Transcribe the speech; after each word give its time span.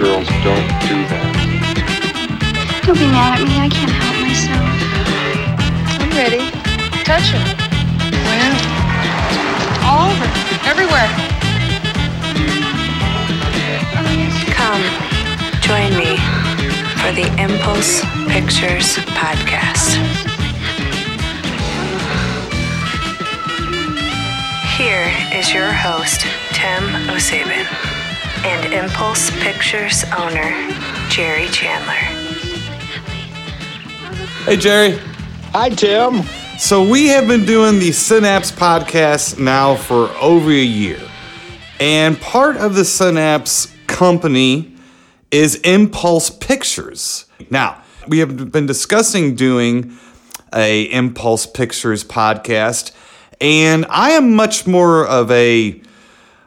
Girls 0.00 0.26
don't 0.42 0.64
do 0.88 0.96
that. 1.12 1.28
Don't 2.86 2.96
be 2.96 3.04
mad 3.12 3.36
at 3.36 3.44
me. 3.44 3.60
I 3.60 3.68
can't 3.68 3.92
help 3.92 4.16
myself. 4.24 4.64
I'm 6.00 6.08
ready. 6.16 6.40
Touch 7.04 7.36
him. 7.36 7.44
Well, 8.24 8.56
all 9.84 10.08
over, 10.08 10.24
everywhere. 10.64 11.04
Come, 14.56 14.80
join 15.60 15.92
me 15.92 16.16
for 16.96 17.12
the 17.12 17.28
Impulse 17.36 18.00
Pictures 18.32 18.96
podcast. 19.20 20.00
Here 24.80 25.12
is 25.38 25.52
your 25.52 25.70
host, 25.70 26.24
Tim 26.56 26.88
O'Sabin, 27.10 27.66
and 28.44 28.72
Impulse 28.72 29.30
Pictures 29.42 30.04
owner, 30.16 30.50
Jerry 31.10 31.46
Chandler. 31.48 31.92
Hey, 34.44 34.56
Jerry. 34.56 34.98
Hi, 35.52 35.68
Tim. 35.68 36.22
So, 36.58 36.88
we 36.88 37.08
have 37.08 37.28
been 37.28 37.44
doing 37.44 37.78
the 37.78 37.92
Synapse 37.92 38.50
podcast 38.50 39.38
now 39.38 39.74
for 39.76 40.08
over 40.20 40.50
a 40.50 40.54
year. 40.54 41.00
And 41.78 42.18
part 42.18 42.56
of 42.56 42.74
the 42.74 42.84
Synapse 42.84 43.74
company 43.86 44.74
is 45.30 45.56
Impulse 45.56 46.30
Pictures. 46.30 47.26
Now, 47.50 47.82
we 48.08 48.20
have 48.20 48.50
been 48.50 48.66
discussing 48.66 49.34
doing 49.34 49.98
a 50.54 50.84
Impulse 50.84 51.44
Pictures 51.44 52.04
podcast, 52.04 52.92
and 53.38 53.84
I 53.90 54.12
am 54.12 54.34
much 54.34 54.66
more 54.66 55.06
of 55.06 55.30
a 55.30 55.82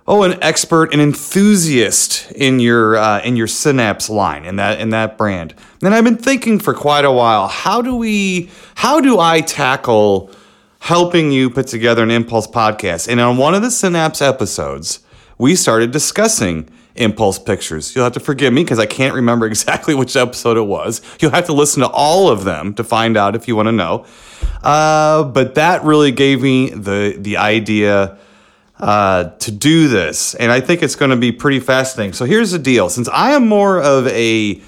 oh 0.08 0.24
an 0.24 0.42
expert 0.44 0.94
an 0.94 1.00
enthusiast 1.00 2.32
in 2.34 2.60
your 2.60 2.98
uh, 2.98 3.22
in 3.22 3.36
your 3.36 3.48
synapse 3.48 4.10
line 4.10 4.46
in 4.46 4.58
that 4.58 4.80
in 4.80 4.90
that 4.90 5.18
brand. 5.18 5.54
And 5.82 5.94
i've 5.94 6.04
been 6.04 6.18
thinking 6.18 6.60
for 6.60 6.74
quite 6.74 7.06
a 7.06 7.12
while 7.12 7.48
how 7.48 7.82
do 7.82 7.96
we 7.96 8.50
how 8.76 9.00
do 9.00 9.20
i 9.20 9.42
tackle 9.42 10.32
helping 10.80 11.32
you 11.32 11.50
put 11.50 11.68
together 11.68 12.04
an 12.04 12.12
impulse 12.12 12.48
podcast? 12.48 13.08
And 13.08 13.20
on 13.20 13.38
one 13.38 13.54
of 13.56 13.62
the 13.62 13.72
synapse 13.72 14.22
episodes 14.22 15.00
we 15.38 15.56
started 15.56 15.92
discussing 15.92 16.70
impulse 16.96 17.40
pictures. 17.40 17.96
You'll 17.96 18.04
have 18.04 18.14
to 18.14 18.20
forgive 18.20 18.54
me 18.54 18.64
because 18.64 18.80
i 18.80 18.86
can't 18.86 19.16
remember 19.16 19.46
exactly 19.54 19.96
which 19.96 20.16
episode 20.16 20.58
it 20.58 20.62
was. 20.62 21.02
You'll 21.20 21.32
have 21.32 21.46
to 21.46 21.54
listen 21.54 21.82
to 21.82 21.90
all 21.90 22.30
of 22.30 22.44
them 22.44 22.74
to 22.76 22.84
find 22.84 23.18
out 23.18 23.36
if 23.36 23.48
you 23.48 23.56
want 23.56 23.68
to 23.68 23.72
know. 23.72 24.06
Uh, 24.62 25.24
but 25.24 25.56
that 25.56 25.84
really 25.84 26.12
gave 26.12 26.42
me 26.42 26.70
the 26.70 27.16
the 27.18 27.38
idea 27.38 28.18
uh, 28.80 29.26
to 29.40 29.52
do 29.52 29.88
this, 29.88 30.36
and 30.36 30.52
I 30.52 30.60
think 30.60 30.82
it's 30.84 30.96
going 30.96 31.12
to 31.12 31.18
be 31.18 31.32
pretty 31.32 31.60
fascinating. 31.60 32.14
So 32.14 32.26
here's 32.26 32.52
the 32.52 32.60
deal: 32.60 32.90
since 32.90 33.08
I 33.10 33.32
am 33.32 33.48
more 33.48 33.82
of 33.82 34.08
a 34.08 34.62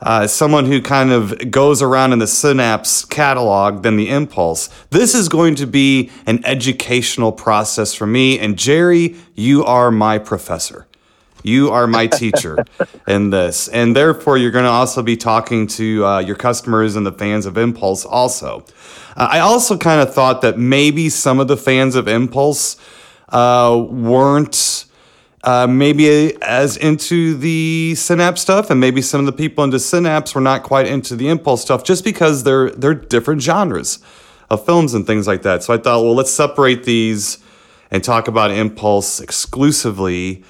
uh, 0.00 0.26
someone 0.26 0.64
who 0.64 0.80
kind 0.80 1.10
of 1.10 1.50
goes 1.50 1.82
around 1.82 2.12
in 2.12 2.18
the 2.18 2.26
Synapse 2.26 3.04
catalog 3.04 3.82
than 3.82 3.96
the 3.96 4.08
Impulse, 4.08 4.70
this 4.90 5.14
is 5.14 5.28
going 5.28 5.54
to 5.56 5.66
be 5.66 6.10
an 6.26 6.44
educational 6.44 7.32
process 7.32 7.92
for 7.92 8.06
me. 8.06 8.38
And 8.38 8.58
Jerry, 8.58 9.16
you 9.34 9.64
are 9.64 9.90
my 9.90 10.18
professor. 10.18 10.86
You 11.42 11.70
are 11.70 11.86
my 11.86 12.06
teacher 12.06 12.64
in 13.08 13.30
this, 13.30 13.68
and 13.68 13.96
therefore 13.96 14.36
you're 14.36 14.50
going 14.50 14.64
to 14.64 14.70
also 14.70 15.02
be 15.02 15.16
talking 15.16 15.66
to 15.68 16.04
uh, 16.04 16.18
your 16.18 16.36
customers 16.36 16.96
and 16.96 17.06
the 17.06 17.12
fans 17.12 17.46
of 17.46 17.56
Impulse. 17.56 18.04
Also, 18.04 18.64
uh, 19.16 19.28
I 19.30 19.40
also 19.40 19.76
kind 19.78 20.00
of 20.00 20.14
thought 20.14 20.42
that 20.42 20.58
maybe 20.58 21.08
some 21.08 21.40
of 21.40 21.48
the 21.48 21.56
fans 21.56 21.94
of 21.94 22.08
Impulse 22.08 22.76
uh, 23.32 23.86
weren't 23.88 24.86
uh, 25.42 25.66
maybe 25.66 26.36
as 26.42 26.76
into 26.76 27.34
the 27.34 27.94
Synapse 27.94 28.42
stuff, 28.42 28.70
and 28.70 28.80
maybe 28.80 29.00
some 29.00 29.20
of 29.20 29.26
the 29.26 29.32
people 29.32 29.64
into 29.64 29.78
Synapse 29.78 30.34
were 30.34 30.40
not 30.40 30.62
quite 30.62 30.86
into 30.86 31.16
the 31.16 31.28
Impulse 31.28 31.62
stuff, 31.62 31.82
just 31.82 32.04
because 32.04 32.44
they're 32.44 32.70
they're 32.70 32.94
different 32.94 33.42
genres 33.42 34.00
of 34.50 34.64
films 34.66 34.94
and 34.94 35.06
things 35.06 35.26
like 35.26 35.42
that. 35.42 35.62
So 35.62 35.72
I 35.72 35.78
thought, 35.78 36.02
well, 36.02 36.14
let's 36.14 36.30
separate 36.30 36.84
these 36.84 37.38
and 37.90 38.04
talk 38.04 38.28
about 38.28 38.50
Impulse 38.50 39.20
exclusively 39.20 40.44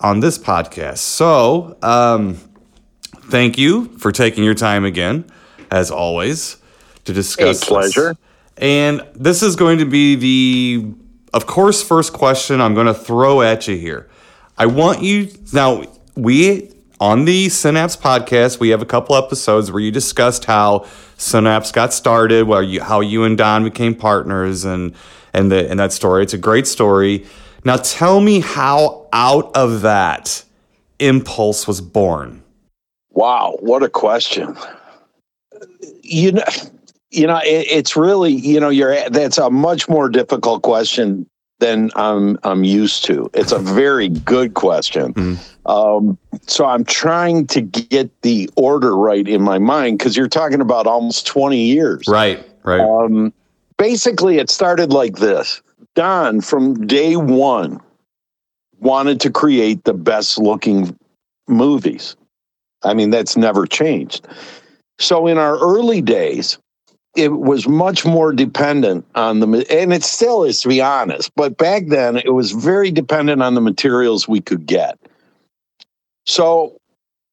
on 0.00 0.20
this 0.20 0.38
podcast. 0.38 0.98
So, 0.98 1.78
um, 1.82 2.38
thank 3.30 3.56
you 3.56 3.86
for 3.98 4.12
taking 4.12 4.44
your 4.44 4.54
time 4.54 4.84
again, 4.84 5.24
as 5.70 5.90
always, 5.90 6.58
to 7.04 7.12
discuss. 7.12 7.62
A 7.62 7.66
pleasure. 7.66 8.08
This. 8.08 8.18
And 8.58 9.06
this 9.14 9.42
is 9.42 9.56
going 9.56 9.78
to 9.78 9.86
be 9.86 10.14
the 10.16 10.94
of 11.34 11.46
course, 11.46 11.82
first 11.82 12.12
question 12.12 12.60
I'm 12.60 12.74
going 12.74 12.86
to 12.86 12.94
throw 12.94 13.42
at 13.42 13.66
you 13.66 13.76
here. 13.76 14.08
I 14.56 14.66
want 14.66 15.02
you 15.02 15.28
now. 15.52 15.82
We 16.14 16.70
on 17.00 17.24
the 17.24 17.48
Synapse 17.48 17.96
podcast, 17.96 18.60
we 18.60 18.68
have 18.68 18.80
a 18.80 18.86
couple 18.86 19.16
episodes 19.16 19.72
where 19.72 19.80
you 19.80 19.90
discussed 19.90 20.44
how 20.44 20.86
Synapse 21.16 21.72
got 21.72 21.92
started, 21.92 22.46
where 22.46 22.62
you 22.62 22.80
how 22.80 23.00
you 23.00 23.24
and 23.24 23.36
Don 23.36 23.64
became 23.64 23.96
partners, 23.96 24.64
and 24.64 24.94
and 25.34 25.50
the 25.50 25.68
and 25.68 25.80
that 25.80 25.92
story. 25.92 26.22
It's 26.22 26.34
a 26.34 26.38
great 26.38 26.68
story. 26.68 27.26
Now, 27.64 27.78
tell 27.78 28.20
me 28.20 28.38
how 28.38 29.08
out 29.12 29.56
of 29.56 29.82
that 29.82 30.44
impulse 31.00 31.66
was 31.66 31.80
born. 31.80 32.44
Wow, 33.10 33.56
what 33.58 33.82
a 33.82 33.88
question! 33.88 34.56
You 36.02 36.32
know, 36.32 36.44
you 37.14 37.26
know, 37.26 37.38
it, 37.38 37.66
it's 37.70 37.96
really, 37.96 38.32
you 38.32 38.60
know, 38.60 38.70
you're 38.70 39.08
that's 39.10 39.38
a 39.38 39.50
much 39.50 39.88
more 39.88 40.08
difficult 40.08 40.62
question 40.62 41.26
than 41.60 41.90
I'm 41.94 42.38
I'm 42.42 42.64
used 42.64 43.04
to. 43.06 43.30
It's 43.34 43.52
a 43.52 43.58
very 43.58 44.08
good 44.08 44.54
question. 44.54 45.14
Mm. 45.14 45.38
Um, 45.66 46.18
so 46.46 46.66
I'm 46.66 46.84
trying 46.84 47.46
to 47.48 47.60
get 47.60 48.10
the 48.22 48.50
order 48.56 48.96
right 48.96 49.26
in 49.26 49.42
my 49.42 49.58
mind 49.58 49.98
because 49.98 50.16
you're 50.16 50.28
talking 50.28 50.60
about 50.60 50.86
almost 50.86 51.26
20 51.26 51.58
years. 51.58 52.06
Right, 52.06 52.44
right. 52.64 52.80
Um, 52.80 53.32
basically, 53.78 54.38
it 54.38 54.50
started 54.50 54.92
like 54.92 55.16
this. 55.16 55.62
Don, 55.94 56.40
from 56.40 56.86
day 56.86 57.16
one, 57.16 57.80
wanted 58.80 59.20
to 59.20 59.30
create 59.30 59.84
the 59.84 59.94
best 59.94 60.38
looking 60.38 60.98
movies. 61.48 62.16
I 62.82 62.92
mean, 62.92 63.10
that's 63.10 63.36
never 63.36 63.64
changed. 63.64 64.26
So 64.98 65.26
in 65.26 65.38
our 65.38 65.58
early 65.58 66.02
days, 66.02 66.58
it 67.16 67.28
was 67.28 67.68
much 67.68 68.04
more 68.04 68.32
dependent 68.32 69.06
on 69.14 69.40
the 69.40 69.66
and 69.70 69.92
it 69.92 70.02
still 70.02 70.44
is 70.44 70.60
to 70.60 70.68
be 70.68 70.80
honest 70.80 71.30
but 71.36 71.56
back 71.56 71.86
then 71.86 72.16
it 72.16 72.32
was 72.32 72.52
very 72.52 72.90
dependent 72.90 73.42
on 73.42 73.54
the 73.54 73.60
materials 73.60 74.28
we 74.28 74.40
could 74.40 74.66
get. 74.66 74.98
So 76.26 76.78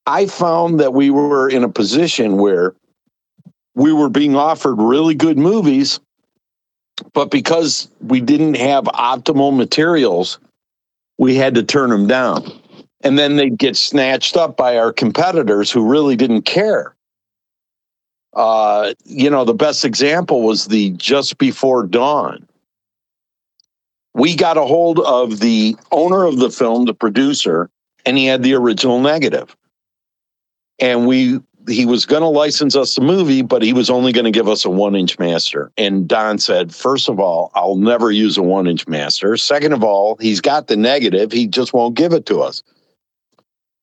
i 0.05 0.25
found 0.25 0.79
that 0.79 0.93
we 0.93 1.09
were 1.09 1.49
in 1.49 1.63
a 1.63 1.69
position 1.69 2.37
where 2.37 2.75
we 3.75 3.93
were 3.93 4.09
being 4.09 4.35
offered 4.35 4.75
really 4.75 5.15
good 5.15 5.37
movies 5.37 5.99
but 7.13 7.31
because 7.31 7.89
we 8.01 8.21
didn't 8.21 8.55
have 8.55 8.83
optimal 8.85 9.55
materials 9.55 10.39
we 11.21 11.35
had 11.35 11.53
to 11.53 11.61
turn 11.61 11.91
them 11.91 12.07
down. 12.07 12.51
And 13.01 13.17
then 13.17 13.35
they'd 13.35 13.57
get 13.57 13.77
snatched 13.77 14.35
up 14.35 14.57
by 14.57 14.77
our 14.77 14.91
competitors 14.91 15.71
who 15.71 15.85
really 15.85 16.15
didn't 16.15 16.43
care 16.43 16.95
uh, 18.33 18.93
you 19.05 19.29
know, 19.29 19.43
the 19.43 19.53
best 19.53 19.83
example 19.83 20.41
was 20.41 20.67
the 20.67 20.91
Just 20.91 21.37
Before 21.37 21.85
Dawn. 21.85 22.47
We 24.13 24.35
got 24.35 24.57
a 24.57 24.63
hold 24.63 24.99
of 24.99 25.39
the 25.39 25.75
owner 25.91 26.25
of 26.25 26.37
the 26.37 26.49
film, 26.49 26.85
the 26.85 26.93
producer, 26.93 27.69
and 28.05 28.17
he 28.17 28.25
had 28.25 28.43
the 28.43 28.53
original 28.53 28.99
negative. 28.99 29.55
And 30.79 31.07
we 31.07 31.39
he 31.67 31.85
was 31.85 32.05
going 32.05 32.21
to 32.21 32.27
license 32.27 32.75
us 32.75 32.95
the 32.95 33.01
movie, 33.01 33.41
but 33.41 33.61
he 33.61 33.71
was 33.71 33.89
only 33.89 34.11
going 34.11 34.25
to 34.25 34.31
give 34.31 34.47
us 34.47 34.65
a 34.65 34.69
one 34.69 34.95
inch 34.95 35.19
master. 35.19 35.71
And 35.77 36.07
Don 36.07 36.39
said, 36.39 36.73
first 36.73 37.07
of 37.07 37.19
all, 37.19 37.51
I'll 37.53 37.75
never 37.75 38.11
use 38.11 38.37
a 38.37 38.41
one 38.41 38.67
inch 38.67 38.87
master. 38.87 39.37
Second 39.37 39.73
of 39.73 39.83
all, 39.83 40.17
he's 40.19 40.41
got 40.41 40.67
the 40.67 40.75
negative. 40.75 41.31
He 41.31 41.47
just 41.47 41.73
won't 41.73 41.95
give 41.95 42.13
it 42.13 42.25
to 42.27 42.41
us. 42.41 42.63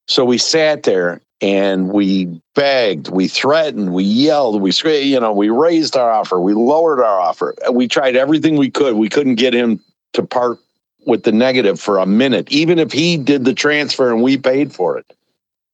So 0.08 0.24
we 0.24 0.38
sat 0.38 0.82
there 0.82 1.20
and 1.40 1.90
we 1.90 2.40
begged, 2.54 3.08
we 3.08 3.28
threatened, 3.28 3.92
we 3.92 4.02
yelled, 4.02 4.60
we 4.60 4.72
screamed, 4.72 5.06
you 5.06 5.20
know, 5.20 5.32
we 5.32 5.50
raised 5.50 5.96
our 5.96 6.10
offer, 6.10 6.40
we 6.40 6.54
lowered 6.54 7.00
our 7.00 7.20
offer. 7.20 7.54
We 7.70 7.86
tried 7.86 8.16
everything 8.16 8.56
we 8.56 8.70
could. 8.70 8.94
We 8.94 9.08
couldn't 9.08 9.36
get 9.36 9.54
him 9.54 9.80
to 10.14 10.22
part 10.24 10.58
with 11.06 11.22
the 11.22 11.32
negative 11.32 11.80
for 11.80 11.98
a 11.98 12.06
minute, 12.06 12.50
even 12.50 12.78
if 12.78 12.92
he 12.92 13.16
did 13.16 13.44
the 13.44 13.54
transfer 13.54 14.12
and 14.12 14.22
we 14.22 14.36
paid 14.36 14.72
for 14.72 14.98
it. 14.98 15.06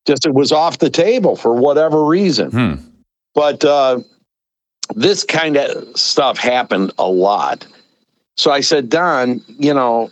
Just 0.06 0.26
it 0.26 0.34
was 0.34 0.52
off 0.52 0.78
the 0.78 0.90
table 0.90 1.34
for 1.34 1.54
whatever 1.54 2.04
reason. 2.04 2.50
Hmm. 2.50 2.74
But 3.34 3.64
uh, 3.64 4.00
this 4.94 5.24
kind 5.24 5.56
of 5.56 5.96
stuff 5.98 6.36
happened 6.38 6.92
a 6.98 7.08
lot. 7.08 7.66
So 8.36 8.50
I 8.50 8.60
said, 8.60 8.90
Don, 8.90 9.42
you 9.48 9.72
know, 9.72 10.10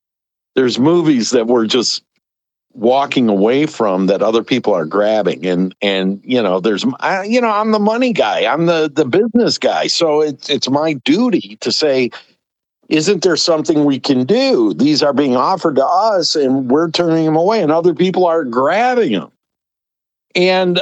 there's 0.56 0.78
movies 0.78 1.30
that 1.30 1.46
were 1.46 1.66
just 1.66 2.02
walking 2.74 3.28
away 3.28 3.66
from 3.66 4.06
that 4.08 4.22
other 4.22 4.44
people 4.44 4.74
are 4.74 4.86
grabbing. 4.86 5.46
And 5.46 5.74
and 5.82 6.20
you 6.24 6.42
know 6.42 6.60
there's 6.60 6.84
I, 7.00 7.24
you 7.24 7.40
know 7.40 7.50
I'm 7.50 7.72
the 7.72 7.80
money 7.80 8.12
guy. 8.12 8.46
I'm 8.52 8.66
the 8.66 8.90
the 8.94 9.06
business 9.06 9.58
guy. 9.58 9.88
So 9.88 10.22
it's 10.22 10.50
it's 10.50 10.70
my 10.70 10.94
duty 10.94 11.58
to 11.62 11.72
say 11.72 12.10
isn't 12.88 13.22
there 13.24 13.36
something 13.36 13.84
we 13.84 14.00
can 14.00 14.24
do? 14.26 14.74
These 14.74 15.02
are 15.02 15.14
being 15.14 15.36
offered 15.36 15.76
to 15.76 15.86
us 15.86 16.36
and 16.36 16.70
we're 16.70 16.90
turning 16.90 17.26
them 17.26 17.36
away 17.36 17.62
and 17.62 17.72
other 17.72 17.94
people 17.94 18.26
are 18.26 18.44
grabbing 18.44 19.12
them 19.12 19.30
And 20.34 20.80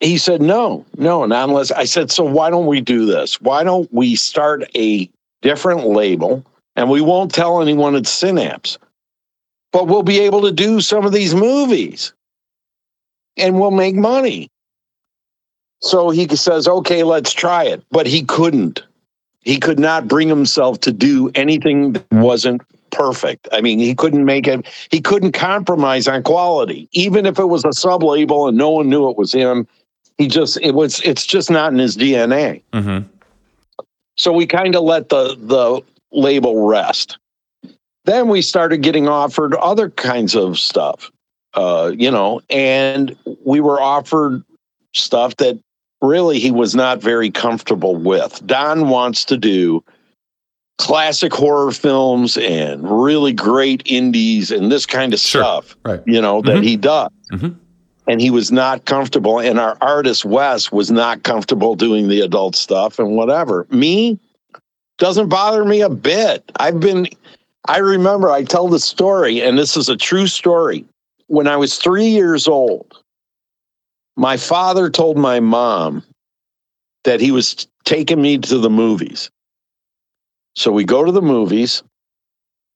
he 0.00 0.18
said, 0.18 0.42
no, 0.42 0.86
no, 0.98 1.26
not 1.26 1.48
unless 1.50 1.72
I 1.72 1.84
said, 1.84 2.12
so 2.12 2.24
why 2.24 2.50
don't 2.50 2.66
we 2.66 2.80
do 2.82 3.06
this? 3.06 3.40
Why 3.40 3.64
don't 3.64 3.92
we 3.92 4.16
start 4.16 4.64
a 4.76 5.10
different 5.42 5.86
label 5.86 6.44
and 6.76 6.90
we 6.90 7.00
won't 7.02 7.34
tell 7.34 7.62
anyone 7.62 7.96
it's 7.96 8.10
Synapse, 8.10 8.78
but 9.72 9.88
we'll 9.88 10.02
be 10.02 10.20
able 10.20 10.42
to 10.42 10.52
do 10.52 10.80
some 10.80 11.04
of 11.04 11.12
these 11.12 11.34
movies 11.34 12.12
and 13.36 13.58
we'll 13.58 13.70
make 13.70 13.94
money. 13.94 14.50
So 15.80 16.10
he 16.10 16.28
says, 16.36 16.68
okay, 16.68 17.02
let's 17.02 17.32
try 17.32 17.64
it. 17.64 17.82
But 17.90 18.06
he 18.06 18.22
couldn't. 18.22 18.82
He 19.40 19.58
could 19.58 19.80
not 19.80 20.06
bring 20.06 20.28
himself 20.28 20.80
to 20.80 20.92
do 20.92 21.32
anything 21.34 21.94
that 21.94 22.04
wasn't 22.12 22.62
perfect. 22.90 23.48
I 23.50 23.60
mean, 23.60 23.80
he 23.80 23.94
couldn't 23.94 24.24
make 24.24 24.46
it, 24.46 24.66
he 24.90 25.00
couldn't 25.00 25.32
compromise 25.32 26.06
on 26.06 26.22
quality, 26.22 26.88
even 26.92 27.26
if 27.26 27.38
it 27.38 27.46
was 27.46 27.64
a 27.64 27.72
sub 27.72 28.04
label 28.04 28.46
and 28.46 28.56
no 28.56 28.70
one 28.70 28.88
knew 28.88 29.10
it 29.10 29.16
was 29.16 29.32
him. 29.32 29.66
He 30.18 30.28
just, 30.28 30.60
it 30.60 30.72
was, 30.72 31.00
it's 31.00 31.26
just 31.26 31.50
not 31.50 31.72
in 31.72 31.78
his 31.78 31.96
DNA. 31.96 32.62
Mm-hmm. 32.72 33.08
So 34.16 34.32
we 34.32 34.46
kind 34.46 34.76
of 34.76 34.84
let 34.84 35.08
the, 35.08 35.34
the 35.40 35.82
label 36.12 36.66
rest. 36.66 37.18
Then 38.04 38.28
we 38.28 38.42
started 38.42 38.78
getting 38.78 39.08
offered 39.08 39.54
other 39.54 39.90
kinds 39.90 40.34
of 40.34 40.58
stuff, 40.58 41.10
uh, 41.54 41.92
you 41.96 42.10
know, 42.10 42.40
and 42.50 43.16
we 43.44 43.60
were 43.60 43.80
offered 43.80 44.42
stuff 44.94 45.36
that 45.36 45.58
really 46.00 46.38
he 46.40 46.50
was 46.50 46.74
not 46.74 47.00
very 47.00 47.30
comfortable 47.30 47.94
with. 47.96 48.44
Don 48.46 48.88
wants 48.88 49.24
to 49.26 49.36
do 49.36 49.84
classic 50.78 51.32
horror 51.32 51.70
films 51.70 52.36
and 52.36 52.82
really 52.90 53.32
great 53.32 53.82
indies 53.86 54.50
and 54.50 54.72
this 54.72 54.84
kind 54.84 55.14
of 55.14 55.20
Sure. 55.20 55.42
stuff, 55.42 55.76
Right. 55.84 56.00
you 56.06 56.20
know, 56.20 56.42
that 56.42 56.56
Mhm. 56.56 56.64
he 56.64 56.76
does. 56.76 57.08
Mhm. 57.30 57.54
And 58.08 58.20
he 58.20 58.30
was 58.32 58.50
not 58.50 58.84
comfortable. 58.84 59.38
And 59.38 59.60
our 59.60 59.76
artist, 59.80 60.24
Wes, 60.24 60.72
was 60.72 60.90
not 60.90 61.22
comfortable 61.22 61.76
doing 61.76 62.08
the 62.08 62.20
adult 62.22 62.56
stuff 62.56 62.98
and 62.98 63.16
whatever. 63.16 63.64
Me 63.70 64.18
doesn't 64.98 65.28
bother 65.28 65.64
me 65.64 65.82
a 65.82 65.88
bit. 65.88 66.42
I've 66.56 66.80
been, 66.80 67.06
I 67.68 67.78
remember 67.78 68.30
I 68.30 68.42
tell 68.44 68.68
the 68.68 68.80
story, 68.80 69.40
and 69.40 69.58
this 69.58 69.76
is 69.76 69.88
a 69.88 69.96
true 69.96 70.26
story. 70.26 70.84
When 71.28 71.46
I 71.46 71.56
was 71.56 71.78
three 71.78 72.08
years 72.08 72.48
old, 72.48 72.98
my 74.16 74.36
father 74.36 74.90
told 74.90 75.16
my 75.16 75.40
mom 75.40 76.02
that 77.04 77.20
he 77.20 77.30
was 77.30 77.66
taking 77.84 78.20
me 78.20 78.38
to 78.38 78.58
the 78.58 78.70
movies. 78.70 79.30
So 80.54 80.70
we 80.72 80.84
go 80.84 81.04
to 81.04 81.12
the 81.12 81.22
movies, 81.22 81.82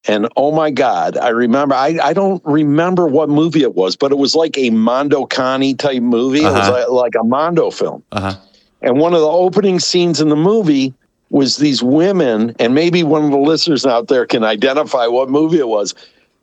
and 0.08 0.28
oh 0.36 0.52
my 0.52 0.70
God, 0.70 1.16
I 1.18 1.28
remember, 1.28 1.74
I, 1.74 1.98
I 2.02 2.12
don't 2.12 2.42
remember 2.44 3.06
what 3.06 3.28
movie 3.28 3.62
it 3.62 3.74
was, 3.74 3.96
but 3.96 4.12
it 4.12 4.18
was 4.18 4.34
like 4.34 4.56
a 4.56 4.70
Mondo 4.70 5.26
Cane 5.26 5.76
type 5.76 6.02
movie. 6.02 6.44
It 6.44 6.52
was 6.52 6.68
Uh-huh. 6.68 6.72
like, 6.72 6.88
like 6.88 7.14
a 7.20 7.24
Mondo 7.24 7.70
film. 7.70 8.02
Uh-huh. 8.12 8.36
And 8.82 8.98
one 8.98 9.14
of 9.14 9.20
the 9.20 9.28
opening 9.28 9.80
scenes 9.80 10.20
in 10.20 10.28
the 10.28 10.36
movie 10.36 10.94
was 11.30 11.56
these 11.56 11.82
women, 11.82 12.54
and 12.58 12.74
maybe 12.74 13.02
one 13.02 13.24
of 13.24 13.30
the 13.30 13.38
listeners 13.38 13.84
out 13.84 14.08
there 14.08 14.26
can 14.26 14.44
identify 14.44 15.06
what 15.06 15.28
movie 15.28 15.58
it 15.58 15.68
was, 15.68 15.94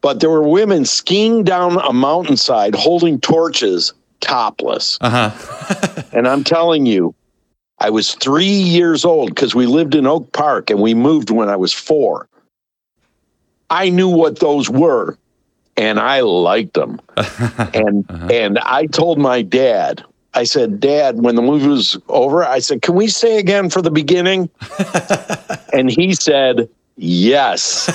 but 0.01 0.19
there 0.19 0.29
were 0.29 0.47
women 0.47 0.85
skiing 0.85 1.43
down 1.43 1.77
a 1.77 1.93
mountainside 1.93 2.75
holding 2.75 3.19
torches 3.19 3.93
topless. 4.19 4.97
Uh-huh. 5.01 5.31
And 6.13 6.27
I'm 6.27 6.43
telling 6.43 6.85
you, 6.85 7.15
I 7.79 7.89
was 7.89 8.13
three 8.13 8.45
years 8.45 9.03
old 9.03 9.29
because 9.29 9.55
we 9.55 9.65
lived 9.65 9.95
in 9.95 10.05
Oak 10.05 10.31
Park 10.31 10.69
and 10.69 10.79
we 10.79 10.93
moved 10.93 11.31
when 11.31 11.49
I 11.49 11.55
was 11.55 11.73
four. 11.73 12.27
I 13.71 13.89
knew 13.89 14.09
what 14.09 14.39
those 14.39 14.69
were 14.69 15.17
and 15.75 15.99
I 15.99 16.21
liked 16.21 16.73
them. 16.73 17.01
and 17.73 18.05
and 18.31 18.59
I 18.59 18.85
told 18.85 19.17
my 19.17 19.41
dad, 19.41 20.03
I 20.35 20.43
said, 20.43 20.79
Dad, 20.79 21.21
when 21.21 21.35
the 21.35 21.41
movie 21.41 21.67
was 21.67 21.97
over, 22.09 22.43
I 22.43 22.59
said, 22.59 22.81
Can 22.81 22.95
we 22.95 23.07
say 23.07 23.37
again 23.37 23.69
for 23.69 23.81
the 23.81 23.91
beginning? 23.91 24.49
and 25.73 25.89
he 25.89 26.13
said, 26.13 26.69
Yes. 26.95 27.89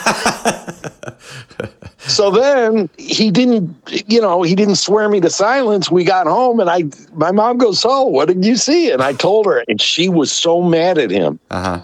so 1.98 2.30
then 2.30 2.88
he 2.96 3.30
didn't, 3.30 3.74
you 4.06 4.20
know, 4.20 4.42
he 4.42 4.54
didn't 4.54 4.76
swear 4.76 5.08
me 5.08 5.20
to 5.20 5.30
silence. 5.30 5.90
We 5.90 6.04
got 6.04 6.26
home 6.26 6.60
and 6.60 6.70
I 6.70 6.84
my 7.14 7.32
mom 7.32 7.58
goes, 7.58 7.80
So 7.80 8.04
what 8.04 8.28
did 8.28 8.44
you 8.44 8.56
see? 8.56 8.90
And 8.90 9.02
I 9.02 9.12
told 9.12 9.46
her, 9.46 9.64
and 9.68 9.80
she 9.80 10.08
was 10.08 10.30
so 10.30 10.62
mad 10.62 10.98
at 10.98 11.10
him. 11.10 11.38
Uh-huh. 11.50 11.80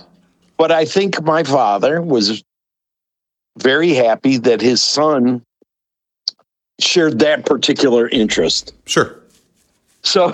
But 0.56 0.70
I 0.70 0.84
think 0.84 1.22
my 1.22 1.42
father 1.42 2.00
was 2.00 2.44
very 3.58 3.90
happy 3.90 4.36
that 4.38 4.60
his 4.60 4.82
son 4.82 5.42
shared 6.80 7.20
that 7.20 7.46
particular 7.46 8.08
interest. 8.08 8.72
Sure. 8.86 9.20
So, 10.04 10.28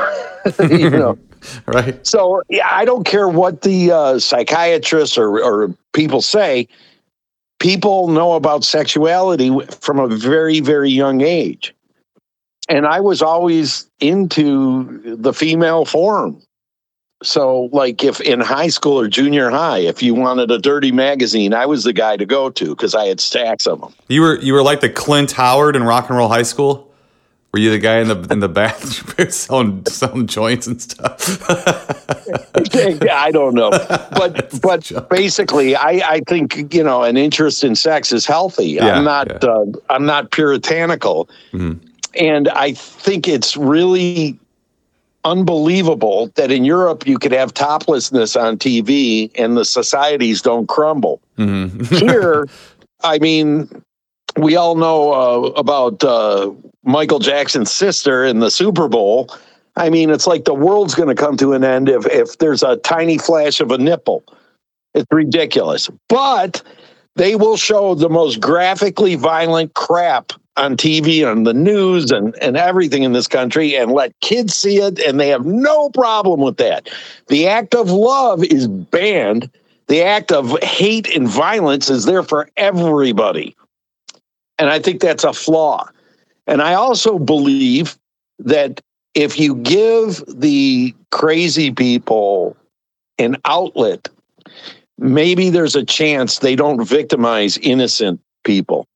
you 0.68 0.90
know, 0.90 1.18
Right. 1.66 2.06
so 2.06 2.42
yeah, 2.48 2.68
I 2.70 2.84
don't 2.84 3.04
care 3.04 3.28
what 3.28 3.62
the 3.62 3.92
uh, 3.92 4.18
psychiatrists 4.18 5.16
or, 5.16 5.42
or 5.42 5.74
people 5.92 6.20
say. 6.22 6.68
People 7.58 8.08
know 8.08 8.34
about 8.34 8.64
sexuality 8.64 9.50
from 9.80 9.98
a 9.98 10.08
very, 10.08 10.60
very 10.60 10.90
young 10.90 11.20
age. 11.20 11.74
And 12.68 12.86
I 12.86 13.00
was 13.00 13.20
always 13.20 13.88
into 14.00 15.16
the 15.16 15.32
female 15.32 15.84
form. 15.84 16.40
So, 17.22 17.68
like, 17.72 18.02
if 18.02 18.20
in 18.22 18.40
high 18.40 18.68
school 18.68 18.98
or 18.98 19.08
junior 19.08 19.50
high, 19.50 19.80
if 19.80 20.02
you 20.02 20.14
wanted 20.14 20.50
a 20.50 20.58
dirty 20.58 20.90
magazine, 20.90 21.52
I 21.52 21.66
was 21.66 21.84
the 21.84 21.92
guy 21.92 22.16
to 22.16 22.24
go 22.24 22.48
to 22.48 22.68
because 22.70 22.94
I 22.94 23.06
had 23.06 23.20
stacks 23.20 23.66
of 23.66 23.80
them. 23.80 23.92
You 24.08 24.22
were 24.22 24.38
you 24.40 24.54
were 24.54 24.62
like 24.62 24.80
the 24.80 24.88
Clint 24.88 25.32
Howard 25.32 25.76
in 25.76 25.82
Rock 25.82 26.08
and 26.08 26.16
Roll 26.16 26.28
High 26.28 26.44
School. 26.44 26.89
Were 27.52 27.58
you 27.58 27.70
the 27.70 27.78
guy 27.78 27.98
in 27.98 28.06
the 28.08 28.28
in 28.30 28.38
the 28.38 28.48
bathroom 28.48 29.30
selling 29.30 29.84
selling 29.86 30.26
joints 30.28 30.68
and 30.68 30.80
stuff? 30.80 31.40
I 33.10 33.30
don't 33.32 33.54
know, 33.54 33.70
but 33.70 34.60
but 34.62 35.08
basically, 35.10 35.74
I 35.74 36.00
I 36.16 36.20
think 36.28 36.72
you 36.72 36.84
know 36.84 37.02
an 37.02 37.16
interest 37.16 37.64
in 37.64 37.74
sex 37.74 38.12
is 38.12 38.24
healthy. 38.24 38.68
Yeah, 38.68 38.96
I'm 38.96 39.04
not 39.04 39.28
yeah. 39.42 39.50
uh, 39.50 39.64
I'm 39.88 40.06
not 40.06 40.30
puritanical, 40.30 41.28
Mhm. 41.52 41.80
and 42.14 42.48
I 42.50 42.72
think 42.72 43.26
it's 43.26 43.56
really 43.56 44.38
unbelievable 45.24 46.30
that 46.36 46.52
in 46.52 46.64
Europe 46.64 47.06
you 47.06 47.18
could 47.18 47.32
have 47.32 47.52
toplessness 47.52 48.36
on 48.36 48.58
TV 48.58 49.30
and 49.34 49.56
the 49.56 49.64
societies 49.64 50.40
don't 50.40 50.68
crumble. 50.68 51.20
Mhm. 51.36 51.84
Here, 51.98 52.46
I 53.02 53.18
mean, 53.18 53.68
we 54.42 54.56
all 54.56 54.74
know 54.74 55.12
uh, 55.12 55.50
about 55.50 56.02
uh, 56.02 56.52
Michael 56.82 57.18
Jackson's 57.18 57.72
sister 57.72 58.24
in 58.24 58.40
the 58.40 58.50
Super 58.50 58.88
Bowl. 58.88 59.28
I 59.76 59.90
mean, 59.90 60.10
it's 60.10 60.26
like 60.26 60.44
the 60.44 60.54
world's 60.54 60.94
going 60.94 61.08
to 61.08 61.14
come 61.14 61.36
to 61.38 61.52
an 61.52 61.64
end 61.64 61.88
if 61.88 62.06
if 62.06 62.38
there's 62.38 62.62
a 62.62 62.76
tiny 62.78 63.18
flash 63.18 63.60
of 63.60 63.70
a 63.70 63.78
nipple. 63.78 64.24
It's 64.94 65.06
ridiculous, 65.12 65.88
but 66.08 66.62
they 67.16 67.36
will 67.36 67.56
show 67.56 67.94
the 67.94 68.08
most 68.08 68.40
graphically 68.40 69.14
violent 69.14 69.74
crap 69.74 70.32
on 70.56 70.76
TV 70.76 71.30
and 71.30 71.46
the 71.46 71.54
news 71.54 72.10
and, 72.10 72.34
and 72.42 72.56
everything 72.56 73.04
in 73.04 73.12
this 73.12 73.28
country 73.28 73.76
and 73.76 73.92
let 73.92 74.18
kids 74.20 74.54
see 74.54 74.78
it, 74.78 74.98
and 74.98 75.20
they 75.20 75.28
have 75.28 75.46
no 75.46 75.88
problem 75.90 76.40
with 76.40 76.56
that. 76.56 76.88
The 77.28 77.46
act 77.46 77.74
of 77.74 77.90
love 77.90 78.42
is 78.44 78.66
banned. 78.66 79.48
The 79.86 80.02
act 80.02 80.32
of 80.32 80.58
hate 80.62 81.14
and 81.14 81.28
violence 81.28 81.88
is 81.88 82.04
there 82.04 82.22
for 82.22 82.48
everybody. 82.56 83.56
And 84.60 84.68
I 84.68 84.78
think 84.78 85.00
that's 85.00 85.24
a 85.24 85.32
flaw. 85.32 85.88
And 86.46 86.60
I 86.60 86.74
also 86.74 87.18
believe 87.18 87.98
that 88.38 88.80
if 89.14 89.40
you 89.40 89.56
give 89.56 90.22
the 90.28 90.94
crazy 91.10 91.72
people 91.72 92.56
an 93.18 93.38
outlet, 93.46 94.08
maybe 94.98 95.48
there's 95.48 95.74
a 95.74 95.84
chance 95.84 96.38
they 96.38 96.56
don't 96.56 96.84
victimize 96.84 97.56
innocent 97.58 98.20
people. 98.44 98.86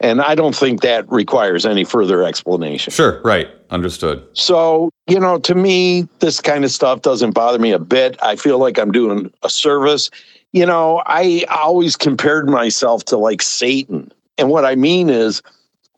And 0.00 0.20
I 0.20 0.36
don't 0.36 0.54
think 0.54 0.82
that 0.82 1.10
requires 1.10 1.66
any 1.66 1.82
further 1.82 2.22
explanation. 2.22 2.92
Sure. 2.92 3.20
Right. 3.24 3.48
Understood. 3.70 4.24
So, 4.34 4.90
you 5.08 5.18
know, 5.18 5.40
to 5.40 5.56
me, 5.56 6.06
this 6.20 6.40
kind 6.40 6.64
of 6.64 6.70
stuff 6.70 7.02
doesn't 7.02 7.32
bother 7.32 7.58
me 7.58 7.72
a 7.72 7.80
bit. 7.80 8.16
I 8.22 8.36
feel 8.36 8.58
like 8.58 8.78
I'm 8.78 8.92
doing 8.92 9.32
a 9.42 9.50
service. 9.50 10.08
You 10.52 10.66
know, 10.66 11.02
I 11.04 11.44
always 11.50 11.96
compared 11.96 12.48
myself 12.48 13.04
to 13.06 13.16
like 13.16 13.42
Satan. 13.42 14.12
And 14.38 14.48
what 14.48 14.64
I 14.64 14.76
mean 14.76 15.10
is, 15.10 15.42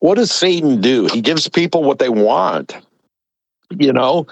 what 0.01 0.15
does 0.17 0.33
Satan 0.33 0.81
do? 0.81 1.07
He 1.07 1.21
gives 1.21 1.47
people 1.47 1.85
what 1.85 1.99
they 1.99 2.09
want. 2.09 2.75
You 3.71 3.93
know, 3.93 4.27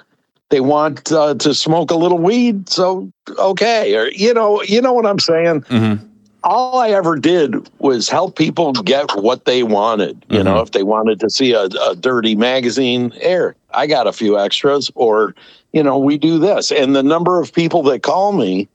they 0.49 0.61
want 0.61 1.12
uh, 1.12 1.35
to 1.35 1.55
smoke 1.55 1.91
a 1.91 1.95
little 1.95 2.19
weed, 2.19 2.69
so 2.71 3.12
okay, 3.38 3.95
or 3.95 4.09
you 4.09 4.33
know, 4.33 4.62
you 4.62 4.81
know 4.81 4.95
what 4.95 5.07
I'm 5.07 5.19
saying. 5.19 5.61
hmm 5.69 5.95
All 6.43 6.79
I 6.79 6.88
ever 6.91 7.17
did 7.17 7.69
was 7.79 8.09
help 8.09 8.37
people 8.37 8.73
get 8.73 9.15
what 9.15 9.45
they 9.45 9.62
wanted. 9.62 10.25
You 10.31 10.43
know, 10.43 10.61
if 10.61 10.71
they 10.71 10.83
wanted 10.83 11.21
to 11.21 11.29
see 11.31 11.53
a, 11.53 11.65
a 11.65 11.95
dirty 11.95 12.35
magazine, 12.35 13.12
air, 13.21 13.55
I 13.75 13.87
got 13.87 14.07
a 14.07 14.12
few 14.12 14.38
extras, 14.38 14.91
or 14.95 15.35
you 15.73 15.83
know, 15.83 15.99
we 15.99 16.17
do 16.17 16.38
this, 16.38 16.73
and 16.73 16.97
the 16.97 17.03
number 17.03 17.41
of 17.41 17.53
people 17.53 17.83
that 17.85 18.03
call 18.03 18.33
me. 18.33 18.69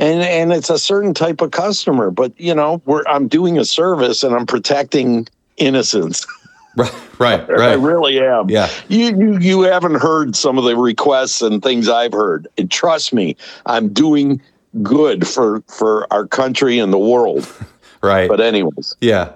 And, 0.00 0.22
and 0.22 0.52
it's 0.52 0.70
a 0.70 0.78
certain 0.78 1.12
type 1.12 1.42
of 1.42 1.50
customer, 1.50 2.10
but 2.10 2.32
you 2.40 2.54
know, 2.54 2.80
we're 2.86 3.04
I'm 3.06 3.28
doing 3.28 3.58
a 3.58 3.64
service 3.66 4.22
and 4.24 4.34
I'm 4.34 4.46
protecting 4.46 5.28
innocence. 5.56 6.26
Right. 6.76 7.46
Right, 7.48 7.60
I 7.60 7.74
really 7.74 8.18
am. 8.18 8.48
Yeah. 8.48 8.70
You, 8.88 9.14
you 9.18 9.38
you 9.38 9.60
haven't 9.62 9.96
heard 9.96 10.34
some 10.34 10.56
of 10.56 10.64
the 10.64 10.74
requests 10.76 11.42
and 11.42 11.62
things 11.62 11.88
I've 11.88 12.14
heard. 12.14 12.48
And 12.56 12.70
trust 12.70 13.12
me, 13.12 13.36
I'm 13.66 13.92
doing 13.92 14.40
good 14.82 15.26
for 15.26 15.60
for 15.62 16.06
our 16.10 16.26
country 16.26 16.78
and 16.78 16.92
the 16.92 16.98
world. 16.98 17.52
Right. 18.02 18.30
But 18.30 18.40
anyways, 18.40 18.96
Yeah. 19.02 19.32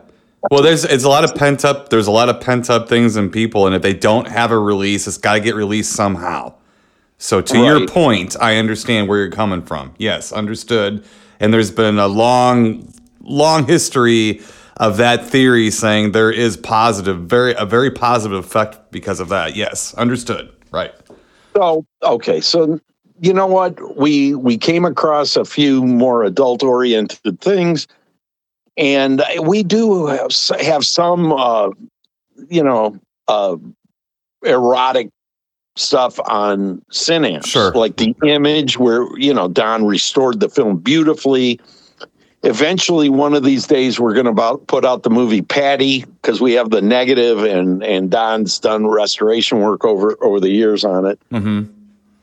Well, 0.50 0.62
there's 0.62 0.84
it's 0.84 1.04
a 1.04 1.08
lot 1.10 1.24
of 1.24 1.34
pent 1.34 1.66
up. 1.66 1.90
There's 1.90 2.06
a 2.06 2.10
lot 2.10 2.30
of 2.30 2.40
pent 2.40 2.70
up 2.70 2.88
things 2.88 3.16
in 3.16 3.28
people, 3.30 3.66
and 3.66 3.74
if 3.76 3.82
they 3.82 3.92
don't 3.92 4.26
have 4.26 4.50
a 4.50 4.58
release, 4.58 5.06
it's 5.06 5.18
got 5.18 5.34
to 5.34 5.40
get 5.40 5.54
released 5.54 5.92
somehow. 5.92 6.54
So, 7.18 7.40
to 7.40 7.58
your 7.58 7.86
point, 7.86 8.36
I 8.40 8.56
understand 8.56 9.08
where 9.08 9.18
you're 9.18 9.30
coming 9.30 9.62
from. 9.62 9.94
Yes, 9.98 10.32
understood. 10.32 11.04
And 11.40 11.52
there's 11.52 11.70
been 11.70 11.98
a 11.98 12.08
long, 12.08 12.92
long 13.20 13.66
history 13.66 14.42
of 14.76 14.96
that 14.96 15.24
theory 15.24 15.70
saying 15.70 16.12
there 16.12 16.30
is 16.30 16.56
positive, 16.56 17.22
very 17.22 17.54
a 17.54 17.64
very 17.64 17.90
positive 17.90 18.44
effect 18.44 18.90
because 18.90 19.20
of 19.20 19.28
that. 19.28 19.56
Yes, 19.56 19.94
understood. 19.94 20.52
Right. 20.70 20.92
So 21.56 21.86
okay, 22.02 22.40
so 22.40 22.80
you 23.20 23.32
know 23.32 23.46
what? 23.46 23.96
We 23.96 24.34
we 24.34 24.58
came 24.58 24.84
across 24.84 25.36
a 25.36 25.44
few 25.44 25.84
more 25.84 26.24
adult 26.24 26.62
oriented 26.62 27.40
things, 27.40 27.86
and 28.76 29.22
we 29.42 29.62
do 29.62 30.06
have, 30.06 30.32
have 30.60 30.84
some, 30.84 31.32
uh, 31.32 31.70
you 32.48 32.62
know, 32.62 32.98
uh, 33.28 33.56
erotic 34.42 35.10
stuff 35.76 36.18
on 36.20 36.82
Synapse. 36.90 37.48
Sure. 37.48 37.72
like 37.72 37.96
the 37.96 38.14
image 38.24 38.78
where 38.78 39.06
you 39.18 39.34
know 39.34 39.48
Don 39.48 39.86
restored 39.86 40.40
the 40.40 40.48
film 40.48 40.78
beautifully. 40.78 41.60
Eventually, 42.42 43.08
one 43.08 43.32
of 43.32 43.42
these 43.42 43.66
days, 43.66 43.98
we're 43.98 44.12
going 44.12 44.26
to 44.26 44.30
about 44.30 44.66
put 44.66 44.84
out 44.84 45.02
the 45.02 45.08
movie 45.08 45.40
Patty 45.40 46.04
because 46.04 46.42
we 46.42 46.52
have 46.52 46.68
the 46.70 46.82
negative, 46.82 47.42
and 47.42 47.82
and 47.82 48.10
Don's 48.10 48.58
done 48.58 48.86
restoration 48.86 49.60
work 49.60 49.84
over 49.84 50.16
over 50.22 50.40
the 50.40 50.50
years 50.50 50.84
on 50.84 51.06
it 51.06 51.18
Mm-hmm. 51.32 51.62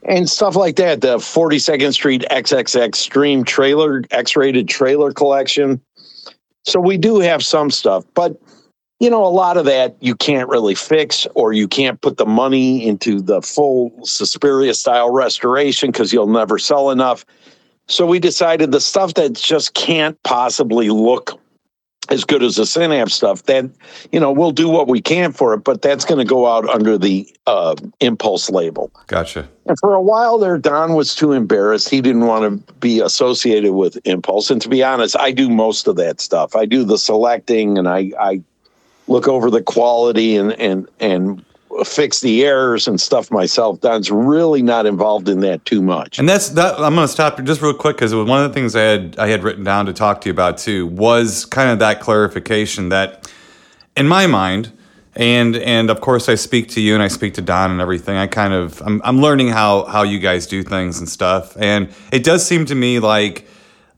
and 0.03 0.29
stuff 0.29 0.55
like 0.55 0.75
that. 0.75 1.01
The 1.01 1.17
42nd 1.17 1.93
Street 1.93 2.23
XXX 2.29 2.95
Stream 2.95 3.43
trailer, 3.43 4.03
X 4.11 4.35
rated 4.35 4.69
trailer 4.69 5.11
collection. 5.11 5.81
So 6.65 6.79
we 6.79 6.97
do 6.97 7.19
have 7.19 7.43
some 7.43 7.71
stuff, 7.71 8.05
but 8.13 8.39
you 9.01 9.09
know, 9.09 9.25
a 9.25 9.33
lot 9.33 9.57
of 9.57 9.65
that 9.65 9.95
you 9.99 10.13
can't 10.15 10.47
really 10.47 10.75
fix, 10.75 11.25
or 11.33 11.53
you 11.53 11.67
can't 11.67 11.99
put 12.01 12.17
the 12.17 12.25
money 12.25 12.87
into 12.87 13.19
the 13.19 13.41
full 13.41 13.91
Suspiria 14.05 14.75
style 14.75 15.09
restoration 15.09 15.89
because 15.89 16.13
you'll 16.13 16.27
never 16.27 16.59
sell 16.59 16.91
enough. 16.91 17.25
So 17.87 18.05
we 18.05 18.19
decided 18.19 18.71
the 18.71 18.79
stuff 18.79 19.15
that 19.15 19.33
just 19.33 19.73
can't 19.73 20.21
possibly 20.21 20.89
look 20.91 21.41
as 22.09 22.25
good 22.25 22.43
as 22.43 22.57
the 22.57 22.65
Synapse 22.65 23.13
stuff, 23.13 23.43
then, 23.43 23.73
you 24.11 24.19
know, 24.19 24.31
we'll 24.31 24.51
do 24.51 24.69
what 24.69 24.87
we 24.87 25.01
can 25.01 25.31
for 25.31 25.53
it, 25.53 25.59
but 25.59 25.81
that's 25.81 26.03
going 26.03 26.17
to 26.17 26.25
go 26.25 26.45
out 26.45 26.67
under 26.69 26.97
the 26.97 27.27
uh, 27.47 27.75
Impulse 28.01 28.49
label. 28.49 28.91
Gotcha. 29.07 29.47
And 29.65 29.77
for 29.79 29.93
a 29.93 30.01
while 30.01 30.37
there, 30.37 30.57
Don 30.57 30.93
was 30.93 31.15
too 31.15 31.31
embarrassed. 31.31 31.89
He 31.89 32.01
didn't 32.01 32.25
want 32.25 32.67
to 32.67 32.73
be 32.73 32.99
associated 32.99 33.73
with 33.73 33.97
Impulse. 34.05 34.51
And 34.51 34.61
to 34.61 34.69
be 34.69 34.83
honest, 34.83 35.15
I 35.17 35.31
do 35.31 35.49
most 35.49 35.87
of 35.87 35.95
that 35.97 36.19
stuff. 36.19 36.55
I 36.55 36.65
do 36.65 36.83
the 36.83 36.97
selecting 36.97 37.77
and 37.77 37.87
I, 37.87 38.11
I 38.19 38.43
look 39.07 39.27
over 39.27 39.49
the 39.49 39.61
quality 39.61 40.37
and, 40.37 40.53
and, 40.53 40.87
and 40.99 41.43
fix 41.85 42.21
the 42.21 42.45
errors 42.45 42.87
and 42.87 42.99
stuff 42.99 43.31
myself. 43.31 43.79
Don's 43.81 44.11
really 44.11 44.61
not 44.61 44.85
involved 44.85 45.29
in 45.29 45.39
that 45.41 45.63
too 45.65 45.81
much. 45.81 46.19
And 46.19 46.27
that's 46.27 46.49
that. 46.49 46.75
I'm 46.75 46.95
going 46.95 47.07
to 47.07 47.11
stop 47.11 47.39
you 47.39 47.45
just 47.45 47.61
real 47.61 47.73
quick 47.73 47.97
because 47.97 48.13
one 48.13 48.43
of 48.43 48.49
the 48.49 48.53
things 48.53 48.75
I 48.75 48.81
had 48.81 49.15
I 49.17 49.27
had 49.27 49.43
written 49.43 49.63
down 49.63 49.85
to 49.85 49.93
talk 49.93 50.21
to 50.21 50.29
you 50.29 50.33
about 50.33 50.57
too 50.57 50.87
was 50.87 51.45
kind 51.45 51.69
of 51.69 51.79
that 51.79 52.01
clarification 52.01 52.89
that 52.89 53.31
in 53.95 54.07
my 54.07 54.27
mind, 54.27 54.71
and 55.15 55.55
and 55.55 55.89
of 55.89 56.01
course 56.01 56.29
I 56.29 56.35
speak 56.35 56.69
to 56.69 56.81
you 56.81 56.93
and 56.93 57.03
I 57.03 57.07
speak 57.07 57.33
to 57.35 57.41
Don 57.41 57.71
and 57.71 57.81
everything. 57.81 58.17
I 58.17 58.27
kind 58.27 58.53
of 58.53 58.81
I'm 58.81 59.01
I'm 59.03 59.21
learning 59.21 59.49
how 59.49 59.85
how 59.85 60.03
you 60.03 60.19
guys 60.19 60.47
do 60.47 60.63
things 60.63 60.99
and 60.99 61.07
stuff, 61.07 61.55
and 61.57 61.89
it 62.11 62.23
does 62.23 62.45
seem 62.45 62.65
to 62.65 62.75
me 62.75 62.99
like 62.99 63.47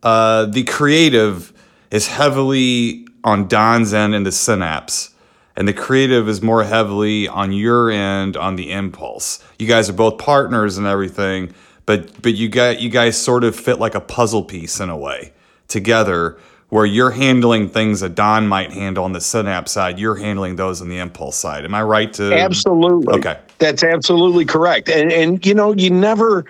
uh, 0.03 0.45
the 0.45 0.63
creative 0.63 1.53
is 1.91 2.07
heavily 2.07 3.02
on 3.23 3.47
Don's 3.47 3.93
end 3.93 4.13
in 4.13 4.23
the 4.23 4.31
synapse 4.31 5.13
and 5.55 5.67
the 5.67 5.73
creative 5.73 6.27
is 6.27 6.41
more 6.41 6.63
heavily 6.63 7.27
on 7.27 7.51
your 7.51 7.91
end 7.91 8.35
on 8.35 8.55
the 8.55 8.71
impulse. 8.71 9.43
You 9.59 9.67
guys 9.67 9.89
are 9.89 9.93
both 9.93 10.17
partners 10.17 10.77
and 10.77 10.87
everything, 10.87 11.53
but 11.85 12.21
but 12.21 12.33
you 12.33 12.49
got 12.49 12.81
you 12.81 12.89
guys 12.89 13.21
sort 13.21 13.43
of 13.43 13.55
fit 13.55 13.79
like 13.79 13.95
a 13.95 14.01
puzzle 14.01 14.43
piece 14.43 14.79
in 14.79 14.89
a 14.89 14.97
way 14.97 15.33
together 15.67 16.37
where 16.69 16.85
you're 16.87 17.11
handling 17.11 17.69
things 17.69 17.99
that 17.99 18.15
Don 18.15 18.47
might 18.47 18.71
handle 18.71 19.03
on 19.03 19.13
the 19.13 19.21
synapse 19.21 19.71
side, 19.71 19.99
you're 19.99 20.15
handling 20.15 20.55
those 20.55 20.81
on 20.81 20.89
the 20.89 20.97
impulse 20.97 21.35
side. 21.35 21.65
Am 21.65 21.75
I 21.75 21.83
right 21.83 22.11
to 22.13 22.33
Absolutely. 22.33 23.13
Okay. 23.13 23.37
That's 23.59 23.83
absolutely 23.83 24.45
correct. 24.45 24.89
And 24.89 25.11
and 25.11 25.45
you 25.45 25.53
know, 25.53 25.73
you 25.73 25.91
never 25.91 26.45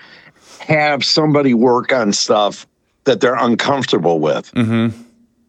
have 0.59 1.03
somebody 1.03 1.53
work 1.53 1.91
on 1.91 2.13
stuff 2.13 2.65
that 3.03 3.19
they're 3.19 3.35
uncomfortable 3.35 4.19
with. 4.21 4.49
Mhm. 4.53 4.93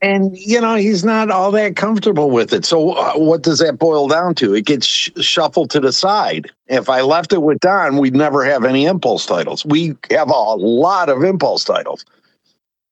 And 0.04 0.36
you 0.36 0.60
know, 0.60 0.74
he's 0.74 1.02
not 1.02 1.30
all 1.30 1.50
that 1.52 1.76
comfortable 1.76 2.30
with 2.30 2.52
it. 2.52 2.66
So 2.66 2.92
uh, 2.92 3.14
what 3.14 3.42
does 3.42 3.60
that 3.60 3.78
boil 3.78 4.06
down 4.06 4.34
to? 4.34 4.54
It 4.54 4.66
gets 4.66 4.84
sh- 4.86 5.10
shuffled 5.20 5.70
to 5.70 5.80
the 5.80 5.94
side. 5.94 6.50
If 6.66 6.90
I 6.90 7.00
left 7.00 7.32
it 7.32 7.40
with 7.40 7.58
Don, 7.60 7.96
we'd 7.96 8.14
never 8.14 8.44
have 8.44 8.66
any 8.66 8.84
impulse 8.84 9.24
titles. 9.24 9.64
We 9.64 9.96
have 10.10 10.28
a 10.28 10.32
lot 10.32 11.08
of 11.08 11.24
impulse 11.24 11.64
titles. 11.64 12.04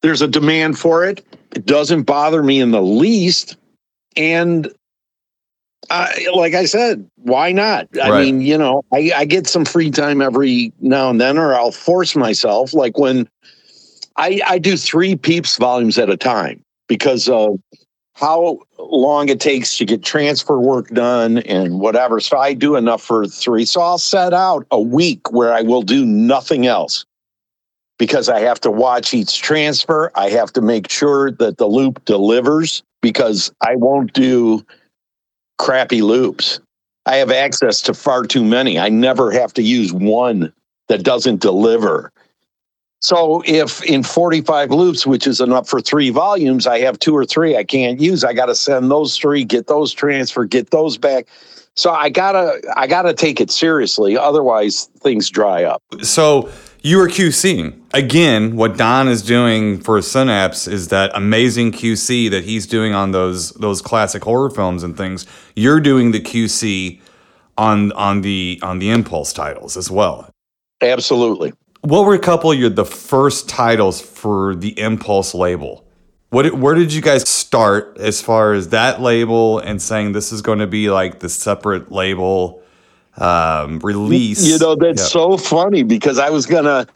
There's 0.01 0.23
a 0.23 0.27
demand 0.27 0.79
for 0.79 1.05
it. 1.05 1.23
It 1.55 1.67
doesn't 1.67 2.05
bother 2.05 2.43
me 2.43 2.61
in 2.61 2.71
the 2.71 2.81
least. 2.81 3.59
And 4.17 4.73
I, 5.91 6.29
like 6.35 6.55
I 6.55 6.65
said, 6.65 7.07
why 7.17 7.53
not? 7.53 7.89
I 8.03 8.09
Right. 8.09 8.25
mean, 8.25 8.41
you 8.41 8.57
know, 8.57 8.85
I, 8.91 9.13
I 9.15 9.25
get 9.27 9.47
some 9.47 9.67
free 9.67 9.91
time 9.91 10.23
every 10.23 10.73
now 10.81 11.11
and 11.11 11.21
then, 11.21 11.37
or 11.37 11.55
I'll 11.55 11.73
force 11.73 12.17
myself. 12.17 12.73
Like 12.73 12.97
when 12.97 13.29
I, 14.17 14.41
I 14.47 14.59
do 14.59 14.79
three 14.79 15.15
peeps 15.15 15.59
volumes 15.59 15.99
at 15.99 16.09
a 16.09 16.17
time 16.17 16.65
because 16.93 17.27
of 17.27 17.59
how 18.17 18.59
long 18.79 19.31
it 19.31 19.41
takes 19.41 19.79
to 19.79 19.87
get 19.87 20.03
transfer 20.03 20.61
work 20.61 20.89
done 20.89 21.39
and 21.39 21.81
whatever. 21.81 22.21
So 22.21 22.37
I 22.37 22.53
do 22.53 22.77
enough 22.77 23.01
for 23.01 23.27
three. 23.27 23.65
So 23.65 23.81
I'll 23.81 23.97
set 23.97 24.35
out 24.35 24.67
a 24.71 24.79
week 24.79 25.33
where 25.33 25.55
I 25.55 25.63
will 25.63 25.81
do 25.81 26.05
nothing 26.05 26.67
else 26.67 27.07
because 27.99 28.29
I 28.29 28.41
have 28.41 28.61
to 28.61 28.71
watch 28.71 29.15
each 29.15 29.41
transfer. 29.41 30.13
I 30.17 30.29
have 30.29 30.53
to 30.53 30.61
make 30.61 30.91
sure 30.91 31.31
that 31.31 31.57
the 31.57 31.67
loop 31.67 32.05
delivers 32.05 32.83
because 33.01 33.51
I 33.63 33.77
won't 33.77 34.13
do 34.13 34.63
crappy 35.59 36.03
loops. 36.03 36.61
I 37.07 37.17
have 37.17 37.31
access 37.31 37.81
to 37.81 37.95
far 37.95 38.25
too 38.25 38.45
many. 38.45 38.79
I 38.79 38.91
never 38.91 39.31
have 39.31 39.55
to 39.55 39.63
use 39.63 39.95
one 39.95 40.53
that 40.89 41.05
doesn't 41.05 41.41
deliver. 41.41 42.13
So 43.03 43.43
if 43.45 43.83
in 43.83 44.05
45 44.05 44.71
loops, 44.71 45.05
which 45.05 45.27
is 45.27 45.41
enough 45.41 45.69
for 45.69 45.81
three 45.81 46.11
volumes, 46.11 46.69
I 46.69 46.79
have 46.81 47.01
two 47.01 47.17
or 47.17 47.25
three 47.25 47.57
I 47.57 47.65
can't 47.65 48.01
use, 48.01 48.23
I 48.23 48.33
got 48.33 48.47
to 48.47 48.55
send 48.55 48.93
those 48.93 49.19
three, 49.19 49.45
get 49.45 49.67
those 49.67 49.93
transferred, 49.93 50.51
get 50.51 50.71
those 50.71 50.99
back. 50.99 51.27
So 51.75 51.91
I 51.91 52.11
gotta, 52.11 52.61
I 52.77 52.87
gotta 52.87 53.13
take 53.13 53.41
it 53.41 53.51
seriously. 53.51 54.17
Otherwise, 54.17 54.91
things 55.01 55.31
dry 55.31 55.65
up. 55.65 55.83
So 56.03 56.51
you 56.83 57.01
are 57.01 57.09
QCing. 57.09 57.81
Again, 57.95 58.57
what 58.57 58.77
Don 58.77 59.09
is 59.09 59.23
doing 59.23 59.81
for 59.81 60.01
Synapse 60.03 60.69
is 60.69 60.89
that 60.89 61.11
amazing 61.15 61.73
QC 61.73 62.31
that 62.31 62.45
he's 62.45 62.67
doing 62.67 62.93
on 62.93 63.13
those 63.13 63.53
those 63.53 63.81
classic 63.81 64.23
horror 64.23 64.51
films 64.51 64.83
and 64.83 64.97
things. 64.97 65.27
You're 65.57 65.81
doing 65.81 66.13
the 66.13 66.21
QC 66.21 67.01
on 67.57 67.91
on 67.93 68.21
the 68.21 68.61
on 68.63 68.79
the 68.79 68.91
Impulse 68.91 69.33
titles 69.33 69.77
as 69.77 69.91
well. 69.91 70.29
Absolutely. 70.83 71.53
What 71.83 72.05
were 72.07 72.15
a 72.15 72.19
couple 72.19 72.53
of 72.53 72.59
your 72.59 72.71
the 72.71 72.85
first 72.85 73.49
titles 73.49 74.01
for 74.01 74.55
the 74.55 74.79
Impulse 74.79 75.35
label? 75.35 75.85
What 76.31 76.55
where 76.55 76.75
did 76.75 76.93
you 76.93 77.03
guys 77.03 77.29
start 77.29 77.97
as 77.99 78.23
far 78.23 78.53
as 78.53 78.69
that 78.69 79.01
label 79.01 79.59
and 79.59 79.83
saying 79.83 80.13
this 80.13 80.33
is 80.33 80.43
going 80.43 80.61
to 80.61 80.67
be 80.67 80.91
like 80.91 81.19
the 81.21 81.29
separate 81.29 81.91
label 81.91 82.63
um, 83.19 83.81
release? 83.81 84.47
You 84.47 84.59
know, 84.59 84.77
that's 84.77 85.03
Yeah. 85.03 85.07
so 85.09 85.37
funny 85.37 85.83
because 85.83 86.19
I 86.19 86.31
was 86.31 86.47
gonna. 86.47 86.87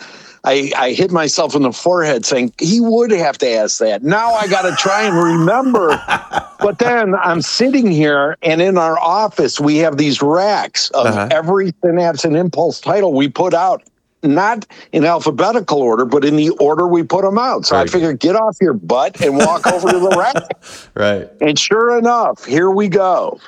I, 0.44 0.70
I 0.76 0.92
hit 0.92 1.10
myself 1.10 1.56
in 1.56 1.62
the 1.62 1.72
forehead 1.72 2.24
saying 2.24 2.52
he 2.60 2.78
would 2.80 3.10
have 3.10 3.36
to 3.38 3.50
ask 3.50 3.80
that. 3.80 4.04
Now 4.04 4.30
I 4.34 4.46
got 4.46 4.62
to 4.62 4.76
try 4.76 5.02
and 5.02 5.16
remember. 5.16 5.88
but 6.60 6.78
then 6.78 7.16
I'm 7.16 7.42
sitting 7.42 7.90
here, 7.90 8.36
and 8.42 8.62
in 8.62 8.78
our 8.78 8.96
office, 9.00 9.58
we 9.58 9.78
have 9.78 9.96
these 9.96 10.22
racks 10.22 10.88
of 10.90 11.06
Uh-huh. 11.06 11.28
every 11.32 11.74
Synapse 11.82 12.24
and 12.24 12.36
Impulse 12.36 12.80
title 12.80 13.12
we 13.12 13.28
put 13.28 13.54
out, 13.54 13.82
not 14.34 14.66
in 14.92 15.04
alphabetical 15.04 15.78
order, 15.78 16.04
but 16.04 16.24
in 16.24 16.36
the 16.36 16.50
order 16.50 16.86
we 16.86 17.02
put 17.02 17.22
them 17.22 17.38
out. 17.38 17.66
So 17.66 17.76
I 17.76 17.80
Very 17.80 17.88
figured, 17.88 18.20
get 18.20 18.36
off 18.36 18.56
your 18.60 18.74
butt 18.74 19.20
and 19.20 19.36
walk 19.36 19.66
over 19.72 19.90
to 19.90 19.98
the 19.98 20.10
rack. 20.10 20.90
right. 20.94 21.28
And 21.40 21.58
sure 21.58 21.98
enough, 21.98 22.44
here 22.44 22.70
we 22.70 22.88
go. 22.88 23.40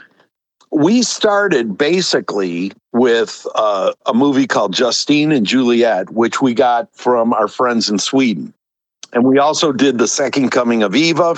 We 0.71 1.03
started 1.03 1.79
basically 1.79 2.73
with 2.93 3.47
uh, 3.55 3.95
a 4.07 4.13
movie 4.13 4.47
called 4.47 4.75
Justine 4.75 5.33
and 5.33 5.47
Juliet, 5.47 6.11
which 6.11 6.43
we 6.43 6.53
got 6.53 6.95
from 6.95 7.33
our 7.33 7.49
friends 7.49 7.89
in 7.89 7.99
Sweden. 7.99 8.53
And 9.13 9.25
we 9.25 9.39
also 9.39 9.73
did 9.73 9.99
The 9.99 10.09
Second 10.09 10.51
Coming 10.51 10.83
of 10.83 10.95
Eva, 10.95 11.35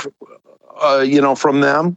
uh, 0.82 1.04
you 1.06 1.20
know, 1.20 1.34
from 1.34 1.60
them. 1.60 1.96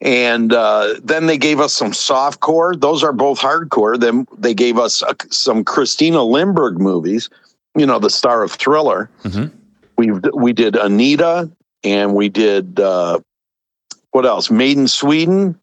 And 0.00 0.52
uh, 0.52 0.94
then 1.02 1.26
they 1.26 1.38
gave 1.38 1.58
us 1.58 1.72
some 1.72 1.92
soft 1.92 2.40
core. 2.40 2.76
Those 2.76 3.02
are 3.02 3.12
both 3.12 3.40
hardcore. 3.40 3.98
Then 3.98 4.26
they 4.36 4.52
gave 4.52 4.78
us 4.78 5.02
uh, 5.02 5.14
some 5.30 5.64
Christina 5.64 6.18
Lindberg 6.18 6.78
movies. 6.78 7.30
You 7.74 7.86
know, 7.86 7.98
the 7.98 8.10
star 8.10 8.42
of 8.42 8.52
Thriller. 8.52 9.10
Mhm. 9.22 9.50
We 9.96 10.10
we 10.34 10.52
did 10.52 10.76
Anita, 10.76 11.50
and 11.82 12.14
we 12.14 12.28
did 12.28 12.78
uh, 12.78 13.20
what 14.10 14.26
else? 14.26 14.50
Maid 14.50 14.76
in 14.76 14.88
Sweden, 14.88 15.58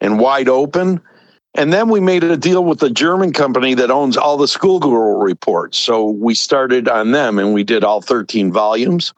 and 0.00 0.18
Wide 0.18 0.48
Open. 0.48 1.00
And 1.54 1.72
then 1.72 1.88
we 1.88 1.98
made 2.00 2.22
a 2.24 2.36
deal 2.36 2.64
with 2.64 2.78
the 2.80 2.90
German 2.90 3.32
company 3.32 3.74
that 3.74 3.90
owns 3.90 4.16
all 4.16 4.36
the 4.36 4.46
schoolgirl 4.46 5.18
reports. 5.18 5.78
So 5.78 6.04
we 6.04 6.34
started 6.34 6.88
on 6.88 7.12
them, 7.12 7.38
and 7.38 7.54
we 7.54 7.64
did 7.64 7.84
all 7.84 8.00
thirteen 8.00 8.52
volumes 8.52 9.12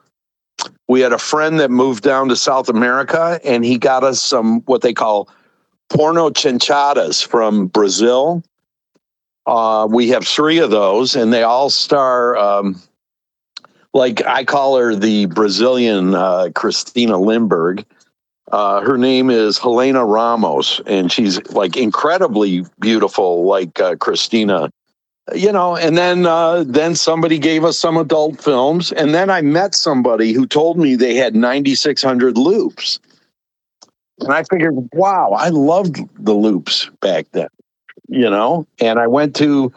we 0.87 1.01
had 1.01 1.13
a 1.13 1.17
friend 1.17 1.59
that 1.59 1.71
moved 1.71 2.03
down 2.03 2.29
to 2.29 2.35
South 2.35 2.69
America 2.69 3.39
and 3.43 3.63
he 3.63 3.77
got 3.77 4.03
us 4.03 4.21
some 4.21 4.61
what 4.61 4.81
they 4.81 4.93
call 4.93 5.29
porno 5.89 6.29
chanchadas 6.29 7.25
from 7.25 7.67
Brazil. 7.67 8.43
Uh, 9.45 9.87
we 9.89 10.09
have 10.09 10.27
three 10.27 10.59
of 10.59 10.69
those 10.69 11.15
and 11.15 11.33
they 11.33 11.43
all 11.43 11.69
star, 11.69 12.37
um, 12.37 12.81
like 13.93 14.25
I 14.25 14.43
call 14.43 14.77
her 14.77 14.95
the 14.95 15.25
Brazilian 15.27 16.15
uh, 16.15 16.49
Christina 16.53 17.17
Lindberg. 17.17 17.85
Uh, 18.51 18.81
her 18.81 18.97
name 18.97 19.29
is 19.29 19.57
Helena 19.57 20.05
Ramos 20.05 20.81
and 20.85 21.11
she's 21.11 21.41
like 21.51 21.77
incredibly 21.77 22.65
beautiful, 22.79 23.45
like 23.45 23.79
uh, 23.79 23.95
Christina 23.95 24.69
you 25.33 25.51
know 25.51 25.75
and 25.75 25.97
then 25.97 26.25
uh, 26.25 26.63
then 26.67 26.95
somebody 26.95 27.37
gave 27.39 27.63
us 27.63 27.77
some 27.77 27.97
adult 27.97 28.41
films 28.41 28.91
and 28.91 29.13
then 29.13 29.29
i 29.29 29.41
met 29.41 29.73
somebody 29.75 30.33
who 30.33 30.45
told 30.45 30.77
me 30.77 30.95
they 30.95 31.15
had 31.15 31.35
9600 31.35 32.37
loops 32.37 32.99
and 34.19 34.31
i 34.33 34.43
figured 34.43 34.73
wow 34.93 35.31
i 35.37 35.49
loved 35.49 35.97
the 36.23 36.33
loops 36.33 36.89
back 37.01 37.25
then 37.31 37.47
you 38.07 38.29
know 38.29 38.65
and 38.79 38.99
i 38.99 39.07
went 39.07 39.35
to 39.35 39.71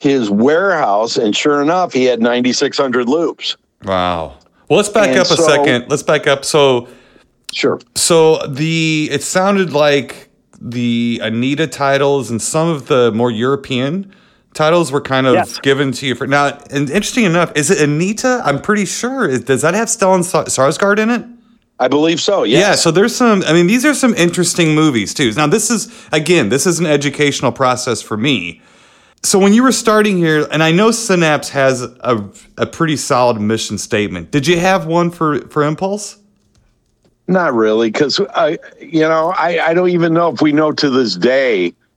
his 0.00 0.30
warehouse 0.30 1.16
and 1.16 1.36
sure 1.36 1.60
enough 1.62 1.92
he 1.92 2.04
had 2.04 2.20
9600 2.20 3.08
loops 3.08 3.56
Wow. 3.84 4.36
Well, 4.68 4.76
let's 4.78 4.88
back 4.88 5.10
And 5.10 5.18
up 5.20 5.26
a 5.26 5.36
so- 5.36 5.46
second. 5.46 5.86
Let's 5.88 6.02
back 6.02 6.26
up. 6.26 6.44
So, 6.44 6.88
sure 7.52 7.78
so 7.94 8.44
the 8.48 9.08
it 9.12 9.22
sounded 9.22 9.72
like 9.72 10.28
the 10.60 11.20
Anita 11.22 11.68
titles 11.68 12.28
and 12.28 12.42
some 12.42 12.68
of 12.68 12.88
the 12.88 13.12
more 13.12 13.30
European 13.30 14.12
titles 14.58 14.90
were 14.90 15.00
kind 15.00 15.26
of 15.26 15.34
Yes. 15.34 15.58
given 15.60 15.92
to 15.92 16.06
you 16.06 16.14
for 16.16 16.26
now. 16.26 16.58
And 16.70 16.90
interesting 16.90 17.24
enough, 17.24 17.52
is 17.54 17.70
it 17.70 17.80
Anita? 17.80 18.42
I'm 18.44 18.60
pretty 18.60 18.84
sure. 18.86 19.28
Is- 19.28 19.44
Does 19.44 19.62
that 19.62 19.74
have 19.74 19.88
Stellan 19.88 20.24
Sa- 20.24 20.44
Skarsgård 20.44 20.98
in 20.98 21.10
it? 21.10 21.24
i 21.80 21.86
believe 21.86 22.20
so 22.20 22.42
yes. 22.42 22.60
Yeah, 22.60 22.74
so 22.74 22.90
there's 22.90 23.14
some. 23.14 23.44
I 23.46 23.52
mean, 23.52 23.68
these 23.68 23.84
are 23.84 23.94
some 23.94 24.12
interesting 24.14 24.74
movies 24.74 25.14
too. 25.14 25.30
Now, 25.32 25.46
this 25.46 25.70
is 25.70 25.86
again, 26.10 26.48
this 26.48 26.66
is 26.66 26.80
an 26.80 26.86
educational 26.86 27.52
process 27.52 28.02
for 28.02 28.16
me. 28.16 28.60
So 29.22 29.38
when 29.38 29.52
you 29.54 29.62
were 29.62 29.70
starting 29.72 30.16
here, 30.16 30.48
and 30.50 30.60
I 30.62 30.72
know 30.72 30.90
Synapse 30.90 31.50
has 31.50 31.82
a, 31.82 32.16
a 32.56 32.66
pretty 32.66 32.96
solid 32.96 33.40
mission 33.40 33.78
statement. 33.78 34.32
Did 34.32 34.48
you 34.48 34.58
have 34.58 34.86
one 34.86 35.10
for 35.12 35.40
for 35.50 35.62
Impulse? 35.62 36.16
not 37.30 37.52
really 37.54 37.90
because 37.90 38.18
i 38.34 38.58
you 38.80 39.02
know 39.06 39.34
I, 39.36 39.50
I 39.68 39.74
don't 39.74 39.90
even 39.90 40.14
know 40.14 40.32
if 40.32 40.40
we 40.40 40.50
know 40.52 40.72
to 40.72 40.88
this 40.88 41.14
day 41.14 41.56
w- 41.68 41.87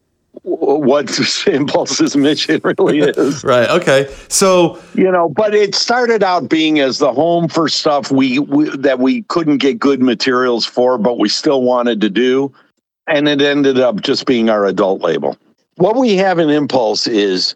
what 0.76 1.10
impulse's 1.48 2.16
mission 2.16 2.62
really 2.64 3.00
is 3.00 3.44
Right. 3.44 3.70
Okay. 3.70 4.14
So 4.30 4.80
you 4.96 5.12
know 5.12 5.30
but 5.30 5.54
it 5.56 5.76
started 5.76 6.24
out 6.24 6.50
being 6.50 6.80
as 6.80 6.98
the 7.00 7.12
home 7.14 7.48
for 7.48 7.68
stuff 7.70 8.12
we, 8.12 8.40
we 8.40 8.70
that 8.78 9.00
we 9.00 9.24
couldn't 9.24 9.58
get 9.58 9.80
good 9.80 10.02
materials 10.02 10.66
for 10.66 10.98
but 10.98 11.18
we 11.20 11.30
still 11.30 11.62
wanted 11.64 12.02
to 12.02 12.10
do 12.10 12.52
and 13.08 13.28
it 13.28 13.42
ended 13.42 13.80
up 13.80 14.02
just 14.02 14.26
being 14.26 14.50
our 14.50 14.66
adult 14.66 15.02
label 15.02 15.38
what 15.76 15.96
we 15.96 16.16
have 16.18 16.38
in 16.40 16.50
impulse 16.50 17.08
is 17.08 17.56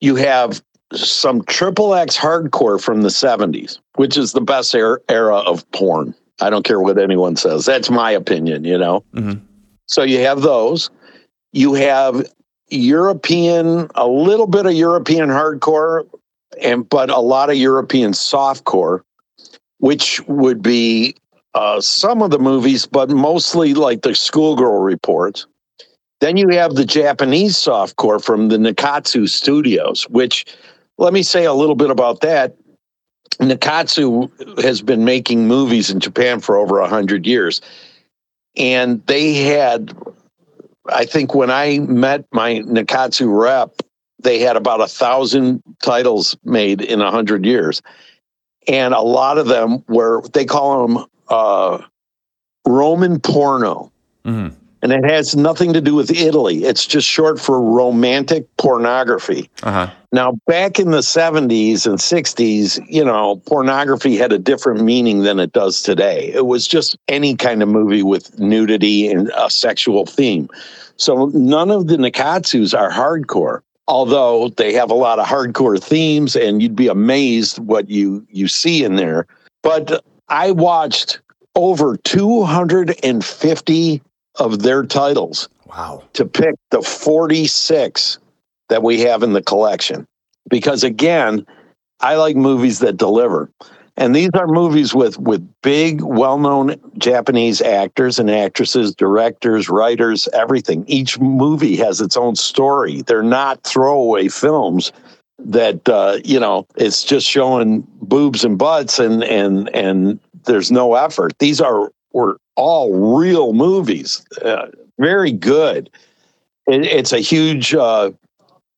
you 0.00 0.14
have 0.16 0.62
some 0.94 1.42
triple 1.44 1.94
x 1.94 2.16
hardcore 2.16 2.80
from 2.82 3.02
the 3.02 3.08
70s 3.08 3.78
which 3.96 4.16
is 4.16 4.32
the 4.32 4.40
best 4.40 4.74
er- 4.74 5.02
era 5.08 5.36
of 5.36 5.70
porn 5.72 6.14
i 6.40 6.48
don't 6.50 6.64
care 6.64 6.80
what 6.80 6.98
anyone 6.98 7.36
says 7.36 7.64
that's 7.66 7.90
my 7.90 8.10
opinion 8.10 8.64
you 8.64 8.76
know 8.78 9.02
Mhm. 9.14 9.40
so 9.86 10.02
you 10.02 10.18
have 10.20 10.42
those 10.42 10.90
you 11.52 11.74
have 11.74 12.30
European, 12.70 13.88
a 13.94 14.06
little 14.06 14.46
bit 14.46 14.66
of 14.66 14.72
European 14.72 15.28
hardcore, 15.28 16.08
and 16.60 16.88
but 16.88 17.10
a 17.10 17.18
lot 17.18 17.50
of 17.50 17.56
European 17.56 18.12
softcore, 18.12 19.02
which 19.78 20.20
would 20.26 20.62
be 20.62 21.16
uh, 21.54 21.80
some 21.80 22.22
of 22.22 22.30
the 22.30 22.38
movies, 22.38 22.86
but 22.86 23.10
mostly 23.10 23.74
like 23.74 24.02
the 24.02 24.14
schoolgirl 24.14 24.80
Report. 24.80 25.44
Then 26.20 26.36
you 26.36 26.48
have 26.48 26.74
the 26.74 26.84
Japanese 26.84 27.56
softcore 27.56 28.22
from 28.22 28.48
the 28.48 28.56
Nikkatsu 28.56 29.28
Studios, 29.28 30.04
which 30.10 30.44
let 30.98 31.12
me 31.12 31.22
say 31.22 31.44
a 31.44 31.54
little 31.54 31.76
bit 31.76 31.90
about 31.90 32.20
that. 32.20 32.56
Nikkatsu 33.38 34.62
has 34.62 34.82
been 34.82 35.04
making 35.04 35.46
movies 35.46 35.90
in 35.90 36.00
Japan 36.00 36.40
for 36.40 36.56
over 36.56 36.80
a 36.80 36.88
hundred 36.88 37.24
years, 37.24 37.60
and 38.56 39.04
they 39.06 39.34
had 39.34 39.96
I 40.88 41.04
think 41.04 41.34
when 41.34 41.50
I 41.50 41.78
met 41.80 42.24
my 42.32 42.60
Nikkatsu 42.60 43.28
rep, 43.28 43.82
they 44.22 44.40
had 44.40 44.56
about 44.56 44.80
a 44.80 44.86
thousand 44.86 45.62
titles 45.82 46.36
made 46.44 46.80
in 46.80 47.00
a 47.00 47.10
hundred 47.10 47.44
years, 47.44 47.82
and 48.66 48.94
a 48.94 49.00
lot 49.00 49.38
of 49.38 49.46
them 49.46 49.84
were 49.88 50.22
they 50.32 50.44
call 50.44 50.86
them 50.86 51.06
uh, 51.28 51.82
Roman 52.66 53.20
porno, 53.20 53.92
mhm. 54.24 54.54
And 54.82 54.92
it 54.92 55.10
has 55.10 55.34
nothing 55.34 55.72
to 55.72 55.80
do 55.80 55.94
with 55.94 56.10
Italy. 56.10 56.64
It's 56.64 56.86
just 56.86 57.08
short 57.08 57.40
for 57.40 57.60
romantic 57.60 58.46
pornography. 58.56 59.50
uh 59.62 59.72
huh. 59.72 59.90
Now, 60.10 60.32
back 60.46 60.78
in 60.78 60.90
the 60.90 60.98
70s 60.98 61.86
and 61.86 61.98
60s, 61.98 62.80
you 62.88 63.04
know, 63.04 63.36
pornography 63.46 64.16
had 64.16 64.32
a 64.32 64.38
different 64.38 64.80
meaning 64.80 65.22
than 65.22 65.38
it 65.38 65.52
does 65.52 65.82
today. 65.82 66.32
It 66.32 66.46
was 66.46 66.66
just 66.66 66.96
any 67.08 67.36
kind 67.36 67.62
of 67.62 67.68
movie 67.68 68.02
with 68.02 68.38
nudity 68.38 69.08
and 69.08 69.30
a 69.36 69.50
sexual 69.50 70.06
theme. 70.06 70.48
So 70.96 71.26
none 71.34 71.70
of 71.70 71.88
the 71.88 71.96
Nikkatsus 71.96 72.78
are 72.78 72.90
hardcore, 72.90 73.60
although 73.86 74.48
they 74.48 74.72
have 74.72 74.90
a 74.90 74.94
lot 74.94 75.18
of 75.18 75.26
hardcore 75.26 75.82
themes 75.82 76.34
and 76.34 76.62
you'd 76.62 76.74
be 76.74 76.88
amazed 76.88 77.58
what 77.58 77.90
you 77.90 78.26
you 78.30 78.48
see 78.48 78.84
in 78.84 78.96
there. 78.96 79.26
But 79.62 80.02
I 80.28 80.52
watched 80.52 81.20
over 81.54 81.98
250 81.98 84.02
of 84.38 84.62
their 84.62 84.84
titles 84.84 85.48
Wow. 85.66 86.02
to 86.14 86.24
pick 86.24 86.54
the 86.70 86.82
46 86.82 88.18
that 88.68 88.82
we 88.82 89.00
have 89.00 89.22
in 89.22 89.32
the 89.32 89.42
collection. 89.42 90.06
Because 90.48 90.82
again, 90.84 91.46
I 92.00 92.16
like 92.16 92.36
movies 92.36 92.78
that 92.80 92.96
deliver. 92.96 93.50
And 93.96 94.14
these 94.14 94.30
are 94.34 94.46
movies 94.46 94.94
with 94.94 95.18
with 95.18 95.46
big, 95.62 96.02
well-known 96.02 96.76
Japanese 96.98 97.60
actors 97.60 98.20
and 98.20 98.30
actresses, 98.30 98.94
directors, 98.94 99.68
writers, 99.68 100.28
everything. 100.32 100.84
Each 100.86 101.18
movie 101.18 101.74
has 101.76 102.00
its 102.00 102.16
own 102.16 102.36
story. 102.36 103.02
They're 103.02 103.24
not 103.24 103.64
throwaway 103.64 104.28
films 104.28 104.92
that 105.40 105.88
uh, 105.88 106.18
you 106.24 106.38
know, 106.38 106.64
it's 106.76 107.02
just 107.02 107.26
showing 107.26 107.84
boobs 108.02 108.44
and 108.44 108.56
butts 108.56 109.00
and 109.00 109.24
and 109.24 109.68
and 109.74 110.20
there's 110.44 110.70
no 110.70 110.94
effort. 110.94 111.36
These 111.40 111.60
are 111.60 111.90
were 112.12 112.38
all 112.56 113.16
real 113.18 113.52
movies. 113.52 114.24
Uh, 114.42 114.66
very 114.98 115.32
good. 115.32 115.90
It, 116.66 116.84
it's 116.84 117.12
a 117.12 117.20
huge 117.20 117.74
uh, 117.74 118.10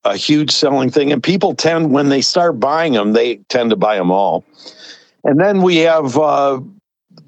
a 0.04 0.16
huge 0.16 0.50
selling 0.50 0.90
thing, 0.90 1.12
and 1.12 1.22
people 1.22 1.54
tend 1.54 1.92
when 1.92 2.08
they 2.08 2.22
start 2.22 2.58
buying 2.58 2.94
them, 2.94 3.12
they 3.12 3.36
tend 3.48 3.70
to 3.70 3.76
buy 3.76 3.96
them 3.96 4.10
all. 4.10 4.44
And 5.24 5.38
then 5.38 5.60
we 5.62 5.76
have 5.78 6.16
uh, 6.16 6.60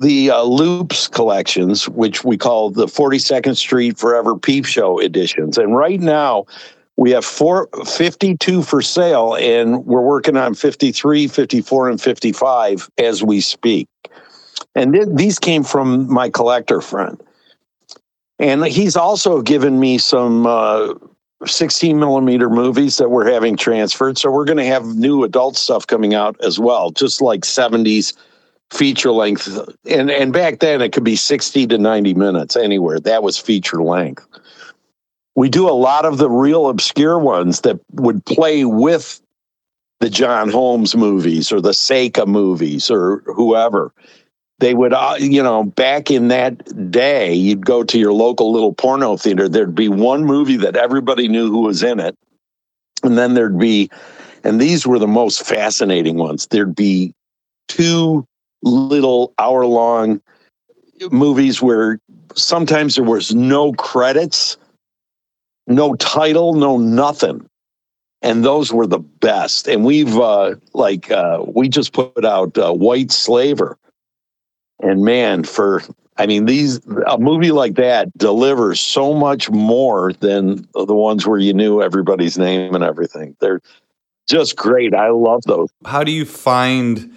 the 0.01 0.31
uh, 0.31 0.43
Loops 0.43 1.09
collections, 1.09 1.89
which 1.89 2.25
we 2.25 2.39
call 2.39 2.71
the 2.71 2.87
42nd 2.87 3.57
Street 3.57 3.99
Forever 3.99 4.39
Peep 4.39 4.65
Show 4.65 5.01
editions. 5.01 5.59
And 5.59 5.77
right 5.77 6.01
now, 6.01 6.47
we 6.97 7.11
have 7.11 7.25
four, 7.25 7.69
52 7.87 8.63
for 8.63 8.83
sale, 8.83 9.37
and 9.37 9.85
we're 9.87 10.03
working 10.03 10.37
on 10.37 10.55
53, 10.55 11.29
54, 11.29 11.89
and 11.89 12.01
55 12.01 12.91
as 12.99 13.23
we 13.23 13.41
speak. 13.41 13.89
And 14.75 14.93
th- 14.93 15.09
these 15.11 15.39
came 15.39 15.65
from 15.65 16.13
my 16.13 16.31
collector 16.31 16.81
friend. 16.81 17.21
And 18.39 18.65
he's 18.65 18.97
also 18.97 19.43
given 19.43 19.79
me 19.79 19.99
some 19.99 20.47
uh, 20.47 20.95
16 21.47 21.99
millimeter 21.99 22.49
movies 22.49 22.97
that 22.97 23.11
we're 23.11 23.31
having 23.31 23.57
transferred. 23.57 24.19
So 24.19 24.31
we're 24.31 24.45
going 24.45 24.59
to 24.59 24.65
have 24.65 24.85
new 24.97 25.25
adult 25.25 25.57
stuff 25.57 25.87
coming 25.87 26.15
out 26.15 26.37
as 26.45 26.59
well, 26.59 26.91
just 26.91 27.21
like 27.21 27.43
70s 27.43 28.15
feature 28.73 29.13
length. 29.13 29.49
And 29.89 30.11
and 30.11 30.33
back 30.33 30.61
then 30.61 30.81
it 30.81 30.93
could 30.93 31.05
be 31.05 31.17
60 31.17 31.67
to 31.69 31.79
90 31.79 32.15
minutes 32.15 32.57
anywhere. 32.57 32.99
That 33.01 33.23
was 33.23 33.39
feature 33.39 33.83
length. 33.83 34.27
We 35.35 35.49
do 35.49 35.69
a 35.69 35.73
lot 35.73 36.05
of 36.05 36.19
the 36.19 36.31
real 36.31 36.69
obscure 36.69 37.19
ones 37.19 37.63
that 37.63 37.79
would 37.93 38.25
play 38.25 38.65
with 38.65 39.21
the 40.01 40.11
John 40.11 40.51
Holmes 40.51 40.97
movies 40.97 41.53
or 41.53 41.61
the 41.61 41.71
Seka 41.71 42.27
movies 42.27 42.91
or 42.91 43.23
whoever. 43.27 43.93
They 44.59 44.75
would, 44.75 44.93
uh, 44.93 45.17
you 45.19 45.43
know, 45.43 45.65
back 45.65 46.11
in 46.11 46.29
that 46.29 46.91
day, 46.91 47.35
you'd 47.35 47.67
go 47.67 47.83
to 47.83 47.99
your 47.99 48.13
local 48.13 48.53
little 48.53 48.73
porno 48.73 49.17
theater. 49.17 49.49
There'd 49.49 49.75
be 49.75 49.89
one 49.89 50.25
movie 50.25 50.57
that 50.59 50.77
everybody 50.77 51.27
knew 51.27 51.51
who 51.51 51.63
was 51.63 51.83
in 51.83 51.99
it. 51.99 52.17
And 53.03 53.19
then 53.19 53.35
there'd 53.35 53.59
be, 53.59 53.91
and 54.45 54.61
these 54.61 54.87
were 54.87 54.99
the 55.01 55.09
most 55.09 55.45
fascinating 55.45 56.17
ones. 56.17 56.47
There'd 56.47 56.77
be 56.77 57.13
two 57.67 58.25
little 58.63 59.35
hour 59.39 59.67
long 59.67 60.21
movies 61.11 61.61
where 61.61 61.99
sometimes 62.37 62.95
there 62.95 63.05
was 63.05 63.35
no 63.35 63.73
credits, 63.73 64.57
no 65.67 65.95
title, 65.95 66.55
no 66.55 66.79
nothing. 66.79 67.49
And 68.25 68.45
those 68.45 68.73
were 68.73 68.87
the 68.87 69.01
best. 69.01 69.67
And 69.67 69.85
we've, 69.85 70.17
uh, 70.17 70.55
like, 70.75 71.11
uh, 71.11 71.43
we 71.45 71.69
just 71.69 71.93
put 71.93 72.25
out 72.25 72.57
uh, 72.57 72.73
White 72.73 73.11
Slaver 73.11 73.77
and 74.83 75.03
man, 75.05 75.45
for 75.45 75.83
I 76.19 76.27
mean, 76.27 76.45
these 76.45 76.81
a 77.07 77.19
movie 77.19 77.53
like 77.53 77.75
that 77.77 78.17
delivers 78.19 78.81
so 78.81 79.15
much 79.15 79.51
more 79.51 80.13
than 80.15 80.69
the 80.75 80.95
ones 80.95 81.27
where 81.27 81.39
you 81.39 81.55
knew 81.55 81.81
everybody's 81.83 82.37
name 82.37 82.75
and 82.75 82.85
everything. 82.85 83.35
They're 83.41 83.61
just 84.29 84.57
great. 84.57 84.95
I 84.95 85.09
love 85.11 85.43
those. 85.47 85.71
How 85.85 86.05
do 86.05 86.13
you 86.13 86.25
find 86.25 87.13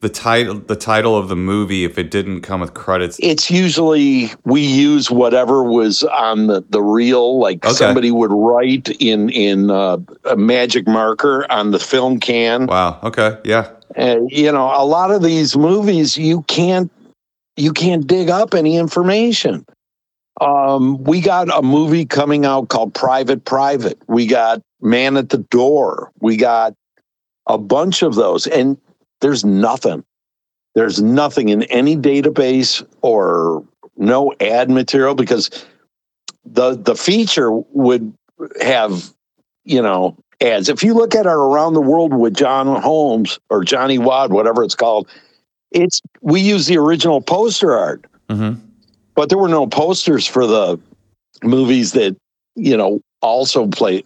the 0.00 0.08
title 0.08 0.54
the 0.54 0.76
title 0.76 1.16
of 1.18 1.28
the 1.28 1.34
movie 1.36 1.84
if 1.84 1.98
it 1.98 2.10
didn't 2.12 2.42
come 2.42 2.60
with 2.60 2.74
credits? 2.74 3.18
It's 3.20 3.50
usually 3.50 4.30
we 4.44 4.60
use 4.60 5.10
whatever 5.10 5.64
was 5.64 6.04
on 6.04 6.46
the, 6.46 6.64
the 6.70 6.80
reel. 6.82 7.40
Like 7.40 7.64
Okay. 7.64 7.74
somebody 7.74 8.12
would 8.12 8.32
write 8.32 8.88
in 9.00 9.30
in 9.30 9.70
uh, 9.70 9.98
a 10.24 10.36
magic 10.36 10.86
marker 10.86 11.44
on 11.50 11.72
the 11.72 11.80
film 11.80 12.20
can. 12.20 12.66
Wow. 12.66 13.00
Okay. 13.02 13.36
Yeah. 13.44 13.70
And 13.96 14.30
you 14.30 14.52
know, 14.52 14.70
a 14.72 14.86
lot 14.86 15.10
of 15.10 15.22
these 15.22 15.56
movies 15.56 16.16
you 16.16 16.42
can't 16.42 16.90
you 17.58 17.72
can't 17.72 18.06
dig 18.06 18.30
up 18.30 18.54
any 18.54 18.76
information. 18.76 19.66
Um, 20.40 21.02
we 21.02 21.20
got 21.20 21.48
a 21.56 21.62
movie 21.62 22.06
coming 22.06 22.44
out 22.44 22.68
called 22.68 22.94
Private 22.94 23.44
Private. 23.44 23.98
We 24.06 24.26
got 24.26 24.62
Man 24.80 25.16
at 25.16 25.30
the 25.30 25.38
Door. 25.38 26.12
We 26.20 26.36
got 26.36 26.74
a 27.46 27.58
bunch 27.58 28.02
of 28.02 28.14
those, 28.14 28.46
and 28.46 28.78
there's 29.20 29.44
nothing. 29.44 30.04
There's 30.74 31.02
nothing 31.02 31.48
in 31.48 31.64
any 31.64 31.96
database 31.96 32.86
or 33.02 33.64
no 33.96 34.32
ad 34.40 34.70
material 34.70 35.14
because 35.16 35.50
the 36.44 36.76
the 36.76 36.94
feature 36.94 37.50
would 37.50 38.14
have 38.60 39.12
you 39.64 39.82
know 39.82 40.16
ads. 40.40 40.68
If 40.68 40.84
you 40.84 40.94
look 40.94 41.16
at 41.16 41.26
our 41.26 41.38
Around 41.38 41.74
the 41.74 41.80
World 41.80 42.14
with 42.14 42.34
John 42.34 42.80
Holmes 42.80 43.40
or 43.50 43.64
Johnny 43.64 43.98
Wad, 43.98 44.32
whatever 44.32 44.62
it's 44.62 44.76
called, 44.76 45.08
it's 45.70 46.00
we 46.20 46.40
use 46.40 46.66
the 46.66 46.78
original 46.78 47.20
poster 47.20 47.76
art, 47.76 48.04
hmm 48.28 48.54
but 49.14 49.28
there 49.30 49.38
were 49.38 49.48
no 49.48 49.66
posters 49.66 50.28
for 50.28 50.46
the 50.46 50.78
movies 51.42 51.90
that 51.92 52.16
you 52.54 52.76
know 52.76 53.00
also 53.20 53.66
play 53.66 54.04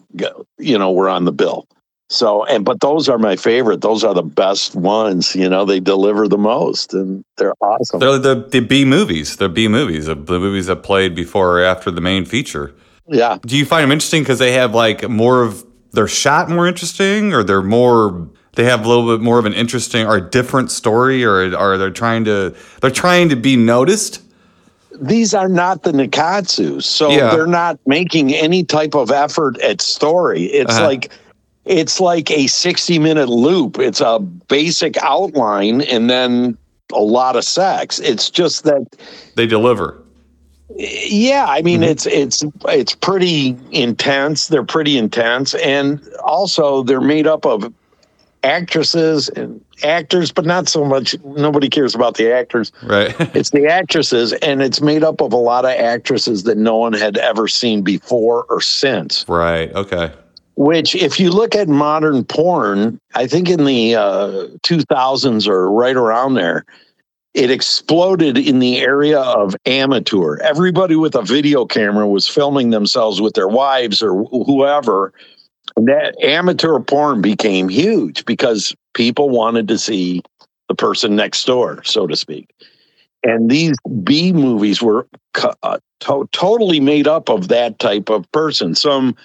you 0.58 0.78
know 0.78 0.90
were 0.90 1.08
on 1.08 1.24
the 1.26 1.32
bill. 1.32 1.66
So 2.08 2.44
and 2.44 2.64
but 2.64 2.80
those 2.80 3.08
are 3.08 3.18
my 3.18 3.36
favorite. 3.36 3.80
Those 3.80 4.04
are 4.04 4.14
the 4.14 4.22
best 4.22 4.74
ones. 4.74 5.34
You 5.34 5.48
know, 5.48 5.64
they 5.64 5.80
deliver 5.80 6.28
the 6.28 6.38
most 6.38 6.92
and 6.92 7.24
they're 7.38 7.54
awesome. 7.60 8.00
They're 8.00 8.18
the, 8.18 8.46
the 8.50 8.60
B 8.60 8.84
movies. 8.84 9.36
They're 9.36 9.48
B 9.48 9.68
movies. 9.68 10.06
The 10.06 10.14
the 10.14 10.38
movies 10.38 10.66
that 10.66 10.82
played 10.82 11.14
before 11.14 11.58
or 11.60 11.62
after 11.62 11.90
the 11.90 12.02
main 12.02 12.24
feature. 12.26 12.74
yeah. 13.08 13.38
Do 13.46 13.56
you 13.56 13.64
find 13.64 13.84
them 13.84 13.92
interesting 13.92 14.22
because 14.22 14.38
they 14.38 14.52
have 14.52 14.74
like 14.74 15.08
more 15.08 15.42
of 15.42 15.64
they're 15.92 16.08
shot 16.08 16.48
more 16.50 16.66
interesting, 16.66 17.32
or 17.32 17.42
they're 17.44 17.62
more 17.62 18.28
they 18.54 18.64
have 18.64 18.84
a 18.84 18.88
little 18.88 19.06
bit 19.16 19.22
more 19.22 19.38
of 19.38 19.46
an 19.46 19.54
interesting 19.54 20.06
or 20.06 20.16
a 20.16 20.20
different 20.30 20.70
story, 20.70 21.24
or 21.24 21.54
are 21.56 21.78
they're 21.78 21.90
trying 21.90 22.24
to 22.24 22.54
they're 22.80 22.90
trying 22.90 23.28
to 23.30 23.36
be 23.36 23.56
noticed? 23.56 24.20
these 25.00 25.32
are 25.32 25.48
not 25.48 25.84
the 25.84 25.90
Nikkatsu, 25.90 26.82
so 26.82 27.10
Yeah. 27.10 27.34
they're 27.34 27.46
not 27.46 27.78
making 27.86 28.34
any 28.34 28.62
type 28.62 28.94
of 28.94 29.10
effort 29.10 29.58
at 29.62 29.80
story. 29.80 30.44
It's 30.44 30.74
Uh-huh. 30.76 30.84
like 30.86 31.10
it's 31.64 31.98
like 31.98 32.30
a 32.30 32.46
60 32.46 32.98
minute 32.98 33.28
loop. 33.30 33.78
It's 33.78 34.02
a 34.02 34.18
basic 34.48 34.98
outline 35.02 35.80
and 35.80 36.10
then 36.10 36.58
a 36.92 37.00
lot 37.00 37.36
of 37.36 37.44
sex. 37.44 38.00
It's 38.00 38.28
just 38.28 38.64
that 38.64 38.82
They 39.34 39.46
deliver. 39.46 39.96
yeah, 40.76 41.46
I 41.48 41.62
mean 41.62 41.82
it's 41.82 42.04
it's 42.06 42.44
it's 42.68 42.94
pretty 42.94 43.56
intense. 43.70 44.48
They're 44.48 44.62
pretty 44.62 44.98
intense 44.98 45.54
and 45.54 46.00
also 46.22 46.82
they're 46.82 47.00
made 47.00 47.26
up 47.26 47.46
of 47.46 47.72
actresses 48.44 49.28
and 49.30 49.64
actors, 49.82 50.32
but 50.32 50.44
not 50.44 50.68
so 50.68 50.84
much 50.84 51.16
nobody 51.24 51.68
cares 51.68 51.94
about 51.94 52.16
the 52.16 52.32
actors 52.32 52.72
Right. 52.82 53.14
it's 53.34 53.50
the 53.50 53.66
actresses 53.66 54.32
and 54.34 54.62
it's 54.62 54.80
made 54.80 55.04
up 55.04 55.20
of 55.20 55.32
a 55.32 55.36
lot 55.36 55.64
of 55.64 55.72
actresses 55.72 56.44
that 56.44 56.58
no 56.58 56.76
one 56.76 56.92
had 56.92 57.16
ever 57.18 57.48
seen 57.48 57.82
before 57.82 58.44
or 58.48 58.60
since 58.60 59.24
right. 59.28 59.72
Okay. 59.74 60.12
which 60.56 60.94
if 60.94 61.18
you 61.18 61.30
look 61.30 61.54
at 61.54 61.68
modern 61.68 62.24
porn 62.24 63.00
i 63.14 63.26
think 63.26 63.48
in 63.48 63.64
the 63.64 63.94
uh, 63.94 64.46
2000s 64.64 65.46
or 65.48 65.70
right 65.70 65.96
around 65.96 66.34
there 66.34 66.64
it 67.34 67.50
exploded 67.50 68.36
in 68.36 68.58
the 68.58 68.78
area 68.80 69.20
of 69.20 69.56
amateur 69.66 70.36
everybody 70.38 70.96
with 70.96 71.14
a 71.14 71.22
video 71.22 71.64
camera 71.64 72.06
was 72.06 72.28
filming 72.28 72.70
themselves 72.70 73.20
with 73.20 73.34
their 73.34 73.48
wives 73.48 74.02
or 74.02 74.24
whoever 74.24 75.12
that 75.76 76.14
amateur 76.22 76.78
porn 76.80 77.22
became 77.22 77.68
huge 77.68 78.24
because 78.24 78.74
people 78.94 79.30
wanted 79.30 79.68
to 79.68 79.78
see 79.78 80.22
the 80.68 80.74
person 80.74 81.16
next 81.16 81.44
door 81.44 81.82
so 81.84 82.06
to 82.06 82.16
speak 82.16 82.52
and 83.22 83.50
these 83.50 83.76
B 84.02 84.32
movies 84.32 84.82
were 84.82 85.06
uh, 85.62 85.78
to- 86.00 86.28
totally 86.32 86.80
made 86.80 87.06
up 87.06 87.28
of 87.28 87.48
that 87.48 87.78
type 87.78 88.08
of 88.08 88.30
person. 88.32 88.74
Some 88.74 89.16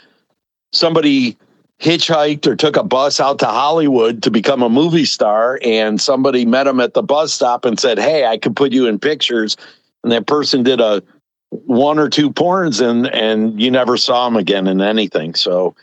somebody 0.71 1.37
hitchhiked 1.81 2.45
or 2.47 2.55
took 2.55 2.75
a 2.75 2.83
bus 2.83 3.19
out 3.19 3.39
to 3.39 3.45
Hollywood 3.45 4.23
to 4.23 4.31
become 4.31 4.61
a 4.61 4.69
movie 4.69 5.05
star, 5.05 5.59
and 5.63 5.99
somebody 5.99 6.45
met 6.45 6.67
him 6.67 6.79
at 6.79 6.93
the 6.93 7.03
bus 7.03 7.33
stop 7.33 7.65
and 7.65 7.79
said, 7.79 7.97
"Hey, 7.97 8.25
I 8.25 8.37
could 8.37 8.55
put 8.55 8.71
you 8.71 8.87
in 8.87 8.99
pictures." 8.99 9.57
And 10.03 10.11
that 10.11 10.27
person 10.27 10.63
did 10.63 10.79
a 10.79 11.01
one 11.49 11.97
or 11.97 12.09
two 12.09 12.29
porns, 12.29 12.87
and 12.87 13.07
and 13.07 13.59
you 13.59 13.71
never 13.71 13.97
saw 13.97 14.27
him 14.27 14.35
again 14.35 14.67
in 14.67 14.81
anything. 14.81 15.33
So 15.33 15.75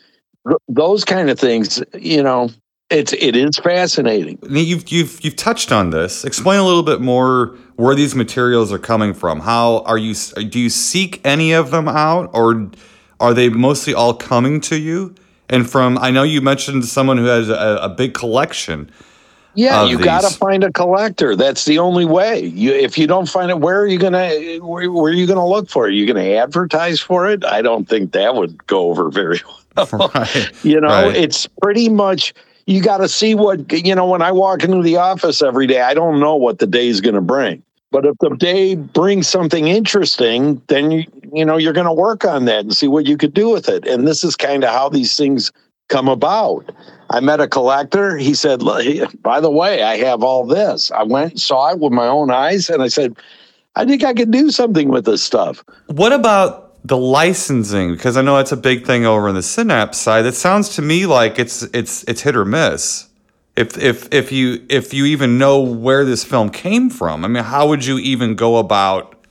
those 0.69 1.05
kind 1.05 1.31
of 1.31 1.39
things, 1.39 1.83
you 1.95 2.23
know, 2.23 2.51
it's 2.91 3.13
it 3.15 3.35
is 3.35 3.57
fascinating. 3.57 4.39
You've 4.49 4.89
you've 4.89 5.25
you've 5.25 5.37
touched 5.37 5.73
on 5.73 5.91
this. 5.91 6.25
Explain 6.25 6.61
a 6.61 6.65
little 6.65 6.83
bit 6.83 7.01
more 7.01 7.57
where 7.77 7.95
these 7.95 8.15
materials 8.15 8.73
are 8.73 8.79
coming 8.79 9.15
from. 9.15 9.41
How 9.41 9.79
are 9.81 9.99
you? 9.99 10.15
Do 10.15 10.61
you 10.61 10.69
seek 10.69 11.21
any 11.25 11.53
of 11.53 11.71
them 11.71 11.89
out, 11.89 12.31
or 12.35 12.71
are 13.21 13.33
they 13.33 13.49
mostly 13.49 13.95
all 13.95 14.15
coming 14.15 14.61
to 14.63 14.79
you? 14.79 15.15
And 15.49 15.69
from 15.69 15.99
I 15.99 16.11
know 16.11 16.23
you 16.23 16.41
mentioned 16.41 16.85
someone 16.85 17.17
who 17.17 17.25
has 17.25 17.49
a, 17.49 17.79
a 17.83 17.89
big 17.89 18.15
collection. 18.15 18.91
Yeah, 19.57 19.85
you 19.85 19.99
got 19.99 20.23
to 20.23 20.37
find 20.37 20.65
a 20.65 20.73
collector. 20.73 21.37
That's 21.37 21.65
the 21.65 21.79
only 21.79 22.05
way. 22.05 22.41
You, 22.41 22.73
if 22.73 22.99
you 22.99 23.07
don't 23.07 23.29
find 23.29 23.53
it, 23.53 23.61
where 23.61 23.81
are 23.81 23.87
you 23.87 23.99
gonna 23.99 24.59
where, 24.61 24.91
where 24.91 25.13
are 25.13 25.15
you 25.15 25.27
gonna 25.27 25.47
look 25.47 25.71
for 25.71 25.89
it? 25.89 25.95
You 25.95 26.07
gonna 26.07 26.33
advertise 26.33 27.01
for 27.01 27.31
it? 27.31 27.45
I 27.45 27.63
don't 27.63 27.89
think 27.89 28.13
that 28.13 28.35
would 28.35 28.67
go 28.67 28.91
over 28.91 29.11
very 29.11 29.41
well. 29.47 29.61
Right. 29.93 30.51
You 30.63 30.81
know, 30.81 30.89
Right. 30.89 31.17
it's 31.17 31.49
pretty 31.63 31.89
much 31.89 32.35
you 32.67 32.81
got 32.83 32.99
to 32.99 33.09
see 33.09 33.35
what 33.35 33.71
you 33.73 33.95
know. 33.95 34.07
When 34.07 34.23
I 34.23 34.33
walk 34.33 34.65
into 34.65 34.83
the 34.83 34.97
office 34.97 35.43
every 35.43 35.67
day, 35.67 35.81
I 35.83 35.95
don't 35.95 36.21
know 36.21 36.37
what 36.37 36.59
the 36.59 36.67
day 36.67 36.89
is 36.89 37.01
going 37.01 37.15
to 37.15 37.21
bring. 37.21 37.63
But 37.91 38.07
if 38.07 38.17
the 38.21 38.31
day 38.31 38.75
brings 38.75 39.29
something 39.29 39.69
interesting, 39.69 40.61
then 40.69 40.91
you 40.91 41.05
you 41.33 41.45
know 41.45 41.57
you're 41.57 41.73
going 41.73 41.87
to 41.87 41.93
work 41.93 42.25
on 42.25 42.45
that 42.47 42.61
and 42.61 42.75
see 42.75 42.89
what 42.89 43.07
you 43.07 43.17
could 43.17 43.35
do 43.35 43.51
with 43.51 43.69
it. 43.69 43.87
And 43.87 44.07
this 44.07 44.25
is 44.25 44.37
kind 44.37 44.65
of 44.65 44.71
how 44.71 44.89
these 44.89 45.17
things 45.17 45.53
come 45.89 46.09
about. 46.09 46.71
I 47.11 47.21
met 47.21 47.41
a 47.41 47.47
collector. 47.47 48.17
He 48.17 48.35
said, 48.35 48.61
"By 49.23 49.41
the 49.41 49.51
way, 49.51 49.83
I 49.83 49.97
have 49.99 50.23
all 50.23 50.47
this." 50.47 50.91
I 50.91 51.03
went 51.03 51.33
and 51.33 51.41
saw 51.41 51.71
it 51.71 51.79
with 51.79 51.93
my 51.93 52.07
own 52.07 52.31
eyes, 52.31 52.71
and 52.71 52.83
I 52.83 52.89
said, 52.89 53.15
"I 53.77 53.85
think 53.85 54.03
I 54.03 54.15
could 54.15 54.31
do 54.31 54.51
something 54.51 54.89
with 54.89 55.05
this 55.05 55.23
stuff." 55.23 55.63
What 55.89 56.13
about 56.15 56.64
the 56.85 56.99
licensing? 56.99 57.93
Because 57.93 58.17
I 58.17 58.23
know 58.23 58.37
that's 58.37 58.53
a 58.53 58.57
big 58.57 58.85
thing 58.85 59.07
over 59.07 59.29
on 59.29 59.35
the 59.35 59.43
Synapse 59.43 59.99
side. 59.99 60.27
It 60.27 60.35
sounds 60.35 60.77
to 60.77 60.83
me 60.83 61.07
like 61.07 61.39
it's 61.39 61.63
it's 61.63 62.05
it's 62.05 62.23
hit 62.23 62.37
or 62.37 62.45
miss. 62.45 63.09
If 63.57 63.79
if 63.79 64.13
if 64.13 64.31
you 64.33 64.65
if 64.69 64.93
you 64.93 65.07
even 65.07 65.39
know 65.39 65.61
where 65.61 66.05
this 66.05 66.25
film 66.25 66.51
came 66.51 66.91
from, 66.91 67.25
I 67.25 67.29
mean, 67.29 67.45
how 67.45 67.69
would 67.69 67.87
you 67.87 67.99
even 67.99 68.35
go 68.35 68.59
about 68.59 69.25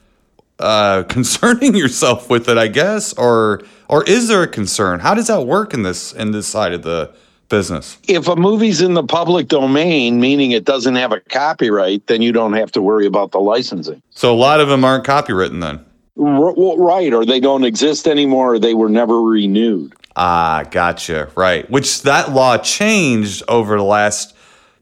uh, 0.59 1.03
concerning 1.09 1.75
yourself 1.75 2.29
with 2.29 2.49
it? 2.49 2.57
I 2.57 2.67
guess, 2.67 3.13
or 3.13 3.61
or 3.87 4.03
is 4.05 4.27
there 4.27 4.41
a 4.41 4.47
concern? 4.47 4.99
How 4.99 5.13
does 5.13 5.27
that 5.27 5.41
work 5.41 5.73
in 5.73 5.83
this 5.83 6.13
in 6.13 6.31
this 6.31 6.47
side 6.47 6.73
of 6.73 6.81
the 6.81 7.13
business? 7.49 7.99
if 8.07 8.27
a 8.27 8.35
movie's 8.35 8.81
in 8.81 8.95
the 8.95 9.03
public 9.03 9.47
domain, 9.47 10.19
meaning 10.19 10.51
it 10.51 10.65
doesn't 10.65 10.95
have 10.95 11.11
a 11.11 11.19
copyright, 11.19 12.07
then 12.07 12.21
you 12.21 12.31
don't 12.31 12.53
have 12.53 12.71
to 12.71 12.81
worry 12.81 13.05
about 13.05 13.31
the 13.31 13.39
licensing. 13.39 14.01
So 14.09 14.33
a 14.33 14.35
lot 14.35 14.59
of 14.59 14.69
them 14.69 14.83
aren't 14.83 15.05
copywritten 15.05 15.61
then. 15.61 15.85
Well, 16.15 16.77
right, 16.77 17.11
or 17.13 17.25
they 17.25 17.39
don't 17.39 17.63
exist 17.63 18.07
anymore, 18.07 18.53
or 18.55 18.59
they 18.59 18.73
were 18.73 18.89
never 18.89 19.21
renewed. 19.21 19.93
Ah, 20.15 20.63
gotcha. 20.69 21.29
Right. 21.35 21.67
Which 21.71 22.03
that 22.03 22.31
law 22.31 22.57
changed 22.59 23.41
over 23.47 23.77
the 23.77 23.83
last 23.83 24.35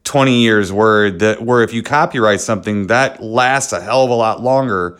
20 0.04 0.40
years 0.42 0.72
word 0.72 1.20
that 1.20 1.42
where 1.42 1.62
if 1.62 1.72
you 1.72 1.82
copyright 1.82 2.40
something 2.40 2.88
that 2.88 3.22
lasts 3.22 3.72
a 3.72 3.80
hell 3.80 4.04
of 4.04 4.10
a 4.10 4.14
lot 4.14 4.42
longer 4.42 4.98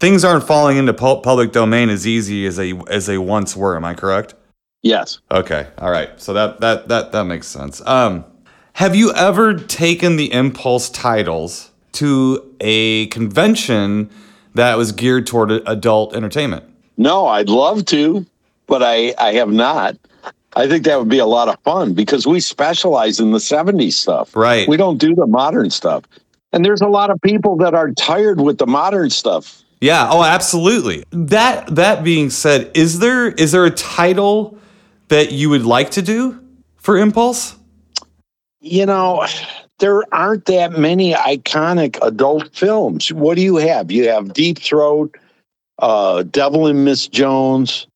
things 0.00 0.24
aren't 0.24 0.44
falling 0.44 0.78
into 0.78 0.94
pu- 0.94 1.20
public 1.20 1.52
domain 1.52 1.90
as 1.90 2.06
easy 2.06 2.46
as 2.46 2.56
they 2.56 2.72
as 2.88 3.04
they 3.04 3.18
once 3.18 3.54
were 3.54 3.76
am 3.76 3.84
i 3.84 3.92
correct 3.92 4.34
Yes. 4.82 5.18
okay 5.30 5.66
all 5.76 5.90
right 5.90 6.08
so 6.18 6.32
that 6.32 6.60
that 6.60 6.88
that 6.88 7.12
that 7.12 7.24
makes 7.24 7.46
sense 7.46 7.82
um 7.86 8.24
have 8.72 8.96
you 8.96 9.12
ever 9.12 9.52
taken 9.52 10.16
the 10.16 10.32
impulse 10.32 10.88
titles 10.88 11.70
to 11.92 12.54
a 12.60 13.06
convention 13.08 14.08
that 14.54 14.76
was 14.76 14.92
geared 14.92 15.26
toward 15.26 15.50
adult 15.50 16.14
entertainment 16.14 16.64
No, 16.96 17.26
I'd 17.26 17.48
love 17.48 17.84
to, 17.86 18.24
but 18.66 18.82
I, 18.82 19.14
I 19.18 19.34
have 19.34 19.50
not. 19.50 19.96
I 20.56 20.68
think 20.68 20.84
that 20.84 20.98
would 20.98 21.08
be 21.08 21.18
a 21.18 21.26
lot 21.26 21.48
of 21.48 21.58
fun 21.60 21.94
because 21.94 22.26
we 22.26 22.40
specialize 22.40 23.18
in 23.18 23.32
the 23.32 23.38
70s 23.38 23.94
stuff. 23.94 24.36
Right. 24.36 24.68
We 24.68 24.76
don't 24.76 24.98
do 24.98 25.14
the 25.14 25.26
modern 25.26 25.70
stuff. 25.70 26.04
And 26.52 26.64
there's 26.64 26.80
a 26.80 26.86
lot 26.86 27.10
of 27.10 27.20
people 27.20 27.56
that 27.56 27.74
are 27.74 27.90
tired 27.90 28.40
with 28.40 28.58
the 28.58 28.66
modern 28.66 29.10
stuff. 29.10 29.64
Yeah, 29.80 30.08
oh 30.10 30.22
absolutely. 30.22 31.04
That 31.10 31.74
that 31.74 32.04
being 32.04 32.30
said, 32.30 32.70
is 32.74 33.00
there 33.00 33.28
is 33.28 33.52
there 33.52 33.64
a 33.64 33.70
title 33.70 34.56
that 35.08 35.32
you 35.32 35.50
would 35.50 35.66
like 35.66 35.90
to 35.90 36.02
do 36.02 36.40
for 36.76 36.96
Impulse? 36.96 37.56
You 38.60 38.86
know, 38.86 39.26
there 39.78 40.02
aren't 40.14 40.46
that 40.46 40.78
many 40.78 41.14
iconic 41.14 41.98
adult 42.02 42.54
films. 42.54 43.12
What 43.12 43.36
do 43.36 43.42
you 43.42 43.56
have? 43.56 43.90
You 43.90 44.08
have 44.08 44.32
Deep 44.32 44.58
Throat, 44.58 45.16
uh, 45.78 46.22
Devil 46.24 46.66
and 46.66 46.84
Miss 46.84 47.08
Jones, 47.08 47.86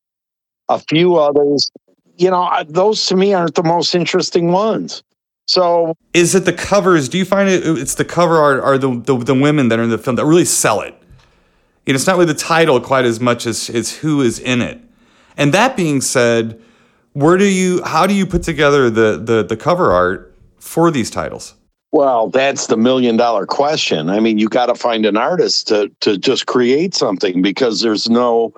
a 0.68 0.78
few 0.78 1.16
others. 1.16 1.70
You 2.16 2.30
know, 2.30 2.50
those 2.66 3.06
to 3.06 3.16
me 3.16 3.32
aren't 3.32 3.54
the 3.54 3.62
most 3.62 3.94
interesting 3.94 4.50
ones. 4.52 5.02
So 5.46 5.94
Is 6.12 6.34
it 6.34 6.44
the 6.44 6.52
covers? 6.52 7.08
Do 7.08 7.16
you 7.16 7.24
find 7.24 7.48
it 7.48 7.62
it's 7.64 7.94
the 7.94 8.04
cover 8.04 8.36
art 8.36 8.60
are 8.60 8.76
the, 8.76 9.00
the 9.00 9.16
the 9.16 9.34
women 9.34 9.68
that 9.68 9.78
are 9.78 9.82
in 9.82 9.90
the 9.90 9.96
film 9.96 10.16
that 10.16 10.26
really 10.26 10.44
sell 10.44 10.80
it? 10.82 10.94
You 11.86 11.94
know, 11.94 11.96
it's 11.96 12.06
not 12.06 12.18
really 12.18 12.26
the 12.26 12.38
title 12.38 12.80
quite 12.80 13.06
as 13.06 13.18
much 13.18 13.46
as 13.46 13.70
as 13.70 13.96
who 13.98 14.20
is 14.20 14.38
in 14.38 14.60
it. 14.60 14.78
And 15.38 15.54
that 15.54 15.74
being 15.74 16.02
said, 16.02 16.60
where 17.14 17.38
do 17.38 17.46
you 17.46 17.82
how 17.84 18.06
do 18.06 18.12
you 18.12 18.26
put 18.26 18.42
together 18.42 18.90
the 18.90 19.16
the 19.24 19.42
the 19.42 19.56
cover 19.56 19.90
art 19.90 20.34
for 20.58 20.90
these 20.90 21.10
titles? 21.10 21.54
Well, 21.90 22.28
that's 22.28 22.66
the 22.66 22.76
million 22.76 23.16
dollar 23.16 23.46
question. 23.46 24.10
I 24.10 24.20
mean, 24.20 24.38
you 24.38 24.48
got 24.48 24.66
to 24.66 24.74
find 24.74 25.06
an 25.06 25.16
artist 25.16 25.68
to 25.68 25.90
to 26.00 26.18
just 26.18 26.46
create 26.46 26.94
something 26.94 27.40
because 27.40 27.80
there's 27.80 28.10
no 28.10 28.52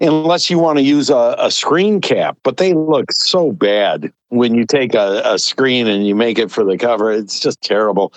unless 0.00 0.50
you 0.50 0.58
want 0.58 0.78
to 0.78 0.82
use 0.82 1.08
a, 1.08 1.36
a 1.38 1.50
screen 1.50 2.00
cap, 2.00 2.36
but 2.42 2.58
they 2.58 2.74
look 2.74 3.12
so 3.12 3.52
bad 3.52 4.12
when 4.28 4.54
you 4.54 4.66
take 4.66 4.94
a, 4.94 5.22
a 5.24 5.38
screen 5.38 5.86
and 5.86 6.06
you 6.06 6.14
make 6.14 6.38
it 6.38 6.50
for 6.50 6.64
the 6.64 6.76
cover. 6.76 7.10
It's 7.12 7.40
just 7.40 7.62
terrible. 7.62 8.12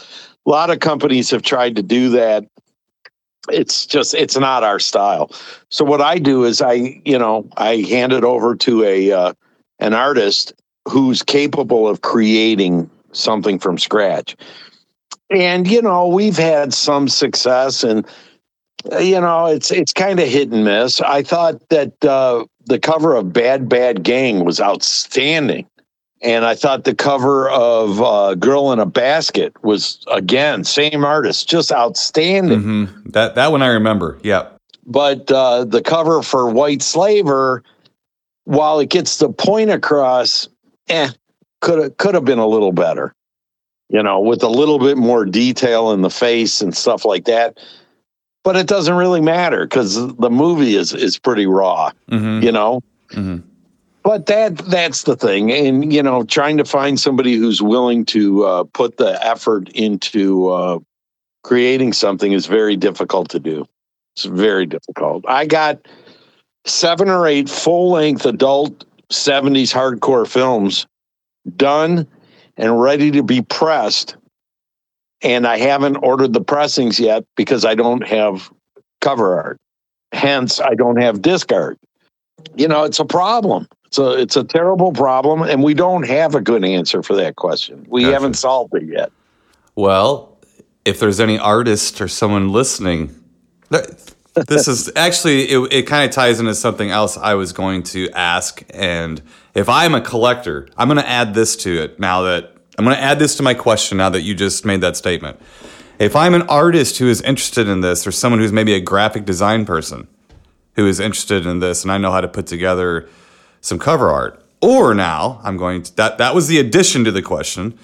A 0.46 0.50
lot 0.50 0.70
of 0.70 0.80
companies 0.80 1.30
have 1.30 1.42
tried 1.42 1.76
to 1.76 1.84
do 1.84 2.10
that. 2.10 2.46
It's 3.52 3.86
just 3.86 4.14
it's 4.14 4.38
not 4.38 4.64
our 4.64 4.80
style. 4.80 5.32
So 5.70 5.86
what 5.86 6.02
I 6.02 6.18
do 6.18 6.44
is 6.44 6.62
I, 6.62 7.02
you 7.06 7.18
know, 7.18 7.48
I 7.56 7.78
hand 7.78 8.14
it 8.14 8.24
over 8.24 8.56
to 8.56 8.84
a 8.84 9.12
uh, 9.12 9.34
an 9.80 9.94
artist 9.94 10.54
who's 10.88 11.22
capable 11.22 11.88
of 11.88 12.02
creating 12.02 12.90
something 13.12 13.60
from 13.60 13.78
scratch. 13.78 14.36
And 15.30 15.70
you 15.70 15.82
know, 15.82 16.08
we've 16.08 16.38
had 16.38 16.74
some 16.74 17.08
success 17.08 17.84
and 17.84 18.06
uh, 18.92 19.00
you 19.00 19.20
know, 19.20 19.48
it's 19.48 19.72
it's 19.72 19.94
kind 19.94 20.20
of 20.20 20.28
hit 20.28 20.52
and 20.52 20.64
miss. 20.64 21.02
I 21.02 21.24
thought 21.24 21.68
that 21.70 22.04
uh, 22.04 22.46
the 22.66 22.80
cover 22.80 23.16
of 23.16 23.34
Bad 23.34 23.68
Bad 23.68 24.04
Gang 24.04 24.46
was 24.46 24.62
outstanding. 24.62 25.68
And 26.22 26.44
I 26.44 26.54
thought 26.54 26.84
the 26.84 26.96
cover 26.96 27.50
of 27.50 28.02
uh, 28.02 28.36
Girl 28.36 28.74
in 28.74 28.80
a 28.80 28.86
Basket 28.86 29.54
was 29.64 30.04
again 30.12 30.64
same 30.66 31.06
artist, 31.06 31.50
just 31.50 31.72
outstanding. 31.72 32.60
Mm-hmm. 32.60 33.10
That 33.12 33.36
that 33.36 33.52
one 33.52 33.62
I 33.62 33.68
remember. 33.68 34.20
Yeah. 34.24 34.50
But 34.86 35.32
uh, 35.32 35.66
the 35.66 35.82
cover 35.82 36.22
for 36.22 36.50
White 36.50 36.82
Slaver, 36.82 37.64
while 38.46 38.80
it 38.80 38.90
gets 38.90 39.18
the 39.18 39.30
point 39.30 39.70
across, 39.70 40.50
eh, 40.88 41.12
could 41.62 41.80
have 41.80 41.98
could 41.98 42.16
have 42.16 42.26
been 42.26 42.40
a 42.40 42.48
little 42.48 42.72
better. 42.72 43.14
You 43.90 44.04
know, 44.04 44.20
with 44.20 44.44
a 44.44 44.50
little 44.50 44.78
bit 44.78 44.98
more 44.98 45.26
detail 45.26 45.92
in 45.92 46.02
the 46.02 46.12
face 46.12 46.62
and 46.62 46.76
stuff 46.76 47.06
like 47.06 47.26
that. 47.26 47.58
But 48.44 48.56
it 48.56 48.68
doesn't 48.68 48.96
really 48.96 49.22
matter 49.22 49.66
because 49.66 49.96
the 50.16 50.30
movie 50.30 50.76
is 50.76 50.94
is 50.94 51.18
pretty 51.18 51.46
raw. 51.46 51.92
Mm-hmm. 52.12 52.46
You 52.46 52.52
know. 52.52 52.82
Mhm. 53.10 53.44
But 54.04 54.28
that 54.28 54.58
that's 54.58 55.04
the 55.04 55.16
thing, 55.16 55.52
and 55.52 55.92
you 55.92 56.02
know, 56.02 56.24
trying 56.24 56.58
to 56.58 56.66
find 56.66 57.00
somebody 57.00 57.36
who's 57.36 57.62
willing 57.62 58.06
to 58.06 58.46
uh, 58.46 58.64
put 58.74 58.98
the 58.98 59.24
effort 59.26 59.70
into 59.70 60.50
uh, 60.50 60.80
creating 61.44 61.94
something 61.94 62.32
is 62.32 62.46
very 62.46 62.78
difficult 62.78 63.30
to 63.30 63.40
do. 63.40 63.68
It's 64.16 64.26
very 64.26 64.66
difficult. 64.66 65.26
I 65.28 65.46
got 65.46 65.86
seven 66.66 67.10
or 67.10 67.28
eight 67.28 67.50
full 67.50 67.92
length 67.92 68.26
adult 68.26 68.86
70s 69.12 69.74
hardcore 69.74 70.28
films 70.28 70.86
done 71.58 72.08
and 72.58 72.80
ready 72.80 73.12
to 73.12 73.24
be 73.24 73.42
pressed. 73.42 74.16
And 75.22 75.46
I 75.46 75.58
haven't 75.58 75.98
ordered 75.98 76.34
the 76.34 76.42
pressings 76.42 77.00
yet 77.00 77.26
because 77.36 77.66
I 77.66 77.76
don't 77.76 78.08
have 78.08 78.50
cover 79.02 79.40
art. 79.40 79.58
Hence, 80.12 80.60
I 80.60 80.76
don't 80.76 81.02
have 81.02 81.22
disc 81.22 81.52
art. 81.52 81.78
You 82.56 82.68
know, 82.68 82.84
it's 82.84 83.00
a 83.00 83.06
problem. 83.06 83.68
It's 83.86 83.98
a 83.98 84.12
it's 84.12 84.36
a 84.36 84.44
terrible 84.44 84.92
problem, 84.92 85.42
and 85.42 85.64
we 85.64 85.74
don't 85.74 86.04
have 86.04 86.36
a 86.36 86.42
good 86.42 86.64
answer 86.64 87.02
for 87.02 87.16
that 87.16 87.36
question. 87.36 87.86
We 87.90 88.04
Gotcha. 88.04 88.14
haven't 88.14 88.34
solved 88.36 88.76
it 88.76 88.84
yet. 88.84 89.12
Well, 89.76 90.38
if 90.86 91.00
there's 91.00 91.20
any 91.20 91.40
artist 91.40 92.00
or 92.00 92.08
someone 92.08 92.50
listening, 92.52 93.16
this 93.70 94.68
is 94.68 94.92
actually 94.96 95.50
it, 95.50 95.74
it 95.74 95.88
kind 95.88 96.08
of 96.08 96.14
ties 96.14 96.40
into 96.40 96.54
something 96.54 96.92
else 96.92 97.18
I 97.18 97.34
was 97.34 97.52
going 97.52 97.84
to 97.84 98.10
ask. 98.12 98.64
And 98.70 99.22
if 99.60 99.68
I'm 99.68 99.94
a 99.94 100.00
collector, 100.00 100.70
I'm 100.78 100.88
going 100.88 101.02
to 101.02 101.08
add 101.08 101.34
this 101.34 101.58
to 101.58 101.84
it 101.84 102.00
now 102.00 102.22
that 102.22 102.56
I'm 102.78 102.86
going 102.86 102.96
to 102.96 103.04
add 103.04 103.20
this 103.20 103.36
to 103.36 103.44
my 103.44 103.54
question 103.54 103.98
now 103.98 104.10
that 104.10 104.22
you 104.22 104.34
just 104.34 104.66
made 104.66 104.80
that 104.80 104.96
statement. 104.96 105.38
If 106.00 106.16
I'm 106.16 106.34
an 106.34 106.44
artist 106.44 106.98
who 106.98 107.10
is 107.10 107.22
interested 107.22 107.68
in 107.68 107.82
this, 107.82 108.08
or 108.08 108.14
someone 108.14 108.40
who's 108.40 108.54
maybe 108.54 108.74
a 108.74 108.80
graphic 108.80 109.26
design 109.26 109.66
person 109.66 110.08
who 110.78 110.88
is 110.88 111.02
interested 111.02 111.46
in 111.46 111.60
this, 111.60 111.84
and 111.84 111.92
I 111.92 111.98
know 111.98 112.10
how 112.10 112.22
to 112.22 112.28
put 112.30 112.48
together 112.48 113.10
some 113.60 113.80
cover 113.80 114.10
art, 114.10 114.42
or 114.62 114.94
now 114.94 115.42
I'm 115.44 115.58
going 115.58 115.84
to 115.84 115.96
that 115.98 116.18
that 116.20 116.34
was 116.34 116.48
the 116.48 116.58
addition 116.58 117.04
to 117.04 117.12
the 117.12 117.22
question. 117.22 117.78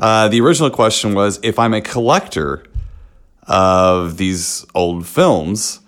Uh, 0.00 0.26
the 0.26 0.40
original 0.40 0.70
question 0.70 1.14
was 1.14 1.38
if 1.44 1.56
I'm 1.56 1.72
a 1.72 1.80
collector 1.80 2.64
of 3.46 4.16
these 4.16 4.66
old 4.74 5.06
films, 5.06 5.81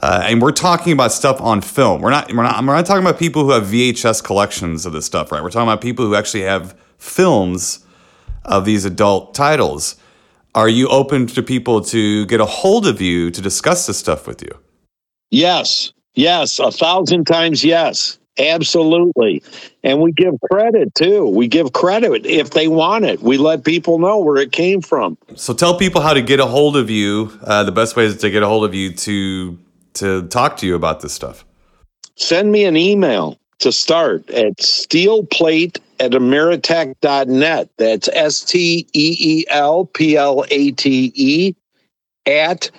uh, 0.00 0.22
and 0.24 0.40
we're 0.40 0.52
talking 0.52 0.92
about 0.92 1.12
stuff 1.12 1.40
on 1.40 1.60
film. 1.60 2.00
We're 2.00 2.10
not, 2.10 2.32
we're 2.32 2.42
not. 2.42 2.64
We're 2.64 2.74
not 2.74 2.86
talking 2.86 3.04
about 3.04 3.18
people 3.18 3.44
who 3.44 3.50
have 3.50 3.64
VHS 3.64 4.24
collections 4.24 4.86
of 4.86 4.92
this 4.92 5.04
stuff, 5.04 5.30
right? 5.30 5.42
We're 5.42 5.50
talking 5.50 5.68
about 5.68 5.82
people 5.82 6.06
who 6.06 6.14
actually 6.14 6.42
have 6.42 6.78
films 6.96 7.84
of 8.44 8.64
these 8.64 8.84
adult 8.84 9.34
titles. 9.34 9.96
Are 10.54 10.68
you 10.68 10.88
open 10.88 11.26
to 11.28 11.42
people 11.42 11.82
to 11.82 12.26
get 12.26 12.40
a 12.40 12.46
hold 12.46 12.86
of 12.86 13.00
you 13.00 13.30
to 13.30 13.40
discuss 13.42 13.86
this 13.86 13.98
stuff 13.98 14.26
with 14.26 14.42
you? 14.42 14.58
Yes, 15.30 15.92
yes, 16.14 16.58
a 16.58 16.70
thousand 16.70 17.26
times 17.26 17.64
yes. 17.64 18.18
Absolutely. 18.38 19.42
And 19.82 20.00
we 20.00 20.10
give 20.12 20.34
credit 20.50 20.94
too. 20.94 21.28
We 21.28 21.48
give 21.48 21.74
credit 21.74 22.24
if 22.24 22.50
they 22.50 22.66
want 22.66 23.04
it. 23.04 23.20
We 23.20 23.36
let 23.36 23.62
people 23.62 23.98
know 23.98 24.18
where 24.20 24.36
it 24.36 24.52
came 24.52 24.80
from. 24.80 25.18
So 25.34 25.52
tell 25.52 25.76
people 25.76 26.00
how 26.00 26.14
to 26.14 26.22
get 26.22 26.40
a 26.40 26.46
hold 26.46 26.78
of 26.78 26.88
you. 26.88 27.38
Uh, 27.42 27.62
the 27.64 27.72
best 27.72 27.94
way 27.94 28.06
is 28.06 28.16
to 28.16 28.30
get 28.30 28.42
a 28.42 28.48
hold 28.48 28.64
of 28.64 28.74
you 28.74 28.94
to 28.94 29.58
to 29.94 30.22
talk 30.28 30.56
to 30.58 30.66
you 30.66 30.74
about 30.74 31.00
this 31.00 31.12
stuff. 31.12 31.44
Send 32.16 32.52
me 32.52 32.64
an 32.64 32.76
email 32.76 33.38
to 33.58 33.72
start 33.72 34.28
at 34.30 34.56
steelplate 34.58 35.78
at 36.00 36.10
ameritech.net. 36.12 37.70
That's 37.76 38.08
S 38.12 38.40
T 38.42 38.86
E 38.92 39.16
E 39.18 39.44
L 39.48 39.86
P 39.86 40.16
L 40.16 40.44
A 40.50 40.70
T 40.72 41.12
E 41.14 41.54
at 42.26 42.70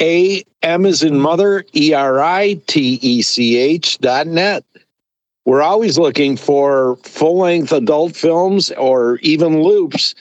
A 0.00 0.42
M 0.62 0.86
is 0.86 1.02
in 1.02 1.18
mother, 1.18 1.64
E 1.74 1.92
R 1.92 2.20
I 2.20 2.54
T 2.66 2.98
E 3.02 3.22
C 3.22 3.56
H 3.56 3.98
dot 3.98 4.26
net. 4.26 4.64
We're 5.44 5.62
always 5.62 5.98
looking 5.98 6.36
for 6.36 6.96
full 7.02 7.38
length 7.38 7.72
adult 7.72 8.14
films 8.14 8.70
or 8.72 9.16
even 9.18 9.62
loops, 9.62 10.14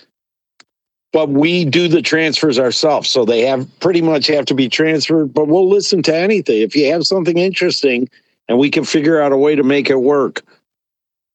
but 1.12 1.30
we 1.30 1.66
do 1.66 1.88
the 1.88 2.02
transfers 2.02 2.58
ourselves. 2.58 3.10
So 3.10 3.26
they 3.26 3.42
have 3.42 3.68
pretty 3.80 4.02
much 4.02 4.28
have 4.28 4.46
to 4.46 4.54
be 4.54 4.70
transferred, 4.70 5.34
but 5.34 5.48
we'll 5.48 5.70
listen 5.70 6.02
to 6.04 6.16
anything. 6.16 6.62
If 6.62 6.76
you 6.76 6.92
have 6.92 7.06
something 7.06 7.38
interesting 7.38 8.10
and 8.48 8.58
we 8.58 8.70
can 8.70 8.86
figure 8.86 9.22
out 9.22 9.34
a 9.34 9.38
way 9.38 9.56
to 9.56 9.64
make 9.64 9.90
it 9.90 10.02
work, 10.02 10.44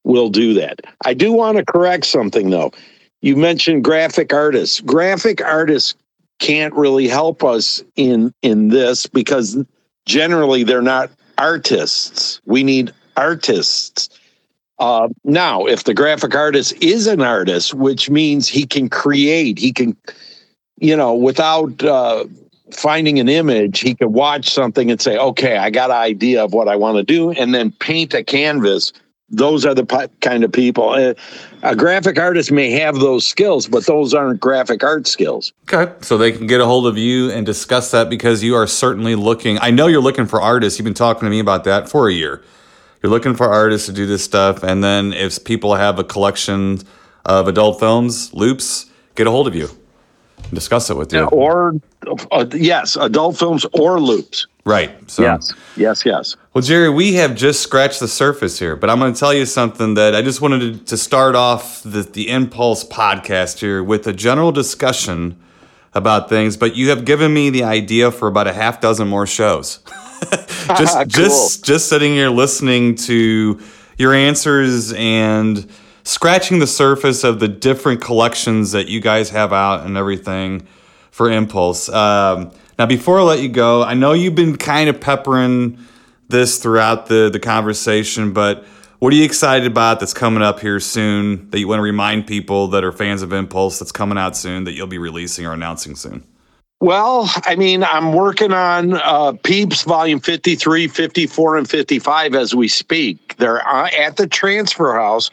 we'll 0.05 0.31
do 0.31 0.55
that. 0.55 0.81
I 1.05 1.15
do 1.15 1.33
want 1.33 1.59
to 1.59 1.65
correct 1.65 2.07
something 2.07 2.51
though. 2.51 2.73
You 3.21 3.37
mentioned 3.37 3.85
graphic 3.85 4.33
artists. 4.33 4.81
Graphic 4.81 5.43
artists 5.43 5.95
can't 6.39 6.75
really 6.75 7.09
help 7.09 7.43
us 7.43 7.83
in 7.97 8.33
in 8.43 8.69
this 8.69 9.07
because 9.07 9.59
generally 10.05 10.65
they're 10.65 10.83
not 10.83 11.11
artists. 11.39 12.41
We 12.45 12.63
need 12.63 12.93
artists. 13.17 14.09
Uh, 14.79 15.09
now, 15.25 15.65
if 15.65 15.85
the 15.85 15.95
graphic 15.95 16.35
artist 16.35 16.75
is 16.83 17.07
an 17.07 17.23
artist, 17.23 17.75
which 17.75 18.11
means 18.11 18.47
he 18.49 18.67
can 18.67 18.89
create, 18.89 19.59
he 19.59 19.73
can, 19.73 19.97
you 20.79 20.95
know, 20.95 21.15
without 21.15 21.83
uh, 21.83 22.25
finding 22.73 23.19
an 23.19 23.29
image, 23.29 23.81
he 23.81 23.95
can 23.95 24.13
watch 24.13 24.51
something 24.51 24.91
and 24.91 25.01
say, 25.01 25.17
okay, 25.17 25.57
I 25.57 25.71
got 25.71 25.91
an 25.91 25.97
idea 25.97 26.45
of 26.45 26.53
what 26.53 26.69
I 26.69 26.77
want 26.77 26.97
to 26.99 27.03
do, 27.03 27.31
and 27.31 27.55
then 27.55 27.73
paint 27.73 28.13
a 28.13 28.23
canvas. 28.23 28.93
Those 29.29 29.65
are 29.65 29.75
the 29.75 29.85
p- 29.85 30.07
kind 30.21 30.45
of 30.45 30.53
people. 30.53 30.91
Uh, 30.91 31.15
a 31.63 31.75
graphic 31.75 32.19
artist 32.19 32.53
may 32.53 32.71
have 32.73 32.97
those 32.97 33.27
skills, 33.27 33.67
but 33.67 33.87
those 33.87 34.15
aren't 34.15 34.41
graphic 34.41 34.85
art 34.85 35.09
skills. 35.09 35.53
Okay. 35.73 35.93
So 36.03 36.17
they 36.17 36.31
can 36.31 36.47
get 36.47 36.61
a 36.61 36.67
hold 36.67 36.87
of 36.87 36.97
you 36.97 37.31
and 37.31 37.45
discuss 37.45 37.91
that 37.91 38.09
because 38.09 38.45
you 38.45 38.55
are 38.55 38.69
certainly 38.69 39.17
looking. 39.17 39.59
I 39.61 39.71
know 39.71 39.89
you're 39.89 40.01
looking 40.03 40.27
for 40.27 40.41
artists. 40.41 40.79
You've 40.79 40.85
been 40.85 40.95
talking 40.95 41.27
to 41.27 41.31
me 41.31 41.41
about 41.41 41.65
that 41.65 41.89
for 41.89 42.09
a 42.09 42.13
year. 42.13 42.45
You're 43.07 43.13
looking 43.13 43.37
for 43.37 43.49
artists 43.49 43.87
to 43.87 43.93
do 43.93 44.05
this 44.05 44.25
stuff. 44.25 44.65
And 44.65 44.83
then 44.83 45.13
if 45.13 45.45
people 45.45 45.77
have 45.77 46.01
a 46.01 46.03
collection 46.03 46.81
of 47.25 47.47
adult 47.47 47.79
films, 47.79 48.35
loops, 48.35 48.87
get 49.15 49.29
a 49.29 49.31
hold 49.31 49.47
of 49.47 49.55
you 49.55 49.69
and 50.43 50.53
discuss 50.53 50.91
it 50.91 50.97
with 50.97 51.13
you. 51.13 51.23
Or, 51.27 51.77
uh, 52.33 52.47
yes, 52.53 52.97
adult 52.97 53.39
films 53.39 53.65
or 53.75 54.01
loops. 54.01 54.49
Right. 54.65 55.09
So, 55.09 55.23
yes, 55.23 55.55
yes, 55.77 56.05
yes. 56.05 56.37
Well, 56.53 56.63
Jerry, 56.63 56.89
we 56.89 57.15
have 57.15 57.37
just 57.37 57.61
scratched 57.61 58.01
the 58.01 58.09
surface 58.09 58.59
here, 58.59 58.75
but 58.75 58.91
I'm 58.91 58.99
going 58.99 59.15
to 59.15 59.21
tell 59.21 59.33
you 59.33 59.47
something 59.47 59.95
that 59.95 60.17
I 60.17 60.23
just 60.23 60.41
wanted 60.41 60.59
to, 60.59 60.85
to 60.87 60.97
start 60.97 61.37
off 61.37 61.85
the, 61.85 62.03
the 62.03 62.29
Impulse 62.29 62.83
podcast 62.83 63.61
here 63.61 63.85
with 63.85 64.09
a 64.09 64.13
general 64.13 64.51
discussion 64.51 65.41
about 65.95 66.29
things, 66.29 66.57
but 66.57 66.75
you 66.75 66.89
have 66.89 67.05
given 67.05 67.33
me 67.33 67.51
the 67.51 67.63
idea 67.63 68.11
for 68.11 68.27
about 68.27 68.49
a 68.49 68.53
half 68.53 68.81
dozen 68.81 69.07
more 69.07 69.29
shows. 69.29 69.79
just 70.79 70.95
Cool. 70.97 71.07
just 71.07 71.65
just 71.65 71.89
sitting 71.89 72.13
here 72.13 72.31
listening 72.31 72.95
to 72.97 73.61
your 73.99 74.15
answers 74.15 74.93
and 74.95 75.69
scratching 76.05 76.59
the 76.61 76.67
surface 76.67 77.25
of 77.25 77.41
the 77.41 77.49
different 77.49 78.01
collections 78.01 78.73
that 78.73 78.89
you 78.89 79.01
guys 79.01 79.31
have 79.31 79.53
out 79.53 79.87
and 79.87 79.97
everything 79.97 80.67
for 81.11 81.31
Impulse. 81.31 81.89
Um, 81.89 82.53
now, 82.79 82.87
before 82.87 83.19
I 83.21 83.23
let 83.23 83.41
you 83.41 83.49
go, 83.49 83.83
I 83.83 83.95
know 83.95 84.13
you've 84.13 84.35
been 84.35 84.57
kind 84.57 84.89
of 84.91 85.01
peppering 85.01 85.79
this 86.29 86.59
throughout 86.59 87.07
the 87.07 87.31
the 87.31 87.41
conversation, 87.41 88.33
but 88.33 88.65
what 88.99 89.13
are 89.13 89.17
you 89.17 89.25
excited 89.25 89.67
about 89.67 90.01
that's 90.01 90.15
coming 90.15 90.43
up 90.43 90.61
here 90.61 90.81
soon 90.81 91.51
that 91.51 91.59
you 91.59 91.69
want 91.69 91.79
to 91.79 91.83
remind 91.83 92.27
people 92.27 92.69
that 92.69 92.85
are 92.85 92.93
fans 92.93 93.23
of 93.23 93.33
Impulse 93.33 93.79
that's 93.79 93.93
coming 93.93 94.19
out 94.19 94.37
soon 94.37 94.65
that 94.65 94.73
you'll 94.73 94.87
be 94.87 94.99
releasing 94.99 95.47
or 95.47 95.53
announcing 95.53 95.97
soon? 95.97 96.25
Well, 96.81 97.31
I 97.45 97.57
mean, 97.57 97.83
I'm 97.85 98.13
working 98.13 98.53
on 98.53 98.95
uh, 98.95 99.33
Peeps 99.43 99.83
Volume 99.83 100.21
53, 100.21 100.89
54, 100.89 101.57
and 101.57 101.69
55 101.69 102.35
as 102.35 102.55
we 102.55 102.69
speak. 102.69 103.37
They're 103.39 103.67
uh, 103.67 103.89
at 103.99 104.17
the 104.17 104.27
transfer 104.27 104.95
house. 104.95 105.31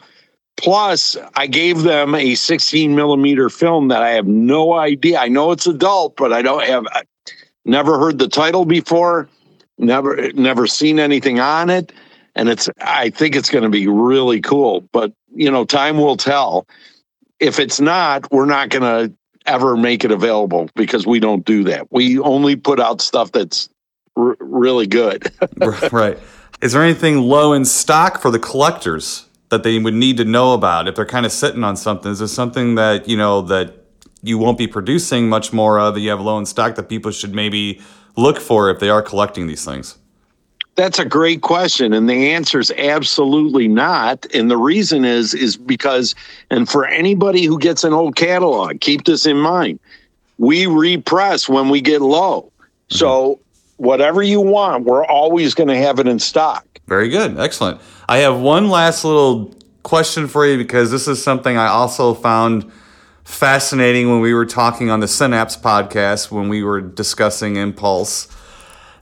Plus, 0.56 1.16
I 1.34 1.46
gave 1.46 1.82
them 1.82 2.14
a 2.14 2.34
16 2.34 2.94
millimeter 2.94 3.50
film 3.50 3.88
that 3.88 4.02
I 4.02 4.10
have 4.10 4.26
no 4.26 4.74
idea. 4.74 5.18
I 5.18 5.28
know 5.28 5.50
it's 5.50 5.66
adult, 5.66 6.16
but 6.16 6.32
I 6.32 6.42
don't 6.42 6.64
have 6.64 6.86
I 6.92 7.02
never 7.64 7.98
heard 7.98 8.18
the 8.18 8.28
title 8.28 8.64
before, 8.64 9.28
never 9.78 10.32
never 10.32 10.66
seen 10.66 11.00
anything 11.00 11.40
on 11.40 11.70
it, 11.70 11.92
and 12.36 12.48
it's 12.48 12.70
I 12.80 13.10
think 13.10 13.34
it's 13.34 13.50
going 13.50 13.64
to 13.64 13.68
be 13.68 13.88
really 13.88 14.40
cool. 14.40 14.82
But 14.92 15.12
you 15.34 15.50
know, 15.50 15.64
time 15.64 15.98
will 15.98 16.16
tell. 16.16 16.66
If 17.40 17.58
it's 17.58 17.80
not, 17.80 18.30
we're 18.30 18.46
not 18.46 18.68
going 18.68 18.82
to 18.82 19.14
ever 19.46 19.76
make 19.76 20.04
it 20.04 20.10
available 20.10 20.68
because 20.74 21.06
we 21.06 21.20
don't 21.20 21.44
do 21.44 21.64
that. 21.64 21.90
We 21.90 22.18
only 22.18 22.56
put 22.56 22.80
out 22.80 23.00
stuff 23.00 23.32
that's 23.32 23.68
r- 24.16 24.36
really 24.40 24.86
good. 24.86 25.30
right. 25.92 26.18
Is 26.62 26.72
there 26.72 26.82
anything 26.82 27.18
low 27.18 27.52
in 27.52 27.64
stock 27.64 28.20
for 28.20 28.30
the 28.30 28.38
collectors 28.38 29.26
that 29.50 29.62
they 29.62 29.78
would 29.78 29.94
need 29.94 30.16
to 30.16 30.24
know 30.24 30.54
about 30.54 30.88
if 30.88 30.94
they're 30.94 31.04
kind 31.04 31.26
of 31.26 31.32
sitting 31.32 31.64
on 31.64 31.76
something? 31.76 32.10
Is 32.10 32.20
there 32.20 32.28
something 32.28 32.76
that, 32.76 33.08
you 33.08 33.16
know, 33.16 33.42
that 33.42 33.74
you 34.22 34.38
won't 34.38 34.56
be 34.56 34.66
producing 34.66 35.28
much 35.28 35.52
more 35.52 35.78
of 35.78 35.94
that 35.94 36.00
you 36.00 36.10
have 36.10 36.20
low 36.20 36.38
in 36.38 36.46
stock 36.46 36.76
that 36.76 36.88
people 36.88 37.10
should 37.10 37.34
maybe 37.34 37.80
look 38.16 38.38
for 38.38 38.70
if 38.70 38.80
they 38.80 38.88
are 38.88 39.02
collecting 39.02 39.46
these 39.46 39.64
things? 39.64 39.98
That's 40.76 40.98
a 40.98 41.04
great 41.04 41.40
question, 41.40 41.92
and 41.92 42.08
the 42.08 42.32
answer 42.32 42.58
is 42.58 42.72
absolutely 42.72 43.68
not. 43.68 44.26
And 44.34 44.50
the 44.50 44.56
reason 44.56 45.04
is 45.04 45.32
is 45.32 45.56
because, 45.56 46.14
and 46.50 46.68
for 46.68 46.84
anybody 46.84 47.44
who 47.44 47.58
gets 47.58 47.84
an 47.84 47.92
old 47.92 48.16
catalog, 48.16 48.80
keep 48.80 49.04
this 49.04 49.24
in 49.24 49.36
mind: 49.36 49.78
we 50.38 50.66
repress 50.66 51.48
when 51.48 51.68
we 51.68 51.80
get 51.80 52.02
low. 52.02 52.42
Mm-hmm. 52.42 52.96
So 52.96 53.40
whatever 53.76 54.22
you 54.22 54.40
want, 54.40 54.84
we're 54.84 55.06
always 55.06 55.54
going 55.54 55.68
to 55.68 55.76
have 55.76 55.98
it 55.98 56.08
in 56.08 56.18
stock. 56.18 56.66
Very 56.86 57.08
good. 57.08 57.38
Excellent. 57.38 57.80
I 58.08 58.18
have 58.18 58.40
one 58.40 58.68
last 58.68 59.04
little 59.04 59.54
question 59.82 60.26
for 60.26 60.46
you 60.46 60.56
because 60.56 60.90
this 60.90 61.06
is 61.06 61.22
something 61.22 61.56
I 61.56 61.68
also 61.68 62.14
found 62.14 62.70
fascinating 63.24 64.10
when 64.10 64.20
we 64.20 64.34
were 64.34 64.46
talking 64.46 64.90
on 64.90 65.00
the 65.00 65.08
Synapse 65.08 65.56
podcast 65.56 66.30
when 66.30 66.48
we 66.48 66.62
were 66.62 66.80
discussing 66.80 67.56
Impulse 67.56 68.28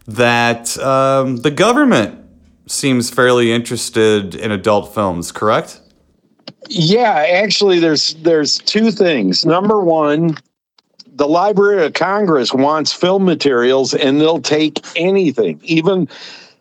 that 0.06 0.78
um, 0.78 1.36
the 1.38 1.50
government 1.50 2.18
seems 2.66 3.10
fairly 3.10 3.52
interested 3.52 4.34
in 4.34 4.50
adult 4.50 4.94
films, 4.94 5.32
correct? 5.32 5.80
Yeah, 6.68 7.12
actually, 7.28 7.78
there's 7.80 8.14
there's 8.14 8.58
two 8.58 8.90
things. 8.90 9.44
Number 9.44 9.80
one, 9.80 10.36
the 11.14 11.26
Library 11.28 11.84
of 11.84 11.92
Congress 11.92 12.54
wants 12.54 12.92
film 12.92 13.24
materials, 13.24 13.94
and 13.94 14.20
they'll 14.20 14.40
take 14.40 14.80
anything. 14.96 15.60
Even 15.64 16.08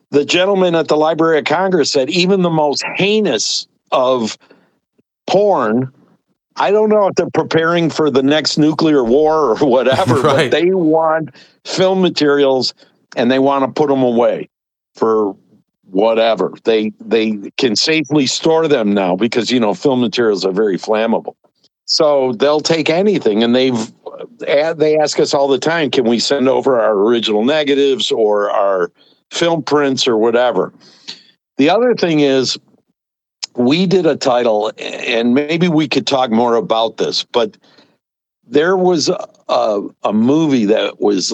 the 0.10 0.26
gentleman 0.26 0.76
at 0.76 0.88
the 0.88 0.98
Library 0.98 1.40
of 1.40 1.46
Congress 1.46 1.92
said, 1.92 2.10
even 2.10 2.42
the 2.42 2.50
most 2.50 2.84
heinous 2.96 3.68
of 3.92 4.38
porn. 5.28 5.92
I 6.58 6.70
don't 6.72 6.90
know 6.90 7.08
if 7.08 7.16
they're 7.16 7.30
preparing 7.34 7.90
for 7.90 8.10
the 8.12 8.22
next 8.22 8.58
nuclear 8.58 9.04
war 9.06 9.52
or 9.52 9.56
whatever, 9.68 10.16
Right. 10.16 10.52
but 10.52 10.52
they 10.52 10.72
want 10.72 11.30
film 11.66 12.02
materials 12.02 12.74
and 13.16 13.32
they 13.32 13.40
want 13.40 13.64
to 13.66 13.72
put 13.72 13.90
them 13.90 14.04
away 14.04 14.50
for 14.96 15.36
whatever. 15.84 16.54
They 16.64 16.92
they 17.00 17.52
can 17.58 17.76
safely 17.76 18.28
store 18.28 18.68
them 18.68 18.94
now 18.94 19.16
because 19.16 19.52
you 19.52 19.60
know 19.60 19.74
film 19.74 20.02
materials 20.02 20.46
are 20.46 20.52
very 20.52 20.78
flammable. 20.78 21.36
So 21.86 22.34
they'll 22.34 22.62
take 22.62 22.90
anything, 22.90 23.44
and 23.44 23.56
they've 23.56 23.92
they 24.40 24.98
ask 24.98 25.20
us 25.20 25.34
all 25.34 25.48
the 25.48 25.60
time, 25.60 25.92
can 25.92 26.06
we 26.06 26.20
send 26.20 26.48
over 26.48 26.80
our 26.80 26.94
original 26.94 27.44
negatives 27.44 28.12
or 28.12 28.50
our 28.52 28.92
film 29.32 29.64
prints 29.64 30.08
or 30.08 30.18
whatever. 30.18 30.74
The 31.58 31.70
other 31.70 31.96
thing 31.96 32.20
is, 32.20 32.58
we 33.56 33.86
did 33.86 34.06
a 34.06 34.16
title, 34.16 34.72
and 34.78 35.34
maybe 35.34 35.68
we 35.68 35.88
could 35.88 36.08
talk 36.08 36.32
more 36.32 36.56
about 36.56 36.98
this, 36.98 37.24
but 37.24 37.58
there 38.48 38.78
was 38.78 39.10
a, 39.50 39.82
a 40.04 40.14
movie 40.14 40.66
that 40.66 41.02
was 41.02 41.34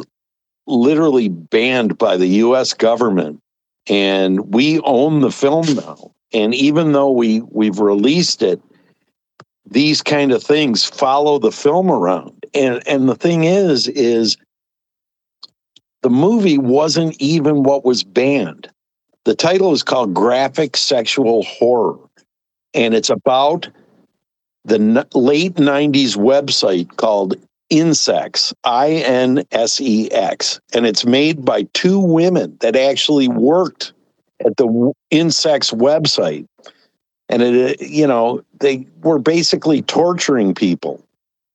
literally 0.68 1.30
banned 1.30 1.98
by 1.98 2.18
the 2.18 2.28
US 2.28 2.74
government. 2.74 3.42
And 3.90 4.54
we 4.54 4.80
own 4.82 5.22
the 5.22 5.32
film 5.32 5.66
now. 5.76 6.12
And 6.34 6.54
even 6.54 6.92
though 6.92 7.12
we 7.12 7.42
we've 7.42 7.80
released 7.80 8.42
it 8.42 8.62
these 9.70 10.02
kind 10.02 10.32
of 10.32 10.44
things 10.44 10.86
follow 10.86 11.40
the 11.40 11.52
film 11.52 11.92
around. 11.92 12.46
And 12.54 12.82
and 12.88 13.10
the 13.10 13.16
thing 13.16 13.44
is 13.44 13.88
is 13.88 14.38
the 16.04 16.10
movie 16.10 16.58
wasn't 16.58 17.20
even 17.20 17.64
what 17.64 17.84
was 17.84 18.04
banned. 18.04 18.70
The 19.26 19.36
title 19.36 19.74
is 19.74 19.84
called 19.84 20.14
graphic 20.14 20.78
sexual 20.78 21.44
horror. 21.44 21.98
And 22.74 22.94
it's 22.94 23.10
about 23.10 23.68
the 24.64 25.08
late 25.14 25.56
90s 25.56 26.16
website 26.16 26.96
called 26.98 27.36
Insex, 27.72 28.54
I 28.64 28.92
N 28.92 29.44
S 29.52 29.82
E 29.82 30.10
X, 30.12 30.60
and 30.74 30.86
it's 30.86 31.06
made 31.06 31.44
by 31.44 31.64
two 31.74 32.00
women 32.00 32.58
that 32.62 32.76
actually 32.76 33.28
worked 33.28 33.94
at 34.46 34.56
the 34.58 34.94
Insex 35.12 35.74
website. 35.74 36.46
And 37.30 37.42
it, 37.42 37.82
uh, 37.82 37.84
you 37.84 38.08
know, 38.08 38.42
they 38.60 38.88
were 39.02 39.20
basically 39.20 39.82
torturing 39.82 40.56
people, 40.56 41.04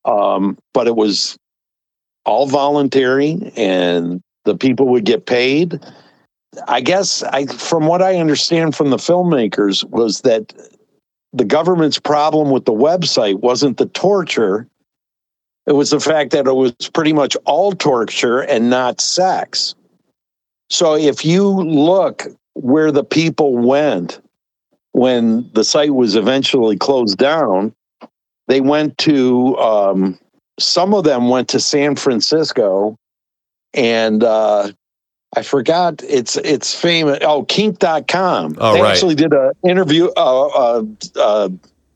um, 0.04 0.58
but 0.74 0.86
it 0.86 0.96
was 0.96 1.38
all 2.26 2.46
voluntary, 2.46 3.52
and 3.56 4.20
the 4.44 4.56
people 4.56 4.88
would 4.88 5.04
get 5.04 5.26
paid. 5.26 5.80
I 6.68 6.82
guess 6.82 7.22
I, 7.22 7.46
from 7.46 7.86
what 7.86 8.02
I 8.02 8.16
understand 8.16 8.76
from 8.76 8.90
the 8.90 8.98
filmmakers, 8.98 9.82
was 9.88 10.20
that 10.20 10.52
the 11.32 11.46
government's 11.46 11.98
problem 11.98 12.50
with 12.50 12.66
the 12.66 12.74
website 12.74 13.40
wasn't 13.40 13.78
the 13.78 13.86
torture 13.86 14.68
it 15.66 15.72
was 15.72 15.90
the 15.90 16.00
fact 16.00 16.32
that 16.32 16.46
it 16.46 16.54
was 16.54 16.72
pretty 16.92 17.12
much 17.12 17.36
all 17.44 17.72
torture 17.72 18.40
and 18.40 18.70
not 18.70 19.00
sex. 19.00 19.74
So 20.70 20.96
if 20.96 21.24
you 21.24 21.48
look 21.48 22.26
where 22.54 22.90
the 22.90 23.04
people 23.04 23.56
went 23.56 24.20
when 24.92 25.50
the 25.54 25.64
site 25.64 25.94
was 25.94 26.16
eventually 26.16 26.76
closed 26.76 27.18
down, 27.18 27.74
they 28.48 28.60
went 28.60 28.98
to, 28.98 29.56
um, 29.58 30.18
some 30.58 30.94
of 30.94 31.04
them 31.04 31.28
went 31.28 31.48
to 31.50 31.60
San 31.60 31.96
Francisco 31.96 32.96
and 33.74 34.22
uh, 34.22 34.70
I 35.34 35.42
forgot 35.42 36.02
it's 36.02 36.36
it's 36.36 36.74
famous. 36.74 37.18
Oh, 37.22 37.44
kink.com. 37.44 38.56
Oh, 38.58 38.74
they 38.74 38.82
right. 38.82 38.90
actually 38.90 39.14
did 39.14 39.32
a 39.32 39.52
interview, 39.66 40.08
uh, 40.16 40.46
uh, 40.46 40.82
uh, 41.16 41.48